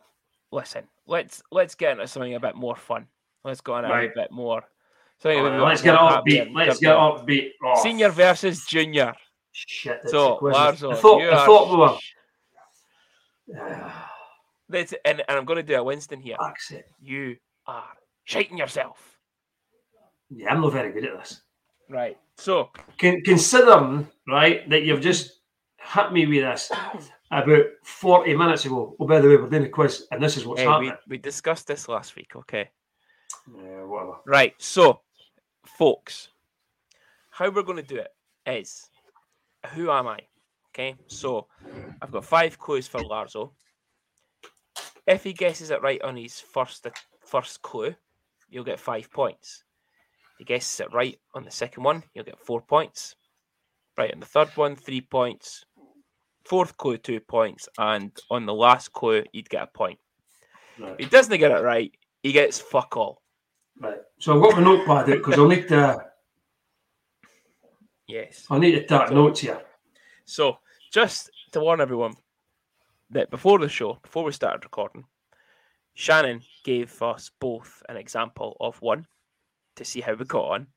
listen, 0.51 0.83
let's 1.07 1.41
let's 1.51 1.75
get 1.75 1.93
into 1.93 2.07
something 2.07 2.35
a 2.35 2.39
bit 2.39 2.55
more 2.55 2.75
fun. 2.75 3.07
Let's 3.43 3.61
go 3.61 3.73
on 3.73 3.85
a 3.85 4.09
bit 4.15 4.31
more. 4.31 4.63
Something 5.21 5.39
Alright, 5.39 5.59
bit 5.59 5.65
let's 5.65 5.81
get 5.81 5.97
upbeat. 5.99 6.53
Let's 6.55 6.79
get 6.79 6.95
upbeat. 6.95 7.49
Oh, 7.63 7.81
Senior 7.83 8.09
versus 8.09 8.65
junior. 8.65 9.13
Shit. 9.51 9.99
that's 10.03 10.11
So. 10.11 10.37
Larzo, 10.41 10.93
I 10.93 10.95
thought, 10.95 11.21
you 11.21 11.29
I 11.29 11.37
are 11.37 11.45
thought 11.45 11.69
we 11.69 11.77
were. 11.77 11.97
Let's, 14.69 14.93
and, 15.05 15.21
and 15.27 15.37
I'm 15.37 15.45
going 15.45 15.57
to 15.57 15.63
do 15.63 15.75
a 15.75 15.83
Winston 15.83 16.21
here. 16.21 16.37
sake. 16.57 16.83
You 17.01 17.35
are 17.67 17.89
shiting 18.29 18.57
yourself. 18.57 19.17
Yeah, 20.29 20.51
I'm 20.51 20.61
not 20.61 20.73
very 20.73 20.91
good 20.91 21.05
at 21.05 21.17
this. 21.19 21.41
Right. 21.89 22.17
So, 22.37 22.69
Con- 22.99 23.21
considering, 23.25 24.07
right, 24.27 24.69
that 24.69 24.83
you've 24.83 25.01
just 25.01 25.41
hit 25.81 26.11
me 26.11 26.27
with 26.27 26.43
this 26.43 26.71
about 27.31 27.65
40 27.83 28.35
minutes 28.35 28.65
ago. 28.65 28.95
Oh, 28.99 29.07
by 29.07 29.19
the 29.19 29.27
way, 29.27 29.37
we're 29.37 29.49
doing 29.49 29.65
a 29.65 29.69
quiz, 29.69 30.05
and 30.11 30.21
this 30.21 30.37
is 30.37 30.45
what's 30.45 30.61
hey, 30.61 30.67
we, 30.67 30.71
happening. 30.71 30.93
we 31.07 31.17
discussed 31.17 31.65
this 31.65 31.89
last 31.89 32.15
week. 32.15 32.35
Okay. 32.35 32.69
Yeah, 33.55 33.83
whatever. 33.83 34.17
Right. 34.27 34.53
So, 34.59 35.01
folks, 35.65 36.29
how 37.31 37.49
we're 37.49 37.63
going 37.63 37.77
to 37.77 37.83
do 37.83 37.97
it 37.97 38.13
is 38.45 38.89
who 39.73 39.89
am 39.89 40.07
I? 40.07 40.19
Okay. 40.71 40.95
So, 41.07 41.47
I've 42.01 42.11
got 42.11 42.25
five 42.25 42.59
clues 42.59 42.87
for 42.87 42.99
Larzo. 43.01 43.51
If 45.07 45.23
he 45.23 45.33
guesses 45.33 45.71
it 45.71 45.81
right 45.81 46.01
on 46.03 46.15
his 46.15 46.39
first 46.39 46.85
first 47.25 47.63
clue, 47.63 47.95
you'll 48.49 48.63
get 48.63 48.79
five 48.79 49.11
points. 49.11 49.63
If 50.33 50.37
he 50.39 50.43
guesses 50.45 50.79
it 50.79 50.93
right 50.93 51.19
on 51.33 51.43
the 51.43 51.51
second 51.51 51.83
one, 51.83 52.03
you'll 52.13 52.25
get 52.25 52.39
four 52.39 52.61
points. 52.61 53.15
Right 53.97 54.13
on 54.13 54.19
the 54.19 54.25
third 54.25 54.49
one, 54.55 54.75
three 54.75 55.01
points. 55.01 55.65
Fourth 56.45 56.77
clue, 56.77 56.97
two 56.97 57.19
points, 57.19 57.67
and 57.77 58.11
on 58.31 58.45
the 58.45 58.53
last 58.53 58.91
clue, 58.93 59.23
you'd 59.33 59.49
get 59.49 59.63
a 59.63 59.67
point. 59.67 59.99
If 60.79 60.97
he 60.97 61.05
doesn't 61.05 61.37
get 61.37 61.51
it 61.51 61.61
right, 61.61 61.91
he 62.23 62.31
gets 62.31 62.59
fuck 62.59 62.95
all. 62.95 63.21
right. 63.79 63.97
So 64.19 64.35
I've 64.35 64.41
got 64.41 64.55
my 64.59 64.63
notepad 64.63 65.05
because 65.07 65.37
I'll 65.37 65.47
need 65.47 65.67
to. 65.67 66.05
Yes. 68.07 68.45
I'll 68.49 68.59
need 68.59 68.71
to 68.71 68.85
take 68.85 69.11
notes 69.11 69.41
here. 69.41 69.61
So, 70.25 70.57
just 70.91 71.29
to 71.51 71.59
warn 71.59 71.81
everyone 71.81 72.15
that 73.11 73.29
before 73.29 73.59
the 73.59 73.69
show, 73.69 73.99
before 74.01 74.23
we 74.23 74.31
started 74.31 74.63
recording, 74.63 75.03
Shannon 75.99 76.41
gave 76.63 77.01
us 77.01 77.29
both 77.41 77.83
an 77.89 77.97
example 77.97 78.55
of 78.61 78.81
one 78.81 79.05
to 79.75 79.83
see 79.83 79.99
how 79.99 80.13
we 80.13 80.23
got 80.23 80.45
on. 80.45 80.67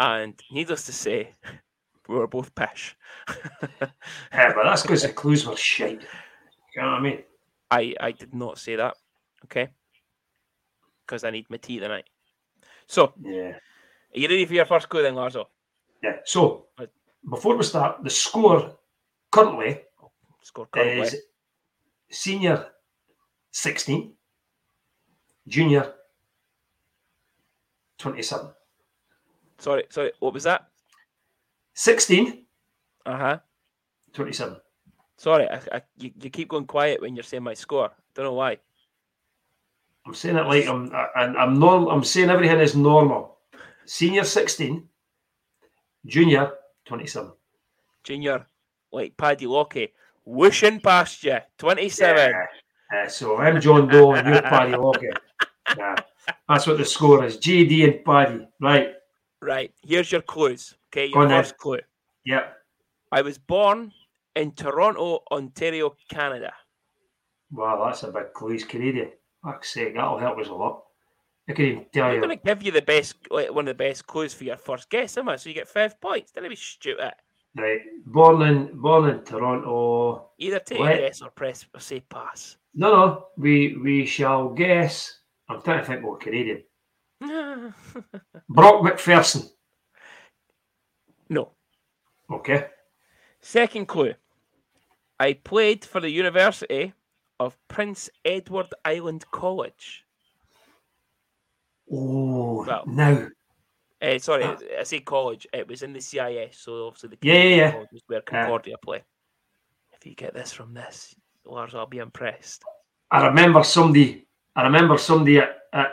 And 0.00 0.42
needless 0.50 0.86
to 0.86 0.94
say, 0.94 1.34
we 2.08 2.14
were 2.14 2.26
both 2.26 2.54
pish. 2.54 2.96
Yeah, 4.32 4.52
but 4.54 4.64
that's 4.64 4.80
because 4.80 5.02
the 5.02 5.12
clues 5.12 5.46
were 5.46 5.56
shite. 5.56 6.00
You 6.74 6.80
know 6.82 6.88
what 6.88 6.94
I 6.94 7.00
mean? 7.00 7.22
I, 7.70 7.94
I 8.00 8.12
did 8.12 8.32
not 8.34 8.58
say 8.58 8.76
that, 8.76 8.94
okay? 9.44 9.68
Because 11.04 11.22
I 11.24 11.30
need 11.30 11.50
my 11.50 11.58
tea 11.58 11.78
tonight. 11.78 12.08
So, 12.86 13.12
Yeah. 13.22 13.52
are 14.14 14.18
you 14.18 14.26
ready 14.28 14.46
for 14.46 14.54
your 14.54 14.64
first 14.64 14.88
clue 14.88 15.02
then, 15.02 15.16
Larzo? 15.16 15.46
Yeah. 16.02 16.16
So 16.24 16.68
uh, 16.78 16.86
before 17.28 17.56
we 17.56 17.62
start, 17.64 18.02
the 18.02 18.08
score 18.10 18.78
currently 19.30 19.82
Score 20.42 20.66
currently. 20.66 21.02
is 21.02 21.16
senior 22.10 22.68
16, 23.50 24.14
junior 25.50 25.92
27. 27.98 28.48
Sorry, 29.58 29.84
sorry, 29.90 30.12
what 30.20 30.32
was 30.32 30.44
that? 30.44 30.68
16, 31.74 32.46
Uh 33.04 33.16
huh. 33.16 33.38
27. 34.14 34.56
Sorry, 35.18 35.46
I, 35.48 35.60
I, 35.72 35.82
you, 35.98 36.10
you 36.22 36.30
keep 36.30 36.48
going 36.48 36.64
quiet 36.64 37.02
when 37.02 37.14
you're 37.14 37.22
saying 37.22 37.42
my 37.42 37.52
score. 37.52 37.90
Don't 38.14 38.24
know 38.24 38.32
why. 38.32 38.56
I'm 40.06 40.14
saying 40.14 40.36
it 40.36 40.46
like 40.46 40.66
I'm 40.66 40.90
and 41.14 41.36
I'm 41.36 41.58
norm 41.58 41.88
I'm 41.88 42.02
saying 42.02 42.30
everything 42.30 42.58
is 42.58 42.74
normal. 42.74 43.36
Senior 43.84 44.24
16, 44.24 44.88
junior 46.06 46.52
27. 46.86 47.32
Junior, 48.02 48.46
like 48.92 49.14
Paddy 49.18 49.46
Lockie, 49.46 49.92
whooshing 50.24 50.80
past 50.80 51.22
you. 51.22 51.36
27. 51.58 52.16
Yeah. 52.16 52.46
Uh, 52.94 53.08
so 53.08 53.38
I'm 53.38 53.60
John 53.60 53.88
Doe 53.88 54.12
and 54.14 54.26
you're 54.26 54.42
Paddy 54.42 54.76
Lockett. 54.76 55.18
Yeah. 55.78 55.94
That's 56.48 56.66
what 56.66 56.78
the 56.78 56.84
score 56.84 57.24
is. 57.24 57.36
JD 57.36 57.84
and 57.84 58.04
Paddy. 58.04 58.48
Right. 58.60 58.94
Right, 59.40 59.72
here's 59.82 60.10
your 60.10 60.20
clues. 60.22 60.74
Okay, 60.92 61.12
Go 61.12 61.20
your 61.22 61.32
on 61.32 61.42
first 61.42 61.56
clue. 61.58 61.78
Yep. 62.24 62.56
I 63.12 63.22
was 63.22 63.38
born 63.38 63.92
in 64.34 64.50
Toronto, 64.52 65.22
Ontario, 65.30 65.94
Canada. 66.08 66.52
Wow, 67.52 67.84
that's 67.84 68.02
a 68.02 68.10
big 68.10 68.32
clue. 68.32 68.50
He's 68.52 68.64
Canadian. 68.64 69.10
Fuck's 69.44 69.72
sake, 69.72 69.94
that'll 69.94 70.18
help 70.18 70.38
us 70.38 70.48
a 70.48 70.54
lot. 70.54 70.82
I 71.48 71.52
can 71.52 71.64
even 71.64 71.86
tell 71.92 72.06
I'm 72.06 72.14
you. 72.16 72.20
going 72.20 72.36
to 72.36 72.44
give 72.44 72.62
you 72.64 72.72
the 72.72 72.82
best, 72.82 73.14
like, 73.30 73.52
one 73.52 73.68
of 73.68 73.76
the 73.76 73.84
best 73.84 74.06
clues 74.06 74.34
for 74.34 74.44
your 74.44 74.56
first 74.56 74.90
guess, 74.90 75.16
am 75.16 75.28
I? 75.28 75.36
So 75.36 75.48
you 75.48 75.54
get 75.54 75.68
five 75.68 76.00
points. 76.00 76.32
Don't 76.32 76.48
be 76.48 76.56
stupid. 76.56 77.12
Right, 77.56 77.80
born 78.06 78.42
in 78.42 78.80
born 78.80 79.10
in 79.10 79.24
Toronto. 79.24 80.30
Either 80.38 80.60
take 80.60 80.78
What? 80.78 80.92
a 80.94 80.98
guess 80.98 81.20
or 81.20 81.30
press 81.30 81.66
or 81.74 81.80
say 81.80 82.00
pass. 82.00 82.56
No, 82.74 82.90
no, 82.94 83.26
we 83.36 83.76
we 83.76 84.06
shall 84.06 84.50
guess. 84.50 85.18
I'm 85.48 85.60
trying 85.62 85.80
to 85.80 85.84
think 85.84 86.02
more 86.02 86.16
Canadian. 86.16 86.62
Brock 88.48 88.82
McPherson. 88.84 89.50
no. 91.28 91.50
Okay. 92.30 92.66
Second 93.40 93.86
clue. 93.86 94.14
I 95.18 95.32
played 95.32 95.84
for 95.84 96.00
the 96.00 96.08
University 96.10 96.92
of 97.40 97.58
Prince 97.66 98.08
Edward 98.24 98.68
Island 98.84 99.24
College. 99.32 100.04
Oh, 101.92 102.64
Well, 102.64 102.84
now. 102.86 103.26
Uh, 104.02 104.18
sorry, 104.18 104.44
Ah. 104.44 104.56
I 104.78 104.82
say 104.84 105.00
college. 105.00 105.46
It 105.52 105.68
was 105.68 105.82
in 105.82 105.92
the 105.92 106.00
CIS, 106.00 106.56
so 106.58 106.86
obviously 106.86 107.10
the 107.10 107.18
Yeah, 107.22 107.34
yeah, 107.34 107.54
yeah. 107.56 107.72
college 107.72 107.88
is 107.92 108.02
where 108.06 108.20
Concordia 108.22 108.76
play. 108.78 109.02
If 109.92 110.06
you 110.06 110.14
get 110.14 110.32
this 110.34 110.52
from 110.52 110.72
this, 110.72 111.14
Lars, 111.44 111.74
I'll 111.74 111.86
be 111.86 111.98
impressed. 111.98 112.64
I 113.10 113.26
remember 113.26 113.62
somebody. 113.62 114.26
I 114.56 114.62
remember 114.62 114.96
somebody 114.96 115.38
at, 115.38 115.56
at 115.72 115.92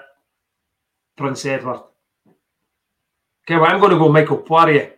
Prince 1.18 1.45
Edward. 1.45 1.82
Okay, 3.43 3.60
well, 3.60 3.66
I'm 3.66 3.80
going 3.80 3.91
to 3.91 3.97
go 3.97 4.10
Michael 4.10 4.38
Poirier. 4.38 4.93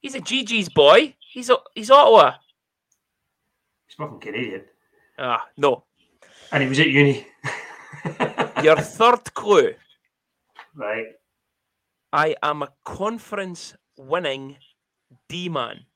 He's 0.00 0.14
a 0.14 0.20
Gee-Gees 0.20 0.68
boy. 0.74 1.14
He's 1.18 1.50
a, 1.50 1.56
he's 1.74 1.90
Ottawa. 1.90 2.34
He's 3.86 3.94
fucking 3.96 4.20
Canadian, 4.20 4.64
Ah, 5.18 5.46
no. 5.56 5.84
and 6.52 6.62
he 6.62 6.68
was 6.68 6.78
at 6.80 6.88
uni. 6.88 7.26
Your 8.62 8.76
third 8.76 9.32
clue. 9.34 9.74
right. 10.74 11.06
I 12.14 12.36
am 12.44 12.62
a 12.62 12.68
conference 12.84 13.74
winning 13.98 14.58
D 15.28 15.48
man. 15.48 15.86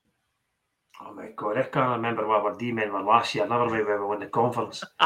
Oh 1.01 1.13
my 1.13 1.29
god, 1.33 1.57
I 1.57 1.63
can't 1.63 1.91
remember 1.91 2.27
what 2.27 2.41
our 2.41 2.57
D 2.57 2.73
men 2.73 2.91
were 2.91 3.01
last 3.01 3.33
year. 3.33 3.47
Never 3.47 3.67
mind 3.67 3.87
when 3.87 4.01
we 4.01 4.05
won 4.05 4.19
the 4.19 4.25
conference. 4.25 4.83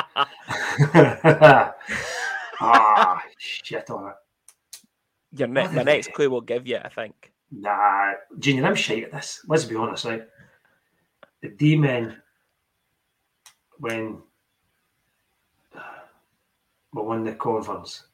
ah, 2.59 3.21
shit 3.37 3.91
on 3.91 4.09
it. 4.09 4.15
Your 5.37 5.49
ne- 5.49 5.67
the 5.67 5.83
next 5.83 6.13
clue 6.13 6.31
will 6.31 6.41
give 6.41 6.65
you, 6.65 6.77
I 6.77 6.89
think. 6.89 7.31
Nah, 7.51 8.13
Junior, 8.39 8.65
I'm 8.65 8.73
shite 8.73 9.03
at 9.03 9.11
this. 9.11 9.45
Let's 9.47 9.65
be 9.65 9.75
honest, 9.75 10.05
right? 10.05 10.23
The 11.43 11.49
D 11.49 11.75
men, 11.75 12.17
when 13.77 14.17
we 16.91 17.01
won 17.03 17.23
the 17.23 17.35
conference, 17.35 18.07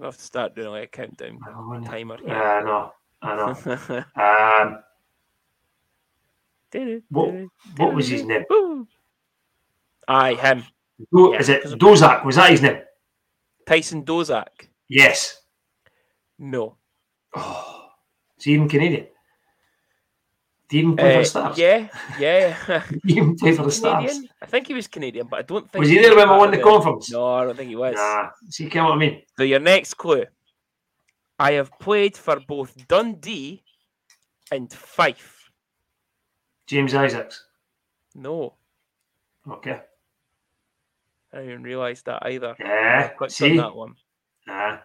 We'll 0.00 0.08
have 0.08 0.16
to 0.16 0.24
start 0.24 0.54
doing 0.54 0.68
like 0.70 0.84
a 0.84 0.86
countdown 0.86 1.38
I 1.46 1.50
won 1.60 1.82
the- 1.82 1.88
timer. 1.90 2.16
Yeah, 2.24 2.40
I 2.40 2.62
know, 2.62 2.92
I 3.20 3.36
know. 3.36 4.04
Um, 6.72 7.02
what, 7.10 7.34
what 7.76 7.94
was 7.94 8.08
his 8.08 8.22
name? 8.24 8.44
Aye, 10.08 10.34
him. 10.34 10.64
Do, 11.12 11.30
Yeah, 11.34 11.40
is 11.40 11.48
it 11.50 11.64
Dozak? 11.64 12.24
Was 12.24 12.36
that 12.36 12.50
his 12.50 12.62
name? 12.62 12.78
Tyson 13.66 14.04
Dozak. 14.04 14.68
Yes. 14.88 15.42
No. 16.38 16.76
Oh, 17.34 17.88
is 18.38 18.44
he 18.44 18.54
even 18.54 18.68
Canadian? 18.68 19.08
Did 20.70 20.76
he 20.76 20.78
even 20.82 20.96
play 20.96 21.10
for 21.12 21.16
Uh, 21.16 21.18
the 21.20 21.24
Stars? 21.24 21.58
yeah, 21.58 21.88
yeah. 22.18 22.82
He 23.04 23.12
even 23.16 23.36
play 23.36 23.52
for 23.52 23.64
the 23.64 23.72
Stars? 23.72 24.20
I 24.40 24.46
think 24.46 24.68
he 24.68 24.74
was 24.74 24.86
Canadian, 24.86 25.26
but 25.26 25.40
I 25.40 25.42
don't 25.42 25.70
think 25.70 25.80
Was 25.80 25.88
he 25.88 25.98
there 25.98 26.14
when 26.16 26.30
we 26.30 26.36
won 26.36 26.50
the 26.52 26.58
conference? 26.62 27.10
No, 27.10 27.26
I 27.26 27.44
don't 27.44 27.56
think 27.56 27.68
he 27.70 27.76
was. 27.76 27.96
Nah. 27.96 28.30
See, 28.48 28.64
you 28.64 28.70
get 28.70 28.82
what 28.84 28.92
I 28.92 28.96
mean? 28.96 29.22
So 29.36 29.42
your 29.42 29.58
next 29.60 29.94
clue. 29.94 30.24
I 31.38 31.52
have 31.52 31.70
played 31.80 32.16
for 32.16 32.38
both 32.38 32.76
Dundee 32.86 33.64
and 34.52 34.70
Fife. 34.72 35.50
James 36.66 36.94
Isaacs. 36.94 37.46
No, 38.14 38.54
Okay. 39.50 39.80
I 41.32 41.36
didn't 41.36 41.50
even 41.50 41.62
realise 41.62 42.02
that 42.02 42.26
either. 42.26 42.54
Yeah. 42.60 43.12
Got 43.18 43.32
See? 43.32 43.56
that 43.56 43.74
one. 43.74 43.94
Nah. 44.46 44.78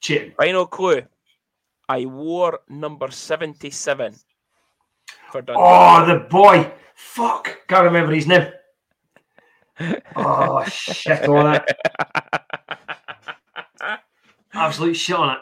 Cheating. 0.00 0.32
Final 0.36 0.66
clue. 0.66 1.02
I 1.88 2.04
wore 2.06 2.60
number 2.68 3.10
77 3.10 4.12
for 4.12 4.18
Dundee. 4.18 4.25
Oh, 5.34 6.06
the 6.06 6.26
boy. 6.30 6.72
Fuck. 6.94 7.66
Can't 7.68 7.84
remember 7.84 8.12
his 8.12 8.26
name. 8.26 8.48
Oh, 10.14 10.64
shit 10.64 11.28
on 11.28 11.56
it. 11.56 11.76
Absolute 14.54 14.96
shit 14.96 15.16
on 15.16 15.36
it. 15.36 15.38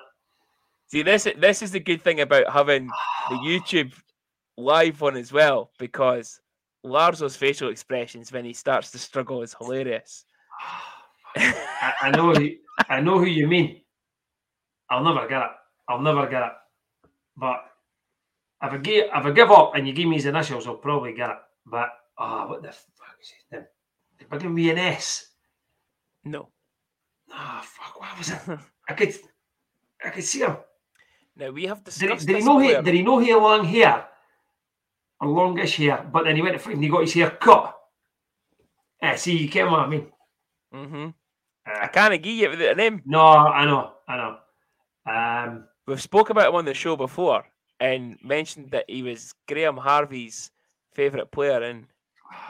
See, 0.89 1.03
this 1.03 1.29
this 1.39 1.63
is 1.63 1.71
the 1.71 1.81
good 1.81 2.03
thing 2.03 2.21
about 2.21 2.53
having 2.53 2.89
the 3.31 3.37
YouTube 3.37 3.93
live 4.57 5.01
one 5.01 5.17
as 5.17 5.33
well, 5.33 5.71
because 5.79 6.41
Larzo's 6.85 7.37
facial 7.37 7.71
expressions 7.71 8.33
when 8.33 8.45
he 8.45 8.53
starts 8.53 8.91
to 8.91 8.99
struggle 8.99 9.43
is 9.43 9.55
hilarious. 9.59 10.25
I, 11.37 11.93
I 12.03 12.11
know 12.11 12.33
who, 12.33 12.51
I 12.89 13.01
know 13.01 13.19
who 13.19 13.27
you 13.27 13.47
mean. 13.47 13.81
I'll 14.91 15.03
never 15.03 15.27
get 15.29 15.43
it. 15.43 15.51
I'll 15.89 16.01
never 16.01 16.29
get 16.29 16.43
it. 16.43 16.53
But 17.37 17.65
if 18.63 18.73
I 18.73 18.77
give 18.79 19.05
if 19.07 19.25
I 19.27 19.31
give 19.31 19.51
up 19.51 19.73
and 19.75 19.87
you 19.87 19.93
give 19.93 20.09
me 20.09 20.17
his 20.17 20.27
initials, 20.27 20.67
I'll 20.67 20.77
probably 20.77 21.13
get 21.15 21.31
it. 21.31 21.37
But 21.67 21.89
ah, 22.19 22.47
what 22.49 22.63
the 22.63 22.69
fuck 22.73 23.17
is 23.21 23.29
his 23.31 23.45
name? 23.53 23.67
I 24.31 24.39
give 24.39 24.51
me 24.51 24.71
an 24.71 24.79
S, 24.79 25.29
No. 26.25 26.49
ah, 27.33 27.63
fuck, 27.65 28.01
what 28.01 28.17
was 28.19 28.31
it? 28.31 28.59
I 28.89 28.93
could, 28.95 29.15
I 30.05 30.11
could 30.11 30.25
see 30.25 30.41
him. 30.41 30.57
Now 31.37 31.51
we 31.51 31.67
have 31.67 31.83
Did 31.85 31.93
he, 31.95 32.07
discussed 32.07 32.27
did 32.27 32.37
he 32.37 32.41
this 32.41 32.45
know 32.45 32.59
he 32.59 32.69
did 32.75 32.95
he 32.95 33.03
know 33.03 33.19
he 33.19 33.31
had 33.31 33.43
long 33.43 33.65
hair, 33.65 34.07
a 35.21 35.27
longish 35.27 35.77
hair? 35.77 36.09
But 36.13 36.25
then 36.25 36.37
he 36.37 36.43
went 36.43 36.61
to 36.61 36.77
he 36.77 36.89
got 36.89 37.01
his 37.03 37.13
hair 37.15 37.31
cut. 37.31 37.77
Eh, 39.03 39.17
see, 39.17 39.37
you 39.37 39.49
get 39.49 39.69
what 39.71 39.81
I 39.81 39.87
mean? 39.89 40.07
hmm 40.73 41.09
Uh, 41.67 41.79
I 41.83 41.89
can't 41.89 42.23
give 42.23 42.35
you 42.35 42.57
the 42.57 42.75
name. 42.75 43.03
no, 43.05 43.21
I 43.21 43.65
know, 43.67 43.93
I 44.09 44.17
know. 44.17 44.39
Um, 45.07 45.69
We've 45.87 46.01
spoke 46.01 46.31
about 46.31 46.49
him 46.49 46.55
on 46.55 46.65
the 46.65 46.73
show 46.75 46.97
before 46.97 47.45
and 47.81 48.19
mentioned 48.23 48.71
that 48.71 48.85
he 48.89 49.03
was 49.03 49.35
Graham 49.49 49.77
Harvey's 49.77 50.51
favourite 50.93 51.31
player 51.31 51.63
and 51.63 51.87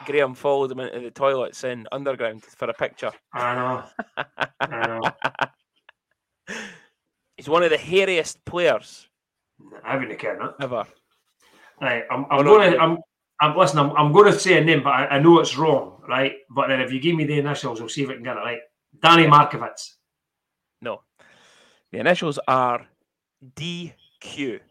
Graham 0.05 0.33
followed 0.35 0.71
him 0.71 0.79
into 0.79 0.99
the 0.99 1.11
toilets 1.11 1.63
in 1.63 1.87
underground 1.91 2.43
for 2.43 2.69
a 2.69 2.73
picture. 2.73 3.11
I 3.33 3.55
know, 3.55 3.83
I 4.61 4.87
know. 4.87 5.01
He's 7.37 7.49
one 7.49 7.63
of 7.63 7.69
the 7.69 7.77
hairiest 7.77 8.37
players 8.45 9.09
I 9.83 9.97
wouldn't 9.97 10.19
care, 10.19 10.37
no. 10.37 10.53
ever. 10.59 10.85
Right, 11.81 12.03
I'm, 12.09 12.25
I'm 12.29 12.45
gonna, 12.45 12.77
I'm, 12.77 12.97
I'm 13.41 13.57
listen. 13.57 13.79
I'm, 13.79 13.91
I'm 13.91 14.11
going 14.13 14.31
to 14.31 14.39
say 14.39 14.57
a 14.57 14.63
name, 14.63 14.83
but 14.83 14.91
I, 14.91 15.07
I 15.07 15.19
know 15.19 15.39
it's 15.39 15.57
wrong, 15.57 16.01
right? 16.07 16.33
But 16.49 16.67
then 16.67 16.81
if 16.81 16.91
you 16.91 16.99
give 16.99 17.15
me 17.15 17.25
the 17.25 17.37
initials, 17.37 17.81
I'll 17.81 17.89
see 17.89 18.03
if 18.03 18.09
I 18.09 18.13
can 18.13 18.23
get 18.23 18.37
it 18.37 18.41
right. 18.41 18.59
Danny 19.01 19.25
Markovitz. 19.25 19.95
No. 20.81 21.01
The 21.91 21.99
initials 21.99 22.39
are 22.47 22.85
DQ. 23.55 24.61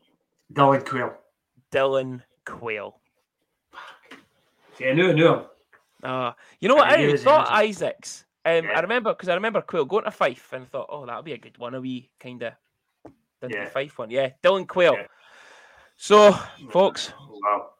Dylan 0.52 0.84
Quayle. 0.86 1.14
Dylan 1.72 2.22
Quayle. 2.44 3.00
Yeah, 4.78 4.88
I 4.90 4.92
knew, 4.94 5.10
I 5.10 5.12
knew 5.12 5.28
him. 5.34 5.42
Uh, 6.02 6.32
you 6.60 6.68
know 6.68 6.74
what? 6.74 6.88
I 6.88 6.94
I 6.94 6.96
knew 6.96 7.02
really 7.02 7.12
his 7.12 7.22
thought. 7.24 7.48
Isaacs. 7.50 8.24
Um, 8.44 8.64
Yeah. 8.64 8.72
I 8.76 8.80
remember 8.80 9.12
because 9.12 9.28
I 9.28 9.34
remember 9.34 9.62
Quayle 9.62 9.84
going 9.86 10.04
to 10.04 10.10
Fife 10.10 10.52
and 10.52 10.68
thought, 10.68 10.88
oh, 10.90 11.06
that'll 11.06 11.22
be 11.22 11.32
a 11.32 11.38
good 11.38 11.56
one. 11.58 11.74
A 11.74 11.80
wee 11.80 12.10
kind 12.20 12.42
of 12.42 12.52
Yeah. 13.48 13.68
Fife 13.68 13.98
one. 13.98 14.10
Yeah, 14.10 14.30
Dylan 14.42 14.66
Quayle. 14.68 14.94
Yeah. 14.94 15.06
So, 15.96 16.32
folks, 16.70 17.12
Wow. 17.30 17.70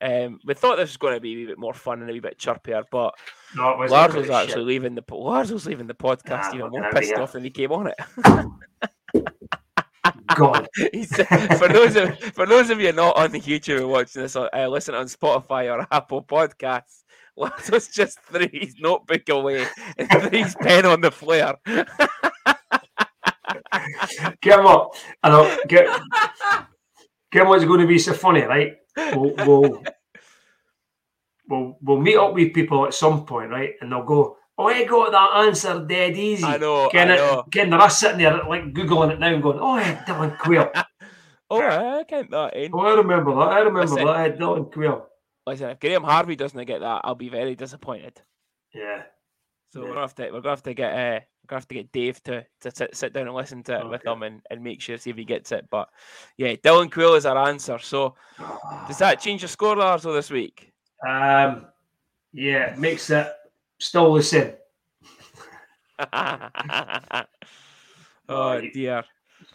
um, 0.00 0.40
we 0.44 0.54
thought 0.54 0.76
this 0.76 0.90
was 0.90 0.96
going 0.96 1.14
to 1.14 1.20
be 1.20 1.32
a 1.32 1.36
wee 1.36 1.46
bit 1.46 1.58
more 1.58 1.74
fun 1.74 2.00
and 2.00 2.08
a 2.08 2.12
wee 2.12 2.20
bit 2.20 2.38
chirpier, 2.38 2.84
but 2.90 3.14
No, 3.56 3.76
was 3.76 3.90
Lars 3.90 4.14
was 4.14 4.30
actually 4.30 4.64
leaving 4.64 4.94
the 4.94 5.04
Lars 5.10 5.52
was 5.52 5.66
leaving 5.66 5.88
the 5.88 5.94
podcast 5.94 6.44
Ah, 6.44 6.54
even 6.54 6.70
more 6.70 6.88
pissed 6.92 7.14
off 7.14 7.32
than 7.32 7.42
he 7.44 7.50
came 7.50 7.72
on 7.72 7.88
it. 7.88 7.96
God. 10.36 10.68
For 11.58 11.68
those 11.68 11.96
of 11.96 12.18
for 12.18 12.46
those 12.46 12.70
of 12.70 12.80
you 12.80 12.92
not 12.92 13.16
on 13.16 13.32
the 13.32 13.40
YouTube 13.40 13.88
watching 13.88 14.22
this, 14.22 14.36
uh, 14.36 14.48
listen 14.68 14.94
on 14.94 15.06
Spotify 15.06 15.72
or 15.72 15.86
Apple 15.90 16.22
Podcasts. 16.22 17.04
Lars 17.36 17.70
was 17.70 17.88
just 17.88 18.18
his 18.52 18.74
notebook 18.80 19.28
away 19.28 19.66
and 19.96 20.10
threw 20.10 20.30
his 20.30 20.54
pen 20.56 20.84
on 20.84 21.00
the 21.00 21.10
flare. 21.10 21.54
Get 24.40 24.58
him 24.58 24.66
up. 24.66 24.94
I 25.22 25.28
know. 25.30 25.56
Get, 25.68 25.88
get 27.30 27.46
what's 27.46 27.64
going 27.64 27.80
to 27.80 27.86
be 27.86 27.98
so 27.98 28.12
funny, 28.12 28.42
right? 28.42 28.76
We'll, 28.96 29.34
we'll, 29.46 29.82
we'll, 31.48 31.78
we'll 31.80 32.00
meet 32.00 32.16
up 32.16 32.34
with 32.34 32.52
people 32.52 32.84
at 32.86 32.94
some 32.94 33.24
point, 33.24 33.50
right? 33.50 33.74
And 33.80 33.92
they'll 33.92 34.04
go, 34.04 34.36
I 34.66 34.84
got 34.84 35.12
that 35.12 35.46
answer 35.46 35.84
dead 35.86 36.16
easy. 36.16 36.44
I 36.44 36.56
know, 36.56 36.90
I 36.92 37.04
know. 37.04 37.44
Ken, 37.50 37.70
they're 37.70 37.80
us 37.80 37.98
sitting 37.98 38.18
there 38.18 38.36
like 38.44 38.72
Googling 38.72 39.12
it 39.12 39.20
now 39.20 39.32
and 39.32 39.42
going, 39.42 39.58
Oh, 39.60 39.76
yeah, 39.76 40.04
Dylan 40.04 40.38
Quayle. 40.38 40.70
Oh, 41.52 41.60
I 41.60 42.04
can't 42.04 42.30
that 42.30 42.54
in. 42.54 42.70
Oh, 42.72 42.78
I 42.78 42.94
remember 42.94 43.34
that. 43.34 43.40
I 43.40 43.58
remember 43.58 43.80
Listen. 43.80 44.06
that. 44.06 44.06
I 44.06 44.22
had 44.22 44.38
Dylan 44.38 44.72
Quayle. 44.72 45.08
Listen, 45.48 45.70
if 45.70 45.80
Graham 45.80 46.04
Harvey 46.04 46.36
doesn't 46.36 46.64
get 46.64 46.78
that, 46.78 47.00
I'll 47.02 47.16
be 47.16 47.28
very 47.28 47.56
disappointed. 47.56 48.22
Yeah. 48.72 49.02
So 49.72 49.80
we're 49.80 49.88
gonna 49.88 50.00
have 50.00 50.14
to 50.16 50.30
we're 50.30 50.40
gonna 50.40 50.50
have 50.50 50.62
to 50.64 50.74
get 50.74 50.92
uh, 50.92 51.20
we're 51.20 51.46
gonna 51.48 51.60
have 51.60 51.68
to 51.68 51.74
get 51.74 51.92
Dave 51.92 52.22
to 52.24 52.44
to 52.60 52.70
sit, 52.74 52.96
sit 52.96 53.12
down 53.12 53.26
and 53.26 53.36
listen 53.36 53.62
to 53.64 53.80
it 53.80 53.88
with 53.88 54.04
him 54.04 54.22
and, 54.22 54.42
and 54.50 54.62
make 54.62 54.80
sure 54.80 54.98
see 54.98 55.10
if 55.10 55.16
he 55.16 55.24
gets 55.24 55.52
it. 55.52 55.66
But 55.70 55.88
yeah, 56.36 56.54
Dylan 56.54 56.90
Quayle 56.90 57.14
is 57.14 57.26
our 57.26 57.48
answer. 57.48 57.78
So 57.78 58.14
does 58.88 58.98
that 58.98 59.20
change 59.20 59.42
your 59.42 59.48
score, 59.48 59.76
Larzo, 59.76 60.12
this 60.12 60.30
week? 60.30 60.72
Um, 61.08 61.66
yeah, 62.32 62.74
makes 62.78 63.10
it 63.10 63.32
still 63.80 64.14
the 64.14 64.22
same. 64.22 64.52
oh 68.28 68.54
Right. 68.58 68.72
dear. 68.72 69.04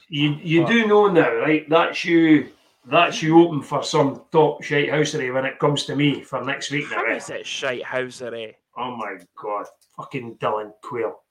You 0.09 0.37
you 0.43 0.61
What? 0.63 0.71
do 0.71 0.87
know 0.87 1.07
now, 1.07 1.33
right? 1.35 1.67
That's 1.69 2.03
you. 2.05 2.49
That's 2.87 3.21
you 3.23 3.39
open 3.43 3.63
for 3.63 3.81
some 3.83 4.25
top 4.31 4.61
shite 4.61 4.89
housery 4.89 5.33
when 5.33 5.45
it 5.45 5.57
comes 5.57 5.85
to 5.85 5.95
me 5.95 6.21
for 6.21 6.43
next 6.43 6.69
week 6.69 6.85
now. 6.91 6.97
How 6.97 7.05
eh? 7.11 7.15
is 7.15 7.29
it 7.31 7.47
shite 7.47 7.83
housery? 7.83 8.53
Oh 8.77 8.95
my 8.95 9.17
god, 9.41 9.65
fucking 9.97 10.35
Dylan 10.37 10.71
Quayle. 10.83 11.23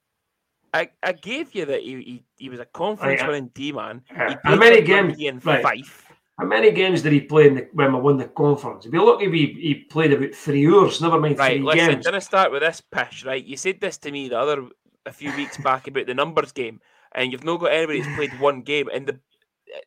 I, 0.72 0.90
I 1.04 1.12
gave 1.12 1.54
you 1.54 1.66
that 1.66 1.82
he, 1.82 1.92
he, 2.02 2.24
he 2.36 2.48
was 2.48 2.58
a 2.58 2.64
conference 2.64 3.20
Right, 3.20 3.28
uh, 3.28 3.30
winning 3.32 3.50
D 3.54 3.70
man. 3.70 4.02
He 4.08 4.14
how 4.16 4.34
played 4.42 4.58
many 4.58 4.76
for 4.80 5.16
games- 5.16 5.44
right. 5.46 5.62
Fife. 5.62 6.03
How 6.38 6.46
many 6.46 6.72
games 6.72 7.02
did 7.02 7.12
he 7.12 7.20
play 7.20 7.46
in 7.46 7.54
the, 7.54 7.68
when 7.74 7.92
we 7.92 8.00
won 8.00 8.16
the 8.16 8.24
conference? 8.26 8.84
It'd 8.84 8.92
be 8.92 8.98
lucky 8.98 9.26
if 9.26 9.32
he, 9.32 9.46
he 9.60 9.74
played 9.74 10.12
about 10.12 10.34
three 10.34 10.66
hours. 10.66 11.00
Never 11.00 11.20
mind 11.20 11.38
Right, 11.38 11.58
three 11.58 11.62
listen, 11.64 11.90
games. 11.92 12.04
didn't 12.06 12.20
start 12.22 12.50
with 12.50 12.62
this 12.62 12.80
pish, 12.80 13.24
right? 13.24 13.44
You 13.44 13.56
said 13.56 13.80
this 13.80 13.98
to 13.98 14.10
me 14.10 14.28
the 14.28 14.38
other 14.38 14.64
a 15.06 15.12
few 15.12 15.34
weeks 15.36 15.56
back 15.58 15.86
about 15.86 16.06
the 16.06 16.14
numbers 16.14 16.50
game, 16.50 16.80
and 17.14 17.30
you've 17.30 17.44
not 17.44 17.60
got 17.60 17.72
anybody 17.72 18.00
that's 18.00 18.16
played 18.16 18.38
one 18.40 18.62
game, 18.62 18.88
and 18.92 19.06
the 19.06 19.20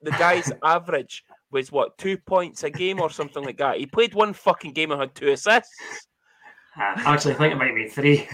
the 0.02 0.12
guy's 0.12 0.52
average 0.64 1.24
was 1.52 1.72
what 1.72 1.98
two 1.98 2.18
points 2.18 2.64
a 2.64 2.70
game 2.70 3.02
or 3.02 3.10
something 3.10 3.44
like 3.44 3.58
that. 3.58 3.78
He 3.78 3.86
played 3.86 4.14
one 4.14 4.34
fucking 4.34 4.72
game 4.74 4.92
and 4.92 5.00
had 5.02 5.16
two 5.16 5.30
assists. 5.32 6.08
Uh, 6.80 6.94
actually, 6.98 7.34
I 7.34 7.38
think 7.38 7.54
it 7.54 7.58
might 7.58 7.76
be 7.76 7.88
three. 7.88 8.28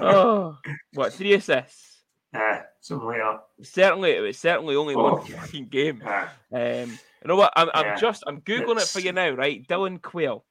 Oh, 0.00 0.56
what 0.94 1.12
three 1.12 1.34
assists? 1.34 1.89
Uh, 2.34 2.60
something 2.80 3.08
like 3.08 3.18
that. 3.18 3.44
Certainly, 3.62 4.10
it 4.12 4.20
was 4.20 4.38
certainly 4.38 4.76
only 4.76 4.94
Oh. 4.94 5.14
one 5.14 5.24
fucking 5.26 5.66
game. 5.68 6.02
Uh, 6.04 6.28
Um, 6.52 6.90
you 7.22 7.28
know 7.28 7.36
what? 7.36 7.52
I'm, 7.56 7.68
I'm 7.74 7.84
Yeah, 7.86 7.96
just 7.96 8.24
I'm 8.26 8.40
googling 8.42 8.80
it 8.80 8.88
for 8.88 9.00
you 9.00 9.12
now, 9.12 9.30
right? 9.30 9.66
Dylan 9.66 10.00
Quayle. 10.00 10.44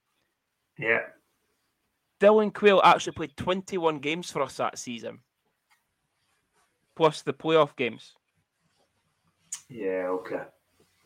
yeah. 0.78 1.00
Dylan 2.20 2.52
Quayle 2.52 2.82
actually 2.84 3.12
played 3.14 3.34
21 3.38 3.98
games 3.98 4.30
for 4.30 4.42
us 4.42 4.58
that 4.58 4.78
season, 4.78 5.20
plus 6.94 7.22
the 7.22 7.32
playoff 7.32 7.74
games. 7.76 8.12
Yeah, 9.70 10.08
okay. 10.10 10.42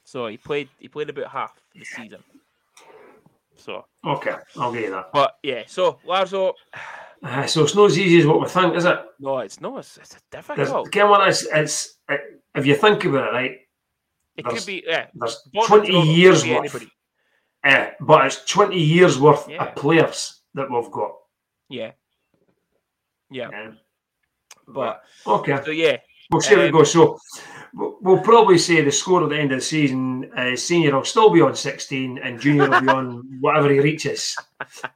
So 0.03 0.27
he 0.27 0.37
played 0.37 0.69
he 0.81 0.89
played 0.89 1.09
about 1.11 1.29
half 1.31 1.53
the 1.75 1.85
season. 1.85 2.23
So, 3.57 3.87
Okay, 4.05 4.35
I'll 4.59 4.73
give 4.73 4.83
you 4.83 4.91
that. 4.91 5.11
but 5.13 5.39
yeah. 5.45 5.63
So 5.67 6.01
Larzo, 6.07 6.55
Uh, 7.25 7.47
so 7.47 7.63
it's 7.65 7.75
not 7.75 7.87
as 7.87 7.99
easy 7.99 8.21
as 8.21 8.27
what 8.27 8.39
we 8.39 8.47
think, 8.49 8.77
is 8.77 8.85
it? 8.85 8.99
no, 9.19 9.39
it's 9.39 9.59
not. 9.59 9.79
it's, 9.79 9.97
it's 9.97 10.17
difficult. 10.31 10.87
again, 10.89 11.09
what 11.09 11.27
it's, 11.27 11.47
it's 11.51 11.97
it, 12.09 12.21
if 12.55 12.67
you 12.67 12.75
think 12.75 13.03
about 13.07 13.29
it, 13.29 13.33
right? 13.33 13.59
It 14.37 14.45
could 14.45 14.67
be 14.67 14.85
yeah. 14.87 15.07
There's 15.15 15.39
20 15.67 15.91
years 16.13 16.47
worth, 16.47 16.87
uh, 17.65 17.87
but 18.01 18.27
it's 18.27 18.45
20 18.45 18.77
years 18.79 19.19
worth 19.19 19.49
Yeah. 19.49 19.65
of 19.65 19.75
players 19.75 20.43
that 20.53 20.71
we've 20.71 20.91
got. 20.91 21.13
Yeah, 21.71 21.93
yeah. 23.31 23.49
Yeah. 23.51 23.71
But 24.69 25.03
okay, 25.27 25.61
so 25.65 25.71
yeah, 25.71 25.97
we'll 26.31 26.41
see 26.41 26.55
how 26.55 26.63
it 26.63 26.75
um. 26.75 26.85
So 26.85 27.19
we'll 27.75 28.21
probably 28.21 28.59
say 28.59 28.81
the 28.83 28.93
score 28.93 29.23
at 29.23 29.29
the 29.31 29.39
end 29.39 29.53
of 29.53 29.59
the 29.59 29.65
season: 29.65 30.31
uh, 30.37 30.57
senior 30.57 30.95
will 30.97 31.05
still 31.05 31.31
be 31.31 31.41
on 31.41 31.55
16, 31.55 32.19
and 32.19 32.41
junior 32.41 32.69
will 32.69 32.81
be 32.81 32.89
on 32.89 33.23
whatever 33.41 33.71
he 33.71 33.81
reaches. 33.81 34.37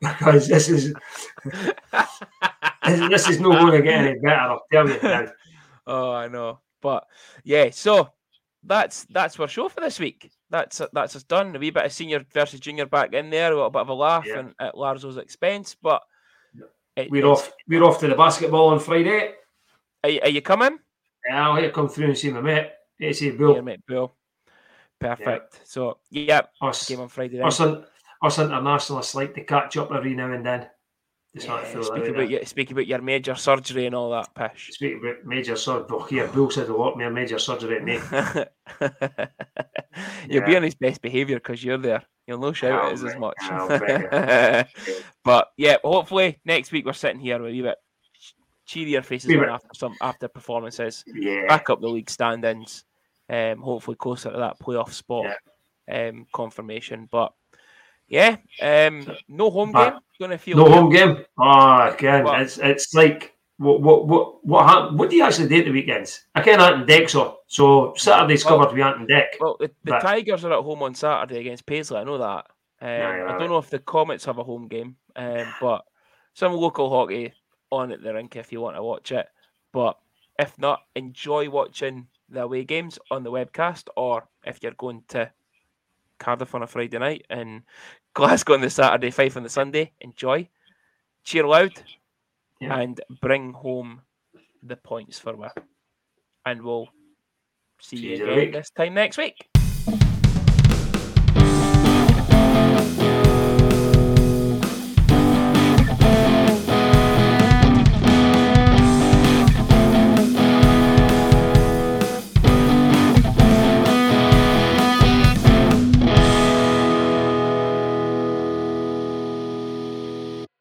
Because 0.01 0.49
this 0.49 0.69
is 0.69 0.95
this, 1.45 3.09
this 3.09 3.29
is 3.29 3.41
not 3.41 3.61
going 3.61 3.73
to 3.73 3.83
get 3.83 4.05
any 4.07 4.19
better. 4.21 4.37
I'll 4.37 4.63
tell 4.73 4.89
you 4.89 4.99
now. 5.03 5.27
oh 5.87 6.13
I 6.13 6.29
know. 6.29 6.61
But 6.81 7.07
yeah, 7.45 7.71
so 7.71 8.11
that's 8.63 9.05
that's 9.11 9.39
our 9.39 9.49
show 9.49 9.69
for 9.69 9.81
this 9.81 9.99
week. 9.99 10.31
That's 10.51 10.81
that's 10.93 11.17
us 11.17 11.23
done. 11.25 11.55
A 11.55 11.59
wee 11.59 11.71
bit 11.71 11.85
of 11.85 11.93
senior 11.93 12.25
versus 12.33 12.61
junior 12.61 12.87
back 12.87 13.13
in 13.13 13.31
there, 13.31 13.53
a 13.53 13.55
little 13.55 13.71
bit 13.71 13.83
of 13.83 13.89
a 13.89 13.95
laugh 13.95 14.25
Yeah. 14.27 14.39
and 14.41 14.55
at 14.61 14.75
Larzo's 14.75 15.17
expense. 15.17 15.77
But 15.81 16.03
it- 16.97 17.11
We're 17.11 17.27
off. 17.27 17.53
We're 17.69 17.85
off 17.85 18.01
to 18.01 18.09
the 18.09 18.15
basketball 18.15 18.69
on 18.69 18.81
Friday. 18.81 19.33
Are, 20.05 20.11
are 20.23 20.29
you 20.29 20.43
coming? 20.43 20.79
I'll 21.33 21.57
here 21.57 21.71
come 21.71 21.89
through 21.89 22.07
and 22.07 22.19
see 22.19 22.31
my 22.31 22.41
mate. 22.41 22.71
See 23.13 23.27
Yeah, 23.27 23.33
Bill. 23.33 23.63
mate, 23.63 23.81
Bill. 23.87 24.15
Perfect. 25.01 25.61
So 25.65 25.99
yeah, 26.11 26.43
Us, 26.61 26.89
game 26.89 27.01
on 27.01 27.09
Friday. 27.09 27.37
Then. 27.37 27.47
us, 27.47 27.61
in- 27.61 27.85
us 28.23 28.39
internationalists 28.39 29.15
like 29.15 29.35
to 29.35 29.45
catch 29.45 29.77
up 29.77 29.93
every 29.93 30.15
now 30.15 30.33
and 30.33 30.45
then. 30.45 30.67
Just 31.35 31.47
Yeah, 31.47 31.83
speak 31.83 32.09
about 32.09 32.31
your 32.31 32.45
speak 32.47 32.71
about 32.71 32.87
your 32.87 33.03
major 33.03 33.35
surgery 33.35 33.85
and 33.87 33.95
all 33.95 34.11
that 34.11 34.35
pish. 34.35 34.71
Speak 34.73 34.97
about 34.99 35.25
major 35.25 35.57
surgery. 35.57 35.87
Oh, 35.91 36.03
here, 36.05 36.27
Bill 36.27 36.51
said 36.51 36.69
a 36.69 36.75
lot 36.77 36.97
more 36.99 37.11
major 37.11 37.39
surgery 37.39 37.77
at 37.77 37.85
me. 37.85 38.01
You'll 40.29 40.47
be 40.47 40.57
on 40.57 40.63
his 40.63 40.75
best 40.75 41.03
behaviour 41.03 41.37
because 41.37 41.63
you're 41.63 41.77
there. 41.79 42.03
You'll 42.27 42.39
no 42.39 42.53
shout 42.53 42.87
at 42.87 42.93
us 42.93 43.05
as 43.05 43.17
much. 43.17 43.37
But 45.25 45.49
yeah, 45.59 45.77
hopefully 45.85 46.41
next 46.47 46.73
week 46.73 46.87
we're 46.87 46.93
sitting 46.95 47.21
here 47.21 47.39
with 47.39 47.51
a 47.51 47.53
wee 47.53 47.63
bit 47.63 47.77
cheerier 48.69 49.03
faces 49.03 49.35
on 49.35 49.49
after 49.49 49.69
some 49.75 49.95
after 50.01 50.29
performances. 50.29 51.03
Yeah. 51.07 51.47
Back 51.49 51.71
up 51.71 51.81
the 51.81 51.89
league 51.89 52.11
standings. 52.11 52.85
Um, 53.31 53.61
hopefully 53.61 53.97
closer 53.97 54.31
to 54.31 54.39
that 54.39 54.59
playoff 54.59 54.93
spot 54.93 55.27
um, 55.91 56.27
confirmation. 56.33 57.09
But 57.11 57.33
yeah, 58.07 58.37
um, 58.63 59.07
no 59.29 59.51
home 59.51 59.73
But 59.73 59.91
game. 59.91 59.99
Going 60.19 60.31
to 60.33 60.39
feel 60.39 60.57
No 60.59 60.71
home 60.71 60.91
game. 60.91 61.25
Oh, 61.39 61.91
again, 61.93 62.25
What? 62.25 62.41
it's 62.43 62.59
it's 62.59 62.93
like 62.95 63.35
what 63.59 63.81
what 63.81 64.07
what 64.07 64.45
what 64.45 64.95
What 64.95 65.11
do 65.11 65.17
you 65.17 65.25
actually 65.25 65.49
do 65.49 65.59
at 65.61 65.65
the 65.67 65.71
weekends? 65.71 66.25
I 66.35 66.41
can't 66.43 66.61
Ant 66.61 66.77
and 66.81 66.89
Dec 66.89 67.11
so 67.11 67.39
so 67.47 67.95
Saturday's 67.97 68.45
Well- 68.45 68.59
covered 68.59 68.75
with 68.77 68.85
Ant 68.85 68.99
and 69.01 69.09
Dec. 69.09 69.27
Well, 69.41 69.57
the, 69.61 69.69
the 69.85 69.93
But- 69.93 70.01
Tigers 70.01 70.45
are 70.45 70.53
at 70.53 70.65
home 70.65 70.83
on 70.83 70.95
Saturday 70.95 71.41
against 71.41 71.67
Paisley. 71.67 71.99
I 71.99 72.05
know 72.05 72.19
that. 72.19 72.47
Um, 72.81 72.89
Aye, 72.89 73.25
I 73.35 73.39
don't 73.39 73.49
know 73.49 73.59
if 73.59 73.71
the 73.71 73.79
Comets 73.81 74.25
have 74.27 74.39
a 74.39 74.45
home 74.45 74.69
game, 74.69 74.97
um, 75.17 75.47
but 75.61 75.85
some 76.35 76.53
local 76.53 76.89
hockey 76.91 77.33
on 77.71 77.93
at 77.93 78.03
the 78.03 78.15
rink 78.15 78.37
if 78.37 78.53
you 78.53 78.61
want 78.61 78.77
to 78.77 78.83
watch 78.83 79.13
it. 79.13 79.29
But 79.73 79.99
if 80.39 80.59
not, 80.59 80.83
enjoy 80.95 81.51
watching 81.51 82.07
the 82.29 82.43
away 82.43 82.65
games 82.65 82.99
on 83.11 83.23
the 83.23 83.31
webcast, 83.31 83.89
or 83.97 84.27
if 84.45 84.63
you're 84.63 84.73
going 84.73 85.03
to 85.09 85.31
Cardiff 86.19 86.55
on 86.55 86.63
a 86.63 86.67
Friday 86.67 86.99
night 86.99 87.27
and 87.31 87.63
Glasgow 88.15 88.55
on 88.55 88.61
the 88.61 88.71
Saturday, 88.71 89.11
Fife 89.11 89.37
on 89.37 89.43
the 89.43 89.49
Sunday, 89.49 89.93
enjoy, 90.01 90.49
cheer 91.25 91.47
loud, 91.47 91.73
Yeah. 92.61 92.77
and 92.79 93.01
bring 93.21 93.53
home 93.53 94.03
the 94.63 94.77
points 94.77 95.19
for 95.19 95.37
me. 95.37 95.49
And 96.45 96.63
we'll 96.63 96.89
see 97.81 97.99
See 97.99 98.07
you 98.09 98.17
you 98.17 98.31
again 98.33 98.51
this 98.53 98.71
time 98.71 98.95
next 98.95 99.19
week. 99.19 99.47